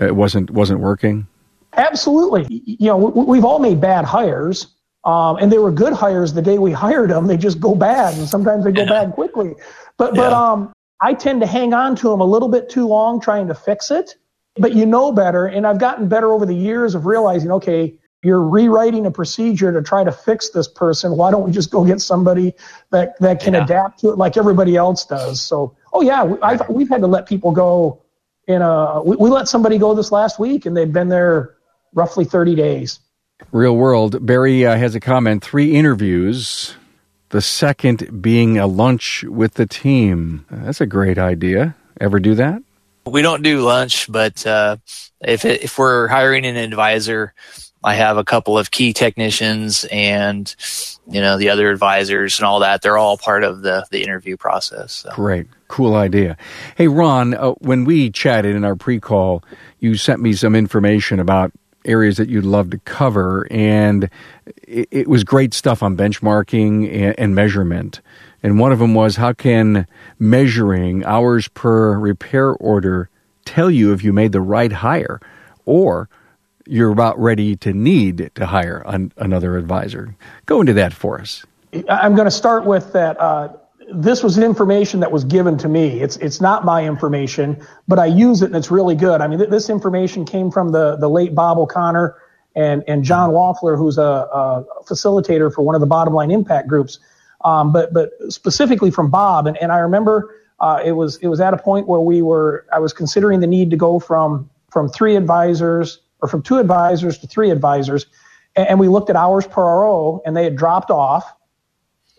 uh, 0.00 0.12
wasn't 0.12 0.50
wasn't 0.50 0.80
working? 0.80 1.26
Absolutely. 1.74 2.62
You 2.66 2.88
know, 2.88 2.96
we've 2.96 3.44
all 3.44 3.60
made 3.60 3.80
bad 3.80 4.04
hires, 4.04 4.74
um, 5.04 5.36
and 5.36 5.50
they 5.50 5.58
were 5.58 5.70
good 5.70 5.92
hires 5.92 6.32
the 6.32 6.42
day 6.42 6.58
we 6.58 6.72
hired 6.84 7.10
them. 7.10 7.28
They 7.28 7.36
just 7.36 7.60
go 7.60 7.74
bad, 7.74 8.18
and 8.18 8.28
sometimes 8.28 8.64
they 8.64 8.72
go 8.72 8.82
yeah. 8.82 8.88
bad 8.88 9.12
quickly. 9.12 9.54
But 9.98 10.14
yeah. 10.14 10.22
but 10.22 10.32
um, 10.32 10.72
I 11.00 11.14
tend 11.14 11.40
to 11.42 11.46
hang 11.46 11.74
on 11.74 11.96
to 11.96 12.08
them 12.08 12.20
a 12.20 12.26
little 12.26 12.48
bit 12.48 12.68
too 12.68 12.88
long, 12.88 13.20
trying 13.20 13.46
to 13.48 13.54
fix 13.54 13.90
it. 13.90 14.16
But 14.56 14.74
you 14.74 14.84
know 14.84 15.12
better, 15.12 15.46
and 15.46 15.66
I've 15.66 15.78
gotten 15.78 16.08
better 16.08 16.30
over 16.32 16.44
the 16.44 16.54
years 16.54 16.94
of 16.94 17.06
realizing, 17.06 17.50
okay, 17.52 17.94
you're 18.22 18.42
rewriting 18.42 19.06
a 19.06 19.10
procedure 19.10 19.72
to 19.72 19.82
try 19.82 20.04
to 20.04 20.12
fix 20.12 20.50
this 20.50 20.68
person. 20.68 21.16
Why 21.16 21.30
don't 21.30 21.42
we 21.42 21.50
just 21.50 21.70
go 21.70 21.84
get 21.84 22.00
somebody 22.00 22.54
that, 22.90 23.18
that 23.20 23.40
can 23.40 23.54
yeah. 23.54 23.64
adapt 23.64 24.00
to 24.00 24.10
it 24.10 24.18
like 24.18 24.36
everybody 24.36 24.76
else 24.76 25.04
does? 25.04 25.40
So, 25.40 25.76
oh 25.92 26.02
yeah, 26.02 26.34
I've, 26.42 26.68
we've 26.68 26.88
had 26.88 27.00
to 27.00 27.08
let 27.08 27.26
people 27.26 27.50
go 27.50 28.02
in 28.46 28.62
a, 28.62 29.02
we, 29.02 29.16
we 29.16 29.30
let 29.30 29.48
somebody 29.48 29.78
go 29.78 29.94
this 29.94 30.12
last 30.12 30.38
week 30.38 30.66
and 30.66 30.76
they've 30.76 30.92
been 30.92 31.08
there 31.08 31.56
roughly 31.94 32.24
30 32.24 32.54
days. 32.54 33.00
Real 33.50 33.76
world. 33.76 34.24
Barry 34.24 34.64
uh, 34.64 34.76
has 34.76 34.94
a 34.94 35.00
comment, 35.00 35.42
three 35.42 35.74
interviews, 35.74 36.76
the 37.30 37.40
second 37.40 38.22
being 38.22 38.56
a 38.56 38.68
lunch 38.68 39.24
with 39.24 39.54
the 39.54 39.66
team. 39.66 40.46
That's 40.48 40.80
a 40.80 40.86
great 40.86 41.18
idea. 41.18 41.74
Ever 42.00 42.20
do 42.20 42.36
that? 42.36 42.62
We 43.04 43.22
don't 43.22 43.42
do 43.42 43.60
lunch, 43.60 44.10
but 44.10 44.46
uh, 44.46 44.76
if 45.20 45.44
it, 45.44 45.62
if 45.62 45.78
we're 45.78 46.08
hiring 46.08 46.46
an 46.46 46.56
advisor, 46.56 47.34
I 47.84 47.94
have 47.94 48.16
a 48.16 48.24
couple 48.24 48.56
of 48.56 48.70
key 48.70 48.92
technicians 48.92 49.84
and 49.90 50.54
you 51.10 51.20
know 51.20 51.36
the 51.36 51.50
other 51.50 51.70
advisors 51.70 52.38
and 52.38 52.46
all 52.46 52.60
that. 52.60 52.82
They're 52.82 52.98
all 52.98 53.18
part 53.18 53.44
of 53.44 53.62
the 53.62 53.86
the 53.90 54.02
interview 54.02 54.36
process. 54.36 54.92
So. 54.92 55.10
Great, 55.14 55.46
cool 55.68 55.96
idea. 55.96 56.36
Hey 56.76 56.88
Ron, 56.88 57.34
uh, 57.34 57.52
when 57.58 57.84
we 57.84 58.10
chatted 58.10 58.54
in 58.54 58.64
our 58.64 58.76
pre-call, 58.76 59.42
you 59.80 59.96
sent 59.96 60.20
me 60.20 60.32
some 60.34 60.54
information 60.54 61.18
about 61.18 61.52
areas 61.84 62.16
that 62.16 62.28
you'd 62.28 62.44
love 62.44 62.70
to 62.70 62.78
cover, 62.78 63.48
and 63.50 64.08
it, 64.62 64.88
it 64.92 65.08
was 65.08 65.24
great 65.24 65.52
stuff 65.52 65.82
on 65.82 65.96
benchmarking 65.96 66.92
and, 66.92 67.18
and 67.18 67.34
measurement. 67.34 68.00
And 68.42 68.58
one 68.58 68.72
of 68.72 68.78
them 68.78 68.94
was 68.94 69.16
how 69.16 69.32
can 69.32 69.86
measuring 70.18 71.04
hours 71.04 71.48
per 71.48 71.98
repair 71.98 72.50
order 72.50 73.08
tell 73.44 73.70
you 73.70 73.92
if 73.92 74.02
you 74.02 74.12
made 74.12 74.32
the 74.32 74.40
right 74.40 74.72
hire 74.72 75.20
or 75.64 76.08
you're 76.66 76.90
about 76.90 77.18
ready 77.18 77.56
to 77.56 77.72
need 77.72 78.30
to 78.34 78.46
hire 78.46 78.82
an, 78.86 79.12
another 79.16 79.56
advisor. 79.56 80.14
Go 80.46 80.60
into 80.60 80.72
that 80.74 80.92
for 80.92 81.20
us. 81.20 81.44
I'm 81.88 82.14
going 82.14 82.26
to 82.26 82.30
start 82.30 82.64
with 82.64 82.92
that. 82.92 83.20
Uh, 83.20 83.48
this 83.92 84.22
was 84.22 84.38
information 84.38 85.00
that 85.00 85.10
was 85.10 85.24
given 85.24 85.58
to 85.58 85.68
me. 85.68 86.00
It's 86.00 86.16
it's 86.18 86.40
not 86.40 86.64
my 86.64 86.84
information, 86.84 87.60
but 87.88 87.98
I 87.98 88.06
use 88.06 88.42
it 88.42 88.46
and 88.46 88.56
it's 88.56 88.70
really 88.70 88.94
good. 88.94 89.20
I 89.20 89.26
mean, 89.26 89.38
th- 89.38 89.50
this 89.50 89.68
information 89.68 90.24
came 90.24 90.50
from 90.50 90.70
the 90.72 90.96
the 90.96 91.08
late 91.08 91.34
Bob 91.34 91.58
O'Connor 91.58 92.14
and 92.54 92.84
and 92.86 93.04
John 93.04 93.30
Waffler, 93.30 93.76
who's 93.76 93.98
a, 93.98 94.02
a 94.02 94.64
facilitator 94.84 95.52
for 95.52 95.62
one 95.62 95.74
of 95.74 95.80
the 95.80 95.86
Bottom 95.86 96.14
Line 96.14 96.30
Impact 96.30 96.68
groups. 96.68 97.00
Um, 97.44 97.72
but 97.72 97.92
but 97.92 98.10
specifically 98.28 98.90
from 98.90 99.10
Bob, 99.10 99.46
and, 99.46 99.56
and 99.58 99.72
I 99.72 99.78
remember 99.78 100.34
uh, 100.60 100.80
it 100.84 100.92
was 100.92 101.16
it 101.16 101.28
was 101.28 101.40
at 101.40 101.54
a 101.54 101.58
point 101.58 101.88
where 101.88 102.00
we 102.00 102.22
were 102.22 102.66
I 102.72 102.78
was 102.78 102.92
considering 102.92 103.40
the 103.40 103.46
need 103.46 103.70
to 103.70 103.76
go 103.76 103.98
from 103.98 104.48
from 104.70 104.88
three 104.88 105.16
advisors 105.16 106.00
or 106.22 106.28
from 106.28 106.40
two 106.40 106.58
advisors 106.58 107.18
to 107.18 107.26
three 107.26 107.50
advisors. 107.50 108.06
And, 108.56 108.68
and 108.68 108.80
we 108.80 108.88
looked 108.88 109.10
at 109.10 109.16
hours 109.16 109.46
per 109.46 109.62
RO 109.62 110.22
and 110.24 110.36
they 110.36 110.44
had 110.44 110.56
dropped 110.56 110.90
off. 110.90 111.30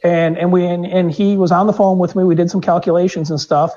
And, 0.04 0.38
and 0.38 0.52
we, 0.52 0.66
and, 0.66 0.86
and 0.86 1.12
he 1.12 1.38
was 1.38 1.52
on 1.52 1.66
the 1.66 1.74
phone 1.74 1.98
with 1.98 2.16
me. 2.16 2.26
We 2.26 2.36
did 2.36 2.52
some 2.52 2.60
calculations 2.60 3.32
and 3.32 3.40
stuff, 3.40 3.72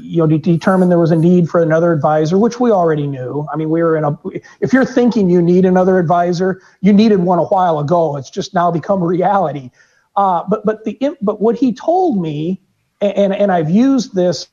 you 0.00 0.18
know, 0.18 0.26
to 0.26 0.38
determine 0.38 0.88
there 0.88 0.98
was 0.98 1.10
a 1.10 1.16
need 1.16 1.50
for 1.50 1.62
another 1.62 1.92
advisor, 1.92 2.38
which 2.38 2.58
we 2.58 2.70
already 2.70 3.06
knew. 3.06 3.46
I 3.52 3.56
mean, 3.56 3.68
we 3.68 3.82
were 3.82 3.94
in 3.94 4.04
a, 4.04 4.18
if 4.60 4.72
you're 4.72 4.86
thinking 4.86 5.28
you 5.28 5.42
need 5.42 5.66
another 5.66 5.98
advisor, 5.98 6.62
you 6.80 6.94
needed 6.94 7.20
one 7.20 7.38
a 7.38 7.44
while 7.44 7.78
ago. 7.78 8.16
It's 8.16 8.30
just 8.30 8.54
now 8.54 8.70
become 8.70 9.04
reality. 9.04 9.70
Uh, 10.18 10.42
but, 10.48 10.66
but 10.66 10.84
the, 10.84 11.16
but 11.22 11.40
what 11.40 11.56
he 11.56 11.72
told 11.72 12.20
me, 12.20 12.60
and, 13.00 13.32
and 13.32 13.52
I've 13.52 13.70
used 13.70 14.14
this 14.14 14.48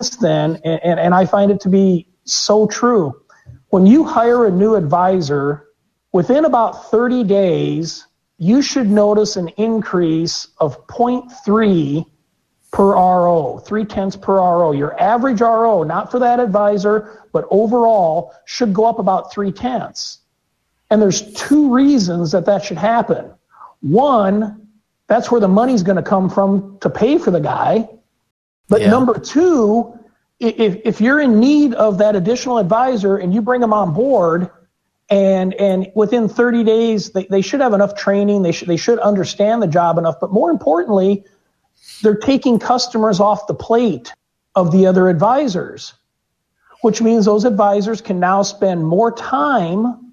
since 0.00 0.16
then, 0.16 0.58
and, 0.64 0.98
and 0.98 1.14
I 1.14 1.26
find 1.26 1.50
it 1.50 1.60
to 1.60 1.68
be 1.68 2.08
so 2.24 2.66
true 2.66 3.14
when 3.70 3.86
you 3.86 4.04
hire 4.04 4.46
a 4.46 4.50
new 4.50 4.74
advisor, 4.74 5.68
within 6.12 6.44
about 6.44 6.90
30 6.90 7.24
days, 7.24 8.06
you 8.38 8.62
should 8.62 8.88
notice 8.88 9.36
an 9.36 9.48
increase 9.58 10.48
of 10.58 10.86
0.3 10.86 12.06
per 12.70 12.92
RO, 12.92 13.58
three 13.58 13.84
tenths 13.84 14.16
per 14.16 14.36
RO. 14.36 14.72
Your 14.72 14.98
average 15.00 15.40
RO, 15.40 15.82
not 15.82 16.10
for 16.10 16.18
that 16.18 16.40
advisor, 16.40 17.26
but 17.32 17.46
overall, 17.50 18.32
should 18.46 18.72
go 18.72 18.86
up 18.86 18.98
about 18.98 19.32
three 19.32 19.52
tenths. 19.52 20.20
And 20.90 21.02
there's 21.02 21.32
two 21.34 21.72
reasons 21.72 22.32
that 22.32 22.46
that 22.46 22.64
should 22.64 22.78
happen. 22.78 23.30
One, 23.80 24.67
that's 25.08 25.30
where 25.30 25.40
the 25.40 25.48
money's 25.48 25.82
going 25.82 25.96
to 25.96 26.02
come 26.02 26.30
from 26.30 26.78
to 26.80 26.90
pay 26.90 27.18
for 27.18 27.30
the 27.30 27.40
guy. 27.40 27.88
But 28.68 28.82
yeah. 28.82 28.90
number 28.90 29.18
two, 29.18 29.98
if, 30.38 30.76
if 30.84 31.00
you're 31.00 31.20
in 31.20 31.40
need 31.40 31.74
of 31.74 31.98
that 31.98 32.14
additional 32.14 32.58
advisor 32.58 33.16
and 33.16 33.34
you 33.34 33.42
bring 33.42 33.60
them 33.60 33.72
on 33.72 33.92
board 33.92 34.50
and 35.10 35.54
and 35.54 35.90
within 35.94 36.28
30 36.28 36.64
days 36.64 37.12
they, 37.12 37.24
they 37.26 37.40
should 37.40 37.60
have 37.60 37.72
enough 37.72 37.96
training 37.96 38.42
they 38.42 38.52
should 38.52 38.68
they 38.68 38.76
should 38.76 38.98
understand 38.98 39.62
the 39.62 39.66
job 39.66 39.96
enough 39.96 40.16
but 40.20 40.30
more 40.30 40.50
importantly 40.50 41.24
they're 42.02 42.14
taking 42.14 42.58
customers 42.58 43.18
off 43.18 43.46
the 43.46 43.54
plate 43.54 44.12
of 44.54 44.70
the 44.70 44.86
other 44.86 45.08
advisors 45.08 45.94
which 46.82 47.00
means 47.00 47.24
those 47.24 47.44
advisors 47.44 48.02
can 48.02 48.20
now 48.20 48.42
spend 48.42 48.86
more 48.86 49.10
time 49.10 50.12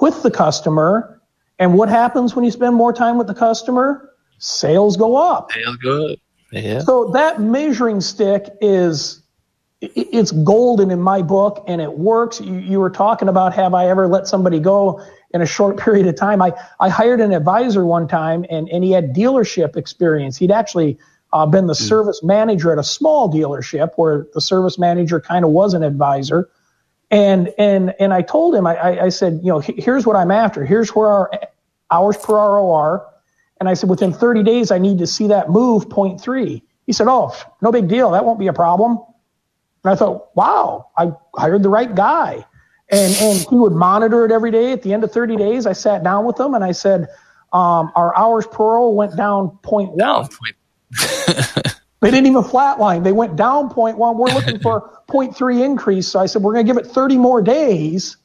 with 0.00 0.22
the 0.22 0.30
customer 0.30 1.20
and 1.58 1.74
what 1.74 1.88
happens 1.88 2.36
when 2.36 2.44
you 2.44 2.50
spend 2.52 2.74
more 2.74 2.92
time 2.92 3.18
with 3.18 3.26
the 3.26 3.34
customer 3.34 4.12
sales 4.38 4.96
go 4.96 5.16
up 5.16 5.52
Sales 5.52 5.76
good. 5.76 6.20
Yeah. 6.52 6.80
so 6.80 7.10
that 7.12 7.40
measuring 7.40 8.00
stick 8.00 8.48
is 8.60 9.22
it's 9.80 10.30
golden 10.30 10.90
in 10.90 11.00
my 11.00 11.22
book 11.22 11.64
and 11.66 11.80
it 11.80 11.98
works. 11.98 12.40
You, 12.40 12.54
you, 12.54 12.80
were 12.80 12.90
talking 12.90 13.28
about 13.28 13.52
have 13.54 13.74
I 13.74 13.88
ever 13.88 14.08
let 14.08 14.26
somebody 14.26 14.58
go 14.58 15.04
in 15.34 15.42
a 15.42 15.46
short 15.46 15.76
period 15.84 16.06
of 16.06 16.16
time? 16.16 16.40
I, 16.40 16.52
I 16.80 16.88
hired 16.88 17.20
an 17.20 17.32
advisor 17.32 17.84
one 17.84 18.08
time 18.08 18.46
and, 18.48 18.68
and 18.68 18.82
he 18.82 18.92
had 18.92 19.14
dealership 19.14 19.76
experience. 19.76 20.36
He'd 20.38 20.50
actually 20.50 20.98
uh, 21.32 21.44
been 21.46 21.66
the 21.66 21.74
mm. 21.74 21.88
service 21.88 22.22
manager 22.22 22.72
at 22.72 22.78
a 22.78 22.84
small 22.84 23.30
dealership 23.32 23.90
where 23.96 24.26
the 24.32 24.40
service 24.40 24.78
manager 24.78 25.20
kind 25.20 25.44
of 25.44 25.50
was 25.50 25.74
an 25.74 25.82
advisor. 25.82 26.48
And, 27.10 27.52
and, 27.58 27.94
and 28.00 28.12
I 28.12 28.22
told 28.22 28.54
him, 28.54 28.66
I, 28.66 29.02
I 29.02 29.08
said, 29.10 29.40
you 29.42 29.52
know, 29.52 29.60
here's 29.60 30.06
what 30.06 30.16
I'm 30.16 30.30
after. 30.30 30.64
Here's 30.64 30.90
where 30.90 31.08
our 31.08 31.30
hours 31.90 32.16
per 32.16 32.34
RO 32.34 32.72
are. 32.72 33.06
And 33.58 33.68
I 33.68 33.74
said, 33.74 33.88
within 33.88 34.12
30 34.12 34.42
days, 34.42 34.70
I 34.70 34.78
need 34.78 34.98
to 34.98 35.06
see 35.06 35.28
that 35.28 35.50
move 35.50 35.88
0.3. 35.88 36.62
He 36.86 36.92
said, 36.92 37.06
oh, 37.08 37.34
no 37.62 37.72
big 37.72 37.88
deal. 37.88 38.10
That 38.10 38.24
won't 38.24 38.38
be 38.38 38.46
a 38.48 38.52
problem. 38.52 38.98
And 39.82 39.92
I 39.92 39.96
thought, 39.96 40.36
wow, 40.36 40.90
I 40.96 41.12
hired 41.34 41.62
the 41.62 41.68
right 41.68 41.94
guy. 41.94 42.44
And, 42.88 43.14
and 43.14 43.38
he 43.48 43.56
would 43.56 43.72
monitor 43.72 44.24
it 44.24 44.30
every 44.30 44.50
day. 44.50 44.72
At 44.72 44.82
the 44.82 44.92
end 44.92 45.04
of 45.04 45.12
30 45.12 45.36
days, 45.36 45.66
I 45.66 45.72
sat 45.72 46.04
down 46.04 46.24
with 46.24 46.38
him 46.38 46.54
and 46.54 46.62
I 46.62 46.72
said, 46.72 47.08
um, 47.52 47.90
our 47.94 48.16
hours 48.16 48.46
per 48.46 48.64
RO 48.64 48.90
went 48.90 49.16
down 49.16 49.58
0.1. 49.62 49.98
Down 49.98 50.28
they 52.00 52.10
didn't 52.10 52.26
even 52.26 52.42
flatline. 52.42 53.02
They 53.02 53.12
went 53.12 53.36
down 53.36 53.70
0.1. 53.70 54.16
We're 54.16 54.34
looking 54.34 54.58
for 54.62 55.02
0.3 55.08 55.64
increase. 55.64 56.08
So 56.08 56.20
I 56.20 56.26
said, 56.26 56.42
we're 56.42 56.52
going 56.52 56.66
to 56.66 56.72
give 56.72 56.84
it 56.84 56.88
30 56.90 57.16
more 57.16 57.42
days. 57.42 58.16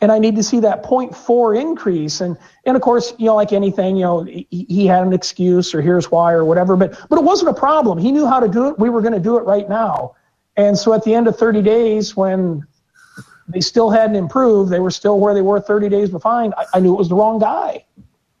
And 0.00 0.12
I 0.12 0.18
need 0.18 0.36
to 0.36 0.42
see 0.42 0.60
that 0.60 0.84
0.4 0.84 1.60
increase. 1.60 2.20
And, 2.20 2.36
and 2.64 2.76
of 2.76 2.82
course, 2.82 3.14
you 3.18 3.26
know, 3.26 3.34
like 3.34 3.52
anything, 3.52 3.96
you 3.96 4.02
know, 4.02 4.22
he, 4.22 4.46
he 4.50 4.86
had 4.86 5.04
an 5.04 5.12
excuse 5.12 5.74
or 5.74 5.82
here's 5.82 6.10
why 6.10 6.32
or 6.32 6.44
whatever, 6.44 6.76
but, 6.76 6.98
but 7.08 7.18
it 7.18 7.24
wasn't 7.24 7.50
a 7.50 7.54
problem. 7.54 7.98
He 7.98 8.12
knew 8.12 8.26
how 8.26 8.38
to 8.38 8.48
do 8.48 8.68
it. 8.68 8.78
We 8.78 8.90
were 8.90 9.00
going 9.00 9.14
to 9.14 9.20
do 9.20 9.38
it 9.38 9.42
right 9.42 9.68
now. 9.68 10.14
And 10.56 10.78
so 10.78 10.92
at 10.92 11.02
the 11.02 11.14
end 11.14 11.26
of 11.26 11.36
30 11.36 11.62
days, 11.62 12.16
when 12.16 12.64
they 13.48 13.60
still 13.60 13.90
hadn't 13.90 14.16
improved, 14.16 14.70
they 14.70 14.80
were 14.80 14.90
still 14.90 15.18
where 15.18 15.34
they 15.34 15.42
were 15.42 15.60
30 15.60 15.88
days 15.88 16.10
behind. 16.10 16.54
I, 16.56 16.66
I 16.74 16.80
knew 16.80 16.94
it 16.94 16.98
was 16.98 17.08
the 17.08 17.14
wrong 17.16 17.40
guy. 17.40 17.84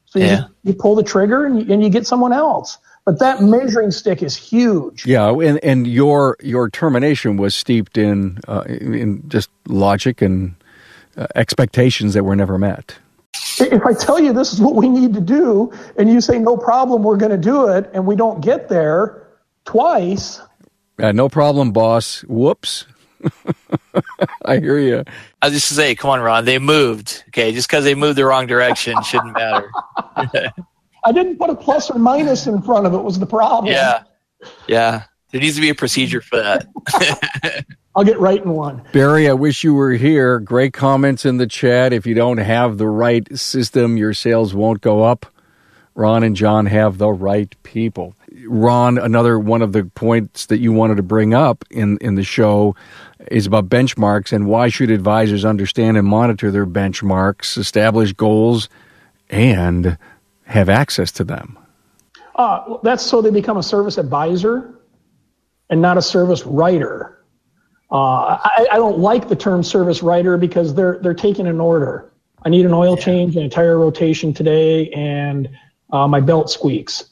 So 0.06 0.18
you, 0.18 0.26
yeah. 0.26 0.44
you 0.62 0.74
pull 0.74 0.94
the 0.94 1.02
trigger 1.02 1.44
and 1.44 1.60
you, 1.60 1.72
and 1.72 1.82
you 1.82 1.90
get 1.90 2.06
someone 2.06 2.32
else. 2.32 2.78
But 3.04 3.20
that 3.20 3.42
measuring 3.42 3.90
stick 3.90 4.22
is 4.22 4.36
huge. 4.36 5.06
Yeah, 5.06 5.30
and, 5.30 5.58
and 5.64 5.86
your 5.86 6.36
your 6.42 6.68
termination 6.68 7.38
was 7.38 7.54
steeped 7.54 7.96
in 7.96 8.38
uh, 8.46 8.64
in 8.68 9.26
just 9.28 9.48
logic 9.66 10.20
and 10.20 10.54
uh, 11.18 11.26
expectations 11.34 12.14
that 12.14 12.24
were 12.24 12.36
never 12.36 12.56
met. 12.56 12.96
If 13.60 13.84
I 13.84 13.92
tell 13.92 14.18
you 14.18 14.32
this 14.32 14.52
is 14.52 14.60
what 14.60 14.74
we 14.74 14.88
need 14.88 15.12
to 15.14 15.20
do, 15.20 15.72
and 15.98 16.08
you 16.08 16.20
say 16.20 16.38
no 16.38 16.56
problem, 16.56 17.02
we're 17.02 17.16
going 17.16 17.32
to 17.32 17.36
do 17.36 17.68
it, 17.68 17.90
and 17.92 18.06
we 18.06 18.16
don't 18.16 18.40
get 18.40 18.68
there 18.68 19.26
twice, 19.64 20.40
uh, 21.00 21.12
no 21.12 21.28
problem, 21.28 21.72
boss. 21.72 22.22
Whoops. 22.24 22.86
I 24.44 24.58
hear 24.58 24.78
you. 24.78 25.04
I 25.40 25.46
was 25.46 25.54
just 25.54 25.68
to 25.68 25.74
say, 25.74 25.94
come 25.94 26.10
on, 26.10 26.20
Ron. 26.20 26.44
They 26.44 26.58
moved. 26.58 27.24
Okay, 27.28 27.52
just 27.52 27.68
because 27.68 27.84
they 27.84 27.94
moved 27.94 28.18
the 28.18 28.24
wrong 28.24 28.46
direction 28.46 29.00
shouldn't 29.02 29.34
matter. 29.34 29.70
I 30.16 31.12
didn't 31.12 31.38
put 31.38 31.50
a 31.50 31.54
plus 31.54 31.90
or 31.90 31.98
minus 31.98 32.46
in 32.46 32.62
front 32.62 32.86
of 32.86 32.94
it. 32.94 32.98
Was 32.98 33.18
the 33.18 33.26
problem? 33.26 33.72
Yeah, 33.72 34.02
yeah. 34.66 35.04
There 35.30 35.40
needs 35.40 35.54
to 35.56 35.60
be 35.60 35.68
a 35.68 35.74
procedure 35.74 36.20
for 36.20 36.36
that. 36.36 36.66
I'll 37.98 38.04
get 38.04 38.20
right 38.20 38.40
in 38.40 38.50
one. 38.50 38.84
Barry, 38.92 39.28
I 39.28 39.32
wish 39.32 39.64
you 39.64 39.74
were 39.74 39.90
here. 39.90 40.38
Great 40.38 40.72
comments 40.72 41.26
in 41.26 41.38
the 41.38 41.48
chat. 41.48 41.92
If 41.92 42.06
you 42.06 42.14
don't 42.14 42.38
have 42.38 42.78
the 42.78 42.86
right 42.86 43.26
system, 43.36 43.96
your 43.96 44.14
sales 44.14 44.54
won't 44.54 44.80
go 44.80 45.02
up. 45.02 45.26
Ron 45.96 46.22
and 46.22 46.36
John 46.36 46.66
have 46.66 46.98
the 46.98 47.08
right 47.08 47.52
people. 47.64 48.14
Ron, 48.46 48.98
another 48.98 49.36
one 49.36 49.62
of 49.62 49.72
the 49.72 49.84
points 49.84 50.46
that 50.46 50.58
you 50.58 50.70
wanted 50.70 50.98
to 50.98 51.02
bring 51.02 51.34
up 51.34 51.64
in, 51.72 51.98
in 52.00 52.14
the 52.14 52.22
show 52.22 52.76
is 53.32 53.48
about 53.48 53.68
benchmarks 53.68 54.32
and 54.32 54.46
why 54.46 54.68
should 54.68 54.92
advisors 54.92 55.44
understand 55.44 55.96
and 55.96 56.06
monitor 56.06 56.52
their 56.52 56.66
benchmarks, 56.66 57.58
establish 57.58 58.12
goals, 58.12 58.68
and 59.28 59.98
have 60.44 60.68
access 60.68 61.10
to 61.10 61.24
them? 61.24 61.58
Uh, 62.36 62.76
that's 62.84 63.02
so 63.02 63.20
they 63.20 63.30
become 63.30 63.56
a 63.56 63.62
service 63.64 63.98
advisor 63.98 64.78
and 65.68 65.82
not 65.82 65.98
a 65.98 66.02
service 66.02 66.46
writer. 66.46 67.17
Uh, 67.90 68.38
I, 68.44 68.66
I, 68.72 68.76
don't 68.76 68.98
like 68.98 69.28
the 69.28 69.36
term 69.36 69.62
service 69.62 70.02
writer 70.02 70.36
because 70.36 70.74
they're 70.74 70.98
they're 70.98 71.14
taking 71.14 71.46
an 71.46 71.58
order. 71.58 72.12
I 72.44 72.50
need 72.50 72.66
an 72.66 72.74
oil 72.74 72.96
yeah. 72.98 73.04
change 73.04 73.36
and 73.36 73.46
a 73.46 73.48
tire 73.48 73.78
rotation 73.78 74.34
today, 74.34 74.90
and 74.90 75.48
uh, 75.90 76.06
my 76.06 76.20
belt 76.20 76.50
squeaks 76.50 77.08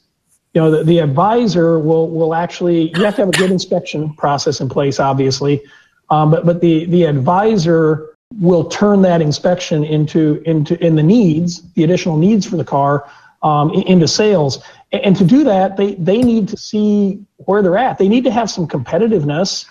you 0.57 0.63
know, 0.63 0.71
the, 0.71 0.83
the 0.83 0.97
advisor 0.97 1.77
will, 1.77 2.09
will 2.09 2.33
actually, 2.33 2.89
you 2.97 3.03
have 3.03 3.15
to 3.17 3.21
have 3.21 3.29
a 3.29 3.37
good 3.37 3.51
inspection 3.51 4.11
process 4.15 4.59
in 4.59 4.67
place, 4.67 4.99
obviously. 4.99 5.61
Um, 6.09 6.31
but, 6.31 6.47
but 6.47 6.61
the, 6.61 6.85
the 6.85 7.03
advisor 7.03 8.15
will 8.39 8.67
turn 8.67 9.03
that 9.03 9.21
inspection 9.21 9.83
into, 9.83 10.41
into, 10.47 10.83
in 10.83 10.95
the 10.95 11.03
needs, 11.03 11.61
the 11.73 11.83
additional 11.83 12.17
needs 12.17 12.47
for 12.47 12.57
the 12.57 12.65
car, 12.65 13.07
um, 13.43 13.71
into 13.71 14.07
sales. 14.07 14.63
And 14.91 15.15
to 15.17 15.25
do 15.25 15.43
that, 15.43 15.77
they, 15.77 15.93
they 15.93 16.23
need 16.23 16.47
to 16.47 16.57
see 16.57 17.23
where 17.35 17.61
they're 17.61 17.77
at. 17.77 17.99
They 17.99 18.09
need 18.09 18.23
to 18.23 18.31
have 18.31 18.49
some 18.49 18.67
competitiveness. 18.67 19.65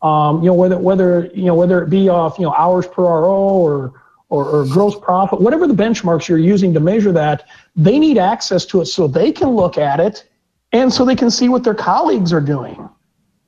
Um, 0.00 0.42
you 0.42 0.46
know, 0.46 0.54
whether, 0.54 0.78
whether, 0.78 1.30
you 1.34 1.46
know, 1.46 1.54
whether 1.54 1.82
it 1.82 1.90
be 1.90 2.08
off, 2.08 2.38
you 2.38 2.44
know, 2.44 2.54
hours 2.54 2.86
per 2.86 3.02
RO 3.02 3.34
or, 3.34 3.92
or, 4.28 4.44
or 4.44 4.66
gross 4.66 4.98
profit, 4.98 5.40
whatever 5.40 5.66
the 5.66 5.74
benchmarks 5.74 6.28
you're 6.28 6.38
using 6.38 6.72
to 6.74 6.80
measure 6.80 7.12
that, 7.12 7.48
they 7.74 7.98
need 7.98 8.18
access 8.18 8.64
to 8.66 8.80
it 8.80 8.86
so 8.86 9.08
they 9.08 9.32
can 9.32 9.48
look 9.48 9.76
at 9.76 9.98
it 9.98 10.24
and 10.72 10.92
so 10.92 11.04
they 11.04 11.16
can 11.16 11.30
see 11.30 11.48
what 11.48 11.64
their 11.64 11.74
colleagues 11.74 12.32
are 12.32 12.40
doing. 12.40 12.88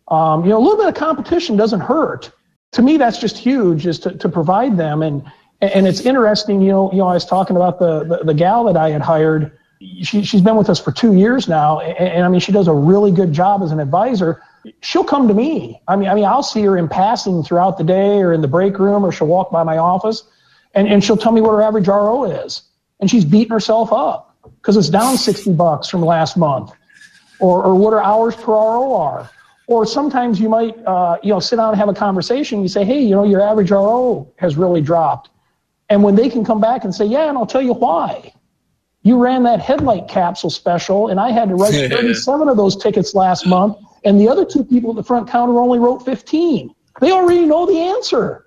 Um, 0.08 0.44
you 0.44 0.50
know, 0.50 0.58
a 0.58 0.62
little 0.62 0.78
bit 0.78 0.88
of 0.88 0.94
competition 0.94 1.56
doesn't 1.56 1.80
hurt. 1.80 2.32
To 2.72 2.82
me, 2.82 2.96
that's 2.96 3.18
just 3.18 3.36
huge, 3.36 3.86
is 3.86 3.98
to, 4.00 4.16
to 4.16 4.28
provide 4.28 4.76
them. 4.76 5.02
And 5.02 5.22
and 5.60 5.86
it's 5.86 6.00
interesting, 6.00 6.62
you 6.62 6.70
know, 6.70 6.90
you 6.90 6.98
know, 6.98 7.08
I 7.08 7.14
was 7.14 7.26
talking 7.26 7.56
about 7.56 7.78
the 7.78 8.04
the, 8.04 8.24
the 8.24 8.34
gal 8.34 8.64
that 8.64 8.76
I 8.76 8.90
had 8.90 9.02
hired. 9.02 9.52
She 10.02 10.22
she's 10.22 10.40
been 10.40 10.56
with 10.56 10.70
us 10.70 10.80
for 10.80 10.92
two 10.92 11.14
years 11.14 11.48
now, 11.48 11.80
and, 11.80 11.96
and 11.98 12.24
I 12.24 12.28
mean, 12.28 12.40
she 12.40 12.52
does 12.52 12.68
a 12.68 12.74
really 12.74 13.10
good 13.10 13.32
job 13.32 13.62
as 13.62 13.70
an 13.70 13.80
advisor. 13.80 14.42
She'll 14.82 15.04
come 15.04 15.28
to 15.28 15.34
me. 15.34 15.80
I 15.88 15.96
mean, 15.96 16.08
I 16.08 16.14
mean, 16.14 16.24
I'll 16.24 16.42
see 16.42 16.62
her 16.62 16.76
in 16.76 16.88
passing 16.88 17.42
throughout 17.42 17.78
the 17.78 17.84
day, 17.84 18.20
or 18.20 18.32
in 18.32 18.42
the 18.42 18.48
break 18.48 18.78
room, 18.78 19.04
or 19.04 19.12
she'll 19.12 19.26
walk 19.26 19.50
by 19.50 19.62
my 19.62 19.78
office, 19.78 20.22
and 20.74 20.86
and 20.88 21.02
she'll 21.02 21.16
tell 21.16 21.32
me 21.32 21.40
what 21.40 21.52
her 21.52 21.62
average 21.62 21.88
RO 21.88 22.24
is, 22.24 22.62
and 23.00 23.10
she's 23.10 23.24
beating 23.24 23.52
herself 23.52 23.92
up 23.92 24.36
because 24.56 24.76
it's 24.76 24.90
down 24.90 25.16
sixty 25.16 25.52
bucks 25.52 25.88
from 25.88 26.02
last 26.02 26.36
month 26.36 26.72
or, 27.40 27.64
or 27.64 27.74
what 27.74 27.92
our 27.92 28.02
hours 28.02 28.36
per 28.36 28.52
RO 28.52 28.94
are. 28.94 29.28
Or 29.66 29.86
sometimes 29.86 30.40
you 30.40 30.48
might, 30.48 30.76
uh, 30.84 31.18
you 31.22 31.32
know, 31.32 31.40
sit 31.40 31.56
down 31.56 31.70
and 31.70 31.78
have 31.78 31.88
a 31.88 31.94
conversation. 31.94 32.62
You 32.62 32.68
say, 32.68 32.84
hey, 32.84 33.00
you 33.00 33.14
know, 33.14 33.24
your 33.24 33.40
average 33.40 33.70
RO 33.70 34.30
has 34.36 34.56
really 34.56 34.80
dropped. 34.80 35.30
And 35.88 36.02
when 36.02 36.14
they 36.16 36.28
can 36.28 36.44
come 36.44 36.60
back 36.60 36.84
and 36.84 36.94
say, 36.94 37.04
yeah, 37.04 37.28
and 37.28 37.38
I'll 37.38 37.46
tell 37.46 37.62
you 37.62 37.74
why. 37.74 38.32
You 39.02 39.18
ran 39.18 39.44
that 39.44 39.60
headlight 39.60 40.08
capsule 40.08 40.50
special, 40.50 41.08
and 41.08 41.18
I 41.18 41.30
had 41.30 41.48
to 41.48 41.54
write 41.54 41.72
37 41.90 42.48
of 42.48 42.56
those 42.56 42.76
tickets 42.76 43.14
last 43.14 43.46
month, 43.46 43.78
and 44.04 44.20
the 44.20 44.28
other 44.28 44.44
two 44.44 44.64
people 44.64 44.90
at 44.90 44.96
the 44.96 45.04
front 45.04 45.28
counter 45.28 45.58
only 45.58 45.78
wrote 45.78 46.04
15. 46.04 46.74
They 47.00 47.12
already 47.12 47.46
know 47.46 47.66
the 47.66 47.78
answer. 47.78 48.46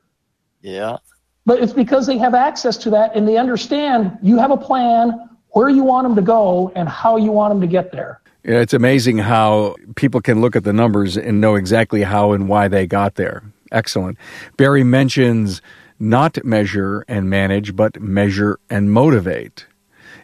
Yeah. 0.62 0.98
But 1.46 1.62
it's 1.62 1.74
because 1.74 2.08
they 2.08 2.18
have 2.18 2.34
access 2.34 2.78
to 2.78 2.90
that 2.92 3.16
and 3.16 3.28
they 3.28 3.38
understand 3.38 4.18
you 4.22 4.38
have 4.38 4.52
a 4.52 4.58
plan, 4.58 5.30
where 5.50 5.70
you 5.70 5.84
want 5.84 6.06
them 6.08 6.16
to 6.16 6.22
go, 6.22 6.72
and 6.76 6.90
how 6.90 7.18
you 7.18 7.32
want 7.32 7.52
them 7.52 7.62
to 7.62 7.68
get 7.68 7.92
there. 7.92 8.22
Yeah, 8.44 8.60
it's 8.60 8.74
amazing 8.74 9.20
how 9.20 9.76
people 9.96 10.20
can 10.20 10.42
look 10.42 10.56
at 10.56 10.64
the 10.64 10.74
numbers 10.74 11.16
and 11.16 11.40
know 11.40 11.56
exactly 11.56 12.04
how 12.04 12.32
and 12.32 12.50
why 12.50 12.68
they 12.68 12.88
got 12.88 13.16
there. 13.16 13.44
Excellent. 13.72 14.18
Barry 14.58 14.84
mentions 14.84 15.62
not 16.00 16.44
measure 16.44 17.06
and 17.08 17.30
manage, 17.30 17.76
but 17.76 18.02
measure 18.02 18.60
and 18.70 18.92
motivate. 18.92 19.66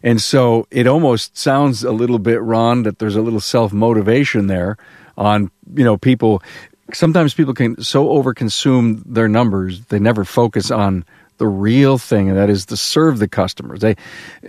And 0.03 0.21
so 0.21 0.67
it 0.71 0.87
almost 0.87 1.37
sounds 1.37 1.83
a 1.83 1.91
little 1.91 2.19
bit, 2.19 2.41
Ron, 2.41 2.83
that 2.83 2.99
there's 2.99 3.15
a 3.15 3.21
little 3.21 3.39
self 3.39 3.71
motivation 3.71 4.47
there 4.47 4.77
on, 5.19 5.51
you 5.75 5.83
know, 5.83 5.97
people. 5.97 6.41
Sometimes 6.91 7.35
people 7.35 7.53
can 7.53 7.83
so 7.83 8.07
overconsume 8.07 9.03
their 9.05 9.27
numbers, 9.27 9.85
they 9.85 9.99
never 9.99 10.25
focus 10.25 10.71
on 10.71 11.05
the 11.37 11.47
real 11.47 11.97
thing, 11.97 12.29
and 12.29 12.37
that 12.37 12.49
is 12.49 12.65
to 12.65 12.77
serve 12.77 13.19
the 13.19 13.27
customers. 13.27 13.79
They, 13.79 13.95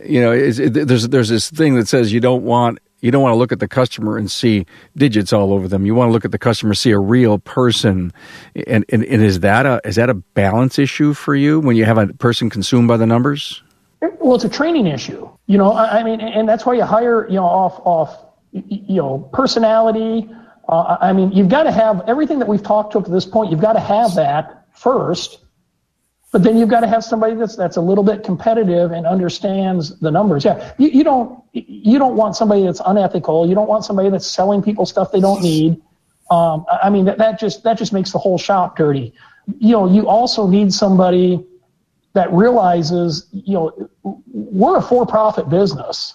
you 0.04 0.20
know, 0.20 0.32
it, 0.32 0.72
there's 0.72 1.08
there's 1.08 1.28
this 1.28 1.50
thing 1.50 1.74
that 1.76 1.86
says 1.86 2.12
you 2.12 2.20
don't 2.20 2.42
want 2.42 2.78
you 3.00 3.10
don't 3.10 3.22
want 3.22 3.32
to 3.32 3.38
look 3.38 3.52
at 3.52 3.60
the 3.60 3.68
customer 3.68 4.16
and 4.16 4.30
see 4.30 4.66
digits 4.96 5.32
all 5.32 5.52
over 5.52 5.68
them. 5.68 5.86
You 5.86 5.94
want 5.94 6.08
to 6.08 6.12
look 6.12 6.24
at 6.24 6.32
the 6.32 6.38
customer, 6.38 6.74
see 6.74 6.90
a 6.90 6.98
real 6.98 7.38
person. 7.38 8.12
And, 8.66 8.84
and, 8.88 9.04
and 9.04 9.22
is 9.22 9.40
that 9.40 9.66
a 9.66 9.80
is 9.84 9.96
that 9.96 10.10
a 10.10 10.14
balance 10.14 10.78
issue 10.78 11.14
for 11.14 11.34
you 11.34 11.60
when 11.60 11.76
you 11.76 11.84
have 11.84 11.98
a 11.98 12.08
person 12.08 12.50
consumed 12.50 12.88
by 12.88 12.96
the 12.96 13.06
numbers? 13.06 13.62
Well, 14.18 14.34
it's 14.34 14.44
a 14.44 14.50
training 14.50 14.86
issue. 14.86 15.28
You 15.46 15.58
know, 15.58 15.72
I, 15.72 16.02
mean, 16.02 16.20
and 16.20 16.48
that's 16.48 16.64
why 16.64 16.74
you 16.74 16.84
hire 16.84 17.26
you 17.28 17.36
know 17.36 17.44
off 17.44 17.80
off 17.84 18.16
you 18.52 18.96
know 18.96 19.30
personality. 19.32 20.28
Uh, 20.70 20.96
I 21.00 21.12
mean, 21.12 21.32
you've 21.32 21.48
got 21.48 21.64
to 21.64 21.72
have 21.72 22.02
everything 22.08 22.38
that 22.38 22.48
we've 22.48 22.62
talked 22.62 22.92
to 22.92 22.98
up 22.98 23.04
to 23.06 23.10
this 23.10 23.26
point. 23.26 23.50
You've 23.50 23.60
got 23.60 23.72
to 23.74 23.80
have 23.80 24.14
that 24.14 24.66
first 24.72 25.40
but 26.32 26.44
then 26.44 26.56
you've 26.56 26.68
got 26.68 26.80
to 26.80 26.86
have 26.86 27.02
somebody 27.02 27.34
that's 27.34 27.56
that's 27.56 27.76
a 27.76 27.80
little 27.80 28.04
bit 28.04 28.22
competitive 28.22 28.92
and 28.92 29.06
understands 29.06 29.98
the 29.98 30.10
numbers. 30.10 30.44
Yeah, 30.44 30.72
you, 30.78 30.88
you 30.88 31.04
don't 31.04 31.42
you 31.52 31.98
don't 31.98 32.16
want 32.16 32.36
somebody 32.36 32.64
that's 32.64 32.80
unethical. 32.84 33.48
You 33.48 33.54
don't 33.54 33.68
want 33.68 33.84
somebody 33.84 34.10
that's 34.10 34.26
selling 34.26 34.62
people 34.62 34.86
stuff 34.86 35.10
they 35.10 35.20
don't 35.20 35.42
need. 35.42 35.82
Um, 36.30 36.64
I 36.70 36.88
mean 36.88 37.06
that, 37.06 37.18
that 37.18 37.40
just 37.40 37.64
that 37.64 37.78
just 37.78 37.92
makes 37.92 38.12
the 38.12 38.18
whole 38.18 38.38
shop 38.38 38.76
dirty. 38.76 39.12
You 39.58 39.72
know, 39.72 39.92
you 39.92 40.08
also 40.08 40.46
need 40.46 40.72
somebody 40.72 41.44
that 42.12 42.32
realizes 42.32 43.26
you 43.32 43.54
know 43.54 43.90
we're 44.04 44.76
a 44.76 44.82
for-profit 44.82 45.48
business. 45.48 46.14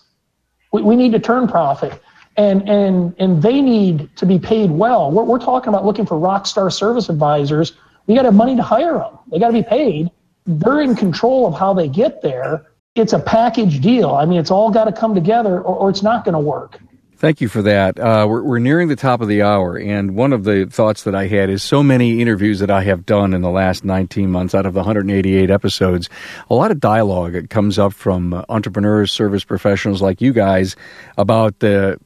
We, 0.72 0.82
we 0.82 0.96
need 0.96 1.12
to 1.12 1.20
turn 1.20 1.48
profit. 1.48 2.02
And, 2.38 2.68
and, 2.68 3.16
and 3.18 3.42
they 3.42 3.62
need 3.62 4.14
to 4.18 4.26
be 4.26 4.40
paid 4.40 4.70
well. 4.70 5.10
We're, 5.10 5.24
we're 5.24 5.40
talking 5.40 5.70
about 5.70 5.86
looking 5.86 6.06
for 6.06 6.20
rock 6.20 6.46
star 6.46 6.70
service 6.70 7.08
advisors 7.08 7.74
we 8.08 8.16
got 8.16 8.22
to 8.22 8.28
have 8.28 8.36
money 8.36 8.56
to 8.56 8.62
hire 8.62 8.94
them. 8.94 9.18
They 9.32 9.40
got 9.40 9.48
to 9.48 9.54
be 9.54 9.64
paid. 9.64 10.12
They're 10.46 10.82
in 10.82 10.96
control 10.96 11.48
of 11.48 11.58
how 11.58 11.74
they 11.74 11.88
get 11.88 12.22
there. 12.22 12.68
It's 12.94 13.14
a 13.14 13.20
package 13.20 13.82
deal. 13.82 14.12
I 14.12 14.26
mean, 14.26 14.40
it's 14.40 14.52
all 14.52 14.70
got 14.70 14.86
to 14.86 14.92
come 14.92 15.16
together 15.16 15.56
or, 15.56 15.76
or 15.76 15.90
it's 15.90 16.04
not 16.04 16.24
going 16.24 16.34
to 16.34 16.40
work. 16.40 16.80
Thank 17.18 17.40
you 17.40 17.48
for 17.48 17.62
that. 17.62 17.98
Uh, 17.98 18.26
we're, 18.28 18.44
we're, 18.44 18.60
nearing 18.60 18.90
the 18.90 18.96
top 18.98 19.22
of 19.22 19.30
the 19.30 19.42
hour, 19.42 19.78
and 19.78 20.18
one 20.18 20.34
of 20.34 20.44
the 20.44 20.66
thoughts 20.66 21.04
that 21.04 21.16
I 21.16 21.28
had 21.28 21.50
is 21.50 21.64
so 21.64 21.82
many 21.82 22.22
interviews 22.22 22.60
that 22.60 22.70
I 22.70 22.84
have 22.84 23.06
done 23.06 23.34
in 23.34 23.42
the 23.42 23.50
last 23.50 23.86
19 23.86 24.30
months 24.30 24.54
out 24.54 24.66
of 24.66 24.74
the 24.74 24.82
188 24.82 25.50
episodes, 25.50 26.10
a 26.50 26.54
lot 26.54 26.72
of 26.72 26.82
dialogue 26.82 27.50
comes 27.50 27.80
up 27.80 27.94
from 27.94 28.44
entrepreneurs, 28.50 29.14
service 29.14 29.46
professionals 29.46 30.02
like 30.02 30.20
you 30.20 30.34
guys 30.34 30.76
about 31.18 31.60
the. 31.60 31.98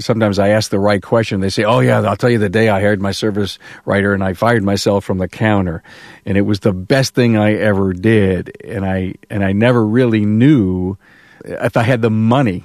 Sometimes 0.00 0.38
I 0.38 0.48
ask 0.48 0.70
the 0.70 0.78
right 0.78 1.02
question. 1.02 1.40
They 1.40 1.48
say, 1.48 1.64
"Oh 1.64 1.80
yeah, 1.80 2.02
I'll 2.02 2.16
tell 2.16 2.30
you 2.30 2.38
the 2.38 2.50
day 2.50 2.68
I 2.68 2.80
hired 2.80 3.00
my 3.00 3.12
service 3.12 3.58
writer 3.86 4.12
and 4.12 4.22
I 4.22 4.34
fired 4.34 4.64
myself 4.64 5.02
from 5.02 5.16
the 5.16 5.28
counter, 5.28 5.82
and 6.26 6.36
it 6.36 6.42
was 6.42 6.60
the 6.60 6.74
best 6.74 7.14
thing 7.14 7.38
I 7.38 7.54
ever 7.54 7.94
did." 7.94 8.54
And 8.64 8.84
I 8.84 9.14
and 9.30 9.42
I 9.42 9.52
never 9.52 9.86
really 9.86 10.26
knew 10.26 10.98
if 11.44 11.78
I 11.78 11.82
had 11.84 12.02
the 12.02 12.10
money 12.10 12.64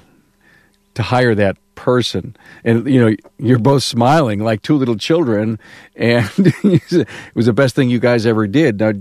to 0.94 1.02
hire 1.02 1.34
that 1.34 1.56
person. 1.74 2.36
And 2.64 2.86
you 2.88 3.04
know 3.04 3.16
you're 3.38 3.58
both 3.58 3.82
smiling 3.82 4.40
like 4.40 4.62
two 4.62 4.76
little 4.76 4.96
children 4.96 5.58
and 5.96 6.30
it 6.36 7.08
was 7.34 7.46
the 7.46 7.52
best 7.52 7.74
thing 7.74 7.90
you 7.90 7.98
guys 7.98 8.26
ever 8.26 8.46
did. 8.46 8.78
Now 8.78 8.92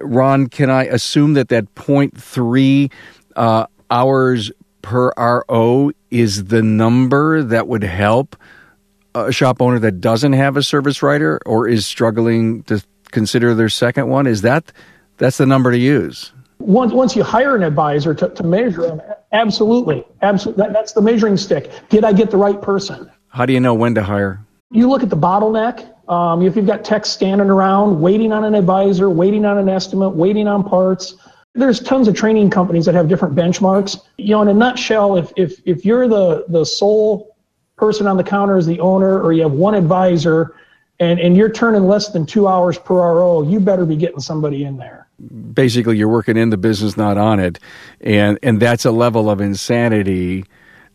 ron 0.00 0.48
can 0.48 0.70
i 0.70 0.84
assume 0.84 1.34
that 1.34 1.48
that 1.48 1.74
0.3 1.74 2.90
uh, 3.36 3.66
hours 3.90 4.50
per 4.80 5.12
ro 5.16 5.90
is 6.10 6.44
the 6.44 6.62
number 6.62 7.42
that 7.42 7.68
would 7.68 7.84
help 7.84 8.36
a 9.14 9.32
shop 9.32 9.60
owner 9.62 9.78
that 9.78 10.00
doesn't 10.00 10.34
have 10.34 10.56
a 10.56 10.62
service 10.62 11.02
writer 11.02 11.40
or 11.46 11.68
is 11.68 11.86
struggling 11.86 12.62
to 12.64 12.82
consider 13.10 13.54
their 13.54 13.68
second 13.68 14.08
one? 14.08 14.26
Is 14.26 14.42
that 14.42 14.72
that's 15.16 15.38
the 15.38 15.46
number 15.46 15.70
to 15.70 15.78
use. 15.78 16.32
Once, 16.58 16.92
once 16.92 17.16
you 17.16 17.22
hire 17.22 17.56
an 17.56 17.62
advisor 17.62 18.14
to, 18.14 18.28
to 18.28 18.42
measure 18.42 18.82
them, 18.82 19.00
absolutely, 19.32 20.04
absolutely, 20.22 20.64
that, 20.64 20.72
that's 20.72 20.92
the 20.92 21.02
measuring 21.02 21.36
stick. 21.36 21.70
Did 21.88 22.04
I 22.04 22.12
get 22.12 22.30
the 22.30 22.36
right 22.36 22.60
person? 22.60 23.10
How 23.28 23.46
do 23.46 23.52
you 23.52 23.60
know 23.60 23.74
when 23.74 23.94
to 23.94 24.02
hire? 24.02 24.40
You 24.70 24.88
look 24.88 25.02
at 25.02 25.10
the 25.10 25.16
bottleneck. 25.16 25.92
Um, 26.08 26.42
if 26.42 26.56
you've 26.56 26.66
got 26.66 26.84
techs 26.84 27.10
standing 27.10 27.50
around 27.50 28.00
waiting 28.00 28.32
on 28.32 28.44
an 28.44 28.54
advisor, 28.54 29.10
waiting 29.10 29.44
on 29.44 29.58
an 29.58 29.68
estimate, 29.68 30.10
waiting 30.10 30.46
on 30.46 30.62
parts, 30.64 31.14
there's 31.54 31.80
tons 31.80 32.06
of 32.06 32.14
training 32.14 32.50
companies 32.50 32.84
that 32.86 32.94
have 32.94 33.08
different 33.08 33.34
benchmarks. 33.34 34.00
You 34.18 34.30
know, 34.30 34.42
in 34.42 34.48
a 34.48 34.54
nutshell, 34.54 35.16
if 35.16 35.32
if 35.36 35.60
if 35.64 35.84
you're 35.84 36.06
the 36.06 36.44
the 36.48 36.64
sole 36.64 37.36
person 37.76 38.06
on 38.06 38.16
the 38.16 38.24
counter 38.24 38.56
as 38.56 38.66
the 38.66 38.78
owner, 38.80 39.20
or 39.20 39.32
you 39.32 39.42
have 39.42 39.52
one 39.52 39.74
advisor, 39.74 40.54
and 41.00 41.18
and 41.18 41.36
you're 41.36 41.50
turning 41.50 41.86
less 41.86 42.10
than 42.10 42.26
two 42.26 42.46
hours 42.46 42.78
per 42.78 42.94
RO, 42.94 43.42
you 43.42 43.58
better 43.58 43.84
be 43.84 43.96
getting 43.96 44.20
somebody 44.20 44.64
in 44.64 44.76
there 44.76 45.05
basically 45.52 45.96
you're 45.96 46.08
working 46.08 46.36
in 46.36 46.50
the 46.50 46.56
business, 46.56 46.96
not 46.96 47.18
on 47.18 47.40
it, 47.40 47.58
and 48.00 48.38
and 48.42 48.60
that's 48.60 48.84
a 48.84 48.90
level 48.90 49.30
of 49.30 49.40
insanity. 49.40 50.44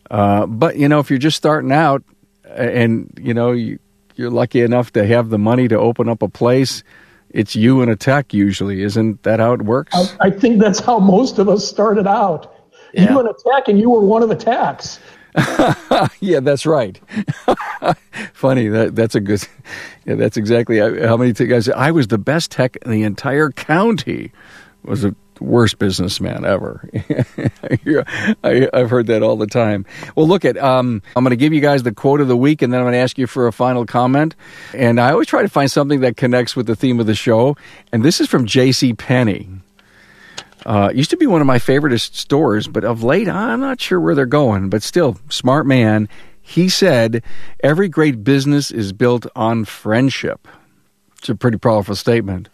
Uh, 0.09 0.45
but 0.45 0.78
you 0.78 0.88
know, 0.88 0.99
if 0.99 1.09
you're 1.09 1.19
just 1.19 1.38
starting 1.38 1.72
out, 1.72 2.03
and 2.43 3.11
you 3.22 3.34
know 3.34 3.51
you, 3.51 3.80
you're 4.15 4.30
lucky 4.30 4.61
enough 4.61 4.91
to 4.93 5.05
have 5.05 5.30
the 5.30 5.39
money 5.39 5.67
to 5.67 5.78
open 5.78 6.09
up 6.09 6.22
a 6.22 6.28
place, 6.28 6.84
it's 7.30 7.55
you 7.55 7.82
and 7.82 7.89
a 7.89 7.95
tech 7.95 8.34
usually, 8.34 8.84
isn't 8.84 9.24
that 9.24 9.39
how 9.39 9.53
it 9.53 9.61
works? 9.61 9.95
I, 9.95 10.28
I 10.28 10.30
think 10.32 10.61
that's 10.61 10.80
how 10.80 10.99
most 10.99 11.39
of 11.39 11.49
us 11.49 11.67
started 11.67 12.07
out. 12.07 12.53
Yeah. 12.93 13.11
You 13.11 13.19
and 13.19 13.30
a 13.30 13.34
tech, 13.34 13.67
and 13.67 13.80
you 13.80 13.89
were 13.89 14.01
one 14.01 14.22
of 14.22 14.30
the 14.30 14.36
techs. 14.36 14.99
yeah, 16.20 16.40
that's 16.40 16.66
right. 16.66 17.00
Funny 18.34 18.68
that 18.68 18.96
that's 18.96 19.16
a 19.16 19.20
good. 19.20 19.48
Yeah, 20.06 20.16
that's 20.16 20.38
exactly 20.38 20.80
how 20.80 21.18
many 21.18 21.34
guys. 21.34 21.70
I 21.70 21.92
was 21.92 22.08
the 22.08 22.18
best 22.18 22.52
tech 22.52 22.78
in 22.78 22.92
the 22.92 23.04
entire 23.04 23.52
county. 23.52 24.32
Was 24.84 25.04
the 25.04 25.16
worst 25.42 25.80
businessman 25.80 26.46
ever. 26.46 26.88
I, 28.44 28.70
have 28.74 28.90
heard 28.90 29.08
that 29.08 29.24
all 29.24 29.36
the 29.36 29.48
time. 29.48 29.86
Well, 30.16 30.28
look 30.28 30.46
at. 30.46 30.58
Um, 30.58 31.02
I'm 31.16 31.24
going 31.24 31.32
to 31.32 31.36
give 31.36 31.54
you 31.54 31.62
guys 31.62 31.84
the 31.84 31.94
quote 31.94 32.22
of 32.22 32.28
the 32.28 32.38
week, 32.38 32.62
and 32.62 32.72
then 32.72 32.80
I'm 32.80 32.86
going 32.86 32.94
to 32.94 33.00
ask 33.00 33.18
you 33.18 33.28
for 33.28 33.48
a 33.48 33.54
final 33.54 33.86
comment. 33.86 34.36
And 34.74 35.00
I 35.00 35.12
always 35.12 35.28
try 35.28 35.42
to 35.42 35.50
find 35.50 35.70
something 35.70 36.02
that 36.02 36.18
connects 36.18 36.56
with 36.56 36.68
the 36.68 36.76
theme 36.76 37.00
of 37.00 37.08
the 37.08 37.16
show. 37.16 37.58
And 37.92 38.04
this 38.04 38.22
is 38.22 38.28
from 38.28 38.46
J.C. 38.46 38.94
Penney. 38.94 39.50
Uh, 40.66 40.91
used 40.93 41.09
to 41.09 41.18
be 41.18 41.28
one 41.28 41.41
of 41.41 41.47
my 41.47 41.59
favorite 41.59 41.97
stores, 41.99 42.68
but 42.68 42.84
of 42.84 43.03
late, 43.03 43.28
I'm 43.28 43.59
not 43.59 43.82
sure 43.82 43.99
where 43.99 44.16
they're 44.16 44.26
going. 44.26 44.70
But 44.70 44.84
still, 44.84 45.18
smart 45.30 45.66
man. 45.66 46.07
He 46.41 46.70
said, 46.70 47.24
Every 47.64 47.88
great 47.88 48.24
business 48.24 48.72
is 48.72 48.93
built 48.93 49.26
on 49.36 49.66
friendship. 49.66 50.47
It's 51.18 51.30
a 51.30 51.36
pretty 51.36 51.57
powerful 51.57 51.95
statement. 51.95 52.49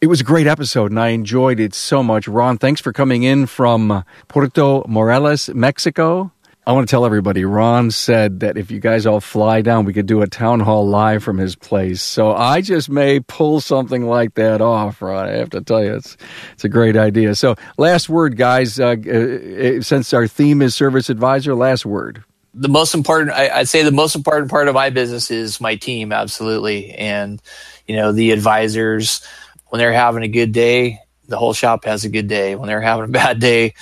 It 0.00 0.06
was 0.06 0.20
a 0.20 0.24
great 0.24 0.46
episode, 0.46 0.92
and 0.92 1.00
I 1.00 1.08
enjoyed 1.08 1.58
it 1.58 1.74
so 1.74 2.04
much. 2.04 2.28
Ron, 2.28 2.58
thanks 2.58 2.80
for 2.80 2.92
coming 2.92 3.24
in 3.24 3.46
from 3.46 4.04
Puerto 4.28 4.84
Morelos, 4.86 5.48
Mexico. 5.48 6.30
I 6.68 6.72
want 6.72 6.86
to 6.86 6.90
tell 6.90 7.06
everybody, 7.06 7.46
Ron 7.46 7.90
said 7.90 8.40
that 8.40 8.58
if 8.58 8.70
you 8.70 8.78
guys 8.78 9.06
all 9.06 9.22
fly 9.22 9.62
down, 9.62 9.86
we 9.86 9.94
could 9.94 10.04
do 10.04 10.20
a 10.20 10.26
town 10.26 10.60
hall 10.60 10.86
live 10.86 11.24
from 11.24 11.38
his 11.38 11.56
place. 11.56 12.02
So 12.02 12.34
I 12.34 12.60
just 12.60 12.90
may 12.90 13.20
pull 13.20 13.62
something 13.62 14.04
like 14.04 14.34
that 14.34 14.60
off, 14.60 15.00
Ron. 15.00 15.30
I 15.30 15.36
have 15.36 15.48
to 15.50 15.62
tell 15.62 15.82
you, 15.82 15.94
it's, 15.94 16.18
it's 16.52 16.64
a 16.64 16.68
great 16.68 16.94
idea. 16.94 17.34
So 17.36 17.54
last 17.78 18.10
word, 18.10 18.36
guys, 18.36 18.78
uh, 18.78 18.96
uh, 18.96 19.80
since 19.80 20.12
our 20.12 20.26
theme 20.26 20.60
is 20.60 20.74
service 20.74 21.08
advisor, 21.08 21.54
last 21.54 21.86
word. 21.86 22.22
The 22.52 22.68
most 22.68 22.94
important, 22.94 23.34
I, 23.34 23.48
I'd 23.48 23.68
say 23.70 23.82
the 23.82 23.90
most 23.90 24.14
important 24.14 24.50
part 24.50 24.68
of 24.68 24.74
my 24.74 24.90
business 24.90 25.30
is 25.30 25.62
my 25.62 25.76
team, 25.76 26.12
absolutely. 26.12 26.90
And, 26.90 27.40
you 27.86 27.96
know, 27.96 28.12
the 28.12 28.32
advisors, 28.32 29.26
when 29.68 29.78
they're 29.78 29.94
having 29.94 30.22
a 30.22 30.28
good 30.28 30.52
day, 30.52 30.98
the 31.28 31.38
whole 31.38 31.54
shop 31.54 31.86
has 31.86 32.04
a 32.04 32.10
good 32.10 32.28
day. 32.28 32.56
When 32.56 32.68
they're 32.68 32.82
having 32.82 33.06
a 33.06 33.08
bad 33.08 33.40
day, 33.40 33.72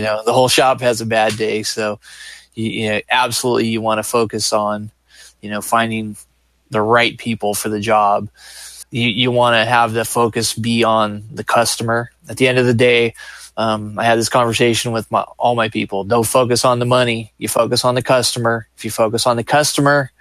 you 0.00 0.06
know 0.06 0.22
the 0.24 0.32
whole 0.32 0.48
shop 0.48 0.80
has 0.80 1.02
a 1.02 1.06
bad 1.06 1.36
day. 1.36 1.62
So 1.62 2.00
you, 2.54 2.70
you 2.70 2.88
know 2.88 3.00
absolutely 3.10 3.68
you 3.68 3.82
want 3.82 3.98
to 3.98 4.02
focus 4.02 4.50
on 4.50 4.90
you 5.42 5.50
know 5.50 5.60
finding 5.60 6.16
the 6.70 6.80
right 6.80 7.18
people 7.18 7.52
for 7.52 7.68
the 7.68 7.80
job. 7.80 8.30
You, 8.90 9.08
you 9.08 9.30
want 9.30 9.54
to 9.54 9.64
have 9.66 9.92
the 9.92 10.06
focus 10.06 10.54
be 10.54 10.84
on 10.84 11.24
the 11.30 11.44
customer. 11.44 12.10
At 12.30 12.38
the 12.38 12.48
end 12.48 12.58
of 12.58 12.64
the 12.64 12.74
day 12.74 13.14
um, 13.58 13.98
i 13.98 14.04
had 14.04 14.18
this 14.18 14.30
conversation 14.30 14.92
with 14.92 15.10
my, 15.10 15.20
all 15.36 15.54
my 15.54 15.68
people. 15.68 16.04
Don't 16.04 16.26
focus 16.26 16.64
on 16.64 16.78
the 16.78 16.86
money. 16.86 17.34
You 17.36 17.48
focus 17.48 17.84
on 17.84 17.94
the 17.94 18.02
customer. 18.02 18.68
If 18.78 18.86
you 18.86 18.90
focus 18.90 19.26
on 19.26 19.36
the 19.36 19.44
customer 19.44 20.12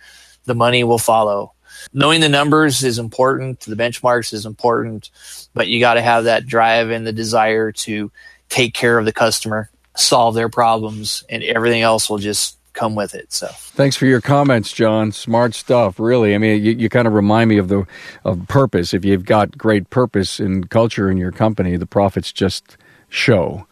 the 0.44 0.56
money 0.56 0.84
will 0.84 1.00
follow. 1.00 1.54
Knowing 1.94 2.20
the 2.20 2.28
numbers 2.28 2.84
is 2.84 3.00
important. 3.00 3.62
The 3.62 3.76
benchmarks 3.76 4.34
is 4.34 4.46
important. 4.46 5.10
But 5.54 5.70
you 5.70 5.80
got 5.80 5.94
to 5.94 6.02
have 6.02 6.26
that 6.26 6.46
drive 6.46 6.90
and 6.90 7.08
the 7.08 7.14
desire 7.14 7.72
to 7.72 8.12
take 8.50 8.74
care 8.74 8.98
of 8.98 9.06
the 9.06 9.14
customer, 9.14 9.70
solve 9.96 10.36
their 10.36 10.50
problems, 10.50 11.24
and 11.30 11.44
everything 11.44 11.82
else 11.82 12.10
will 12.10 12.18
just 12.18 12.58
come 12.74 12.96
with 12.96 13.16
it. 13.16 13.32
So 13.34 13.48
thanks 13.48 13.96
for 13.96 14.06
your 14.06 14.22
comments, 14.22 14.72
John. 14.72 15.12
Smart 15.12 15.54
stuff, 15.54 16.00
really. 16.00 16.36
I 16.36 16.38
mean, 16.38 16.64
you, 16.64 16.72
you 16.72 16.90
kind 16.90 17.08
of 17.08 17.14
remind 17.14 17.50
me 17.50 17.58
of 17.58 17.68
the 17.68 17.86
of 18.24 18.48
purpose. 18.48 18.94
If 18.94 19.04
you've 19.04 19.26
got 19.26 19.58
great 19.58 19.90
purpose 19.90 20.40
and 20.40 20.70
culture 20.70 21.10
in 21.10 21.18
your 21.18 21.32
company, 21.32 21.78
the 21.78 21.86
profits 21.86 22.32
just 22.32 22.78
show. 23.10 23.66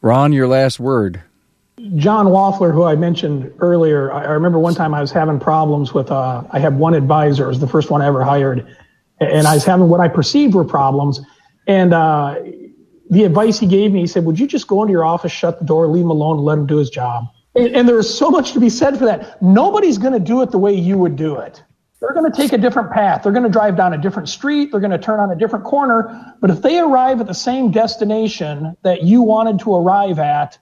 Ron, 0.00 0.32
your 0.32 0.48
last 0.48 0.80
word. 0.80 1.22
John 1.96 2.26
Waffler, 2.26 2.72
who 2.72 2.84
I 2.84 2.94
mentioned 2.94 3.52
earlier, 3.58 4.12
I 4.12 4.24
remember 4.30 4.58
one 4.58 4.74
time 4.74 4.94
I 4.94 5.00
was 5.00 5.10
having 5.10 5.40
problems 5.40 5.92
with. 5.92 6.10
Uh, 6.10 6.44
I 6.50 6.58
had 6.58 6.78
one 6.78 6.94
advisor, 6.94 7.44
it 7.44 7.48
was 7.48 7.60
the 7.60 7.66
first 7.66 7.90
one 7.90 8.02
I 8.02 8.06
ever 8.06 8.22
hired, 8.22 8.66
and 9.20 9.46
I 9.46 9.54
was 9.54 9.64
having 9.64 9.88
what 9.88 10.00
I 10.00 10.08
perceived 10.08 10.54
were 10.54 10.64
problems. 10.64 11.20
And 11.66 11.92
uh, 11.92 12.36
the 13.12 13.24
advice 13.24 13.58
he 13.58 13.66
gave 13.66 13.92
me, 13.92 14.00
he 14.00 14.06
said, 14.06 14.24
would 14.24 14.40
you 14.40 14.46
just 14.46 14.66
go 14.66 14.82
into 14.82 14.92
your 14.92 15.04
office, 15.04 15.30
shut 15.30 15.58
the 15.58 15.66
door, 15.66 15.86
leave 15.86 16.04
him 16.04 16.10
alone, 16.10 16.38
and 16.38 16.46
let 16.46 16.56
him 16.58 16.66
do 16.66 16.78
his 16.78 16.88
job? 16.88 17.26
And, 17.54 17.76
and 17.76 17.88
there's 17.88 18.12
so 18.12 18.30
much 18.30 18.52
to 18.52 18.60
be 18.60 18.70
said 18.70 18.98
for 18.98 19.04
that. 19.04 19.40
Nobody's 19.42 19.98
going 19.98 20.14
to 20.14 20.18
do 20.20 20.40
it 20.40 20.50
the 20.50 20.58
way 20.58 20.72
you 20.72 20.96
would 20.96 21.14
do 21.14 21.36
it. 21.36 21.62
They're 22.00 22.14
going 22.14 22.30
to 22.30 22.36
take 22.36 22.54
a 22.54 22.58
different 22.58 22.90
path. 22.90 23.22
They're 23.22 23.32
going 23.32 23.44
to 23.44 23.50
drive 23.50 23.76
down 23.76 23.92
a 23.92 23.98
different 23.98 24.30
street. 24.30 24.70
They're 24.72 24.80
going 24.80 24.92
to 24.92 24.98
turn 24.98 25.20
on 25.20 25.30
a 25.30 25.36
different 25.36 25.66
corner. 25.66 26.34
But 26.40 26.50
if 26.50 26.62
they 26.62 26.80
arrive 26.80 27.20
at 27.20 27.26
the 27.26 27.34
same 27.34 27.70
destination 27.70 28.76
that 28.82 29.02
you 29.02 29.20
wanted 29.20 29.60
to 29.60 29.76
arrive 29.76 30.18
at, 30.18 30.58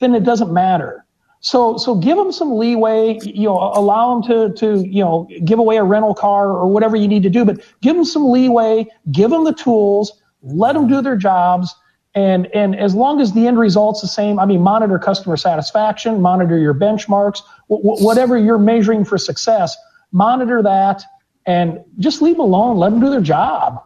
then 0.00 0.14
it 0.14 0.24
doesn't 0.24 0.52
matter. 0.52 1.04
So, 1.40 1.76
so 1.76 1.94
give 1.94 2.16
them 2.16 2.32
some 2.32 2.56
leeway, 2.56 3.20
you 3.22 3.44
know, 3.44 3.58
allow 3.74 4.14
them 4.14 4.22
to, 4.30 4.54
to, 4.54 4.88
you 4.88 5.04
know, 5.04 5.28
give 5.44 5.58
away 5.58 5.76
a 5.76 5.84
rental 5.84 6.14
car 6.14 6.48
or 6.48 6.66
whatever 6.66 6.96
you 6.96 7.06
need 7.06 7.22
to 7.24 7.30
do, 7.30 7.44
but 7.44 7.60
give 7.82 7.94
them 7.94 8.06
some 8.06 8.30
leeway, 8.30 8.86
give 9.12 9.30
them 9.30 9.44
the 9.44 9.52
tools, 9.52 10.22
let 10.44 10.74
them 10.74 10.86
do 10.86 11.02
their 11.02 11.16
jobs. 11.16 11.74
And, 12.14 12.46
and 12.54 12.76
as 12.76 12.94
long 12.94 13.20
as 13.20 13.32
the 13.32 13.46
end 13.46 13.58
result's 13.58 14.00
the 14.00 14.06
same, 14.06 14.38
I 14.38 14.46
mean, 14.46 14.60
monitor 14.60 14.98
customer 14.98 15.36
satisfaction, 15.36 16.20
monitor 16.20 16.58
your 16.58 16.74
benchmarks, 16.74 17.40
w- 17.68 18.04
whatever 18.04 18.38
you're 18.38 18.58
measuring 18.58 19.04
for 19.04 19.18
success, 19.18 19.76
monitor 20.12 20.62
that 20.62 21.02
and 21.46 21.80
just 21.98 22.22
leave 22.22 22.36
them 22.36 22.40
alone. 22.40 22.76
Let 22.78 22.90
them 22.90 23.00
do 23.00 23.10
their 23.10 23.20
job. 23.20 23.82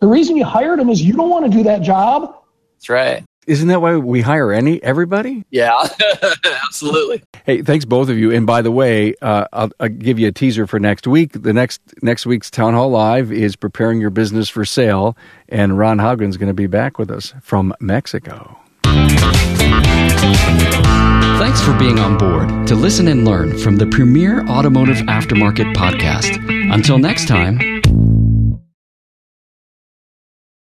The 0.00 0.06
reason 0.06 0.36
you 0.36 0.44
hired 0.44 0.78
them 0.78 0.90
is 0.90 1.02
you 1.02 1.14
don't 1.14 1.30
want 1.30 1.50
to 1.50 1.50
do 1.50 1.64
that 1.64 1.82
job. 1.82 2.34
That's 2.76 2.88
right. 2.88 3.24
Isn't 3.46 3.68
that 3.68 3.80
why 3.80 3.96
we 3.96 4.20
hire 4.20 4.52
any 4.52 4.80
everybody? 4.82 5.44
Yeah, 5.50 5.88
absolutely. 6.66 7.22
Hey, 7.48 7.62
thanks 7.62 7.86
both 7.86 8.10
of 8.10 8.18
you. 8.18 8.30
And 8.30 8.46
by 8.46 8.60
the 8.60 8.70
way, 8.70 9.14
uh, 9.22 9.46
I'll, 9.54 9.70
I'll, 9.80 9.88
give 9.88 10.18
you 10.18 10.28
a 10.28 10.32
teaser 10.32 10.66
for 10.66 10.78
next 10.78 11.06
week. 11.06 11.32
The 11.32 11.54
next 11.54 11.80
next 12.02 12.26
week's 12.26 12.50
Town 12.50 12.74
Hall 12.74 12.90
Live 12.90 13.32
is 13.32 13.56
preparing 13.56 14.02
your 14.02 14.10
business 14.10 14.50
for 14.50 14.66
sale, 14.66 15.16
and 15.48 15.78
Ron 15.78 15.96
Haugen's 15.96 16.36
going 16.36 16.48
to 16.48 16.54
be 16.54 16.66
back 16.66 16.98
with 16.98 17.10
us 17.10 17.32
from 17.40 17.72
Mexico. 17.80 18.58
Thanks 21.38 21.62
for 21.62 21.72
being 21.78 21.98
on 21.98 22.18
board 22.18 22.66
to 22.66 22.74
listen 22.74 23.08
and 23.08 23.24
learn 23.24 23.56
from 23.56 23.78
the 23.78 23.86
premier 23.86 24.46
automotive 24.46 24.98
aftermarket 25.06 25.74
podcast. 25.74 26.36
Until 26.70 26.98
next 26.98 27.28
time, 27.28 27.77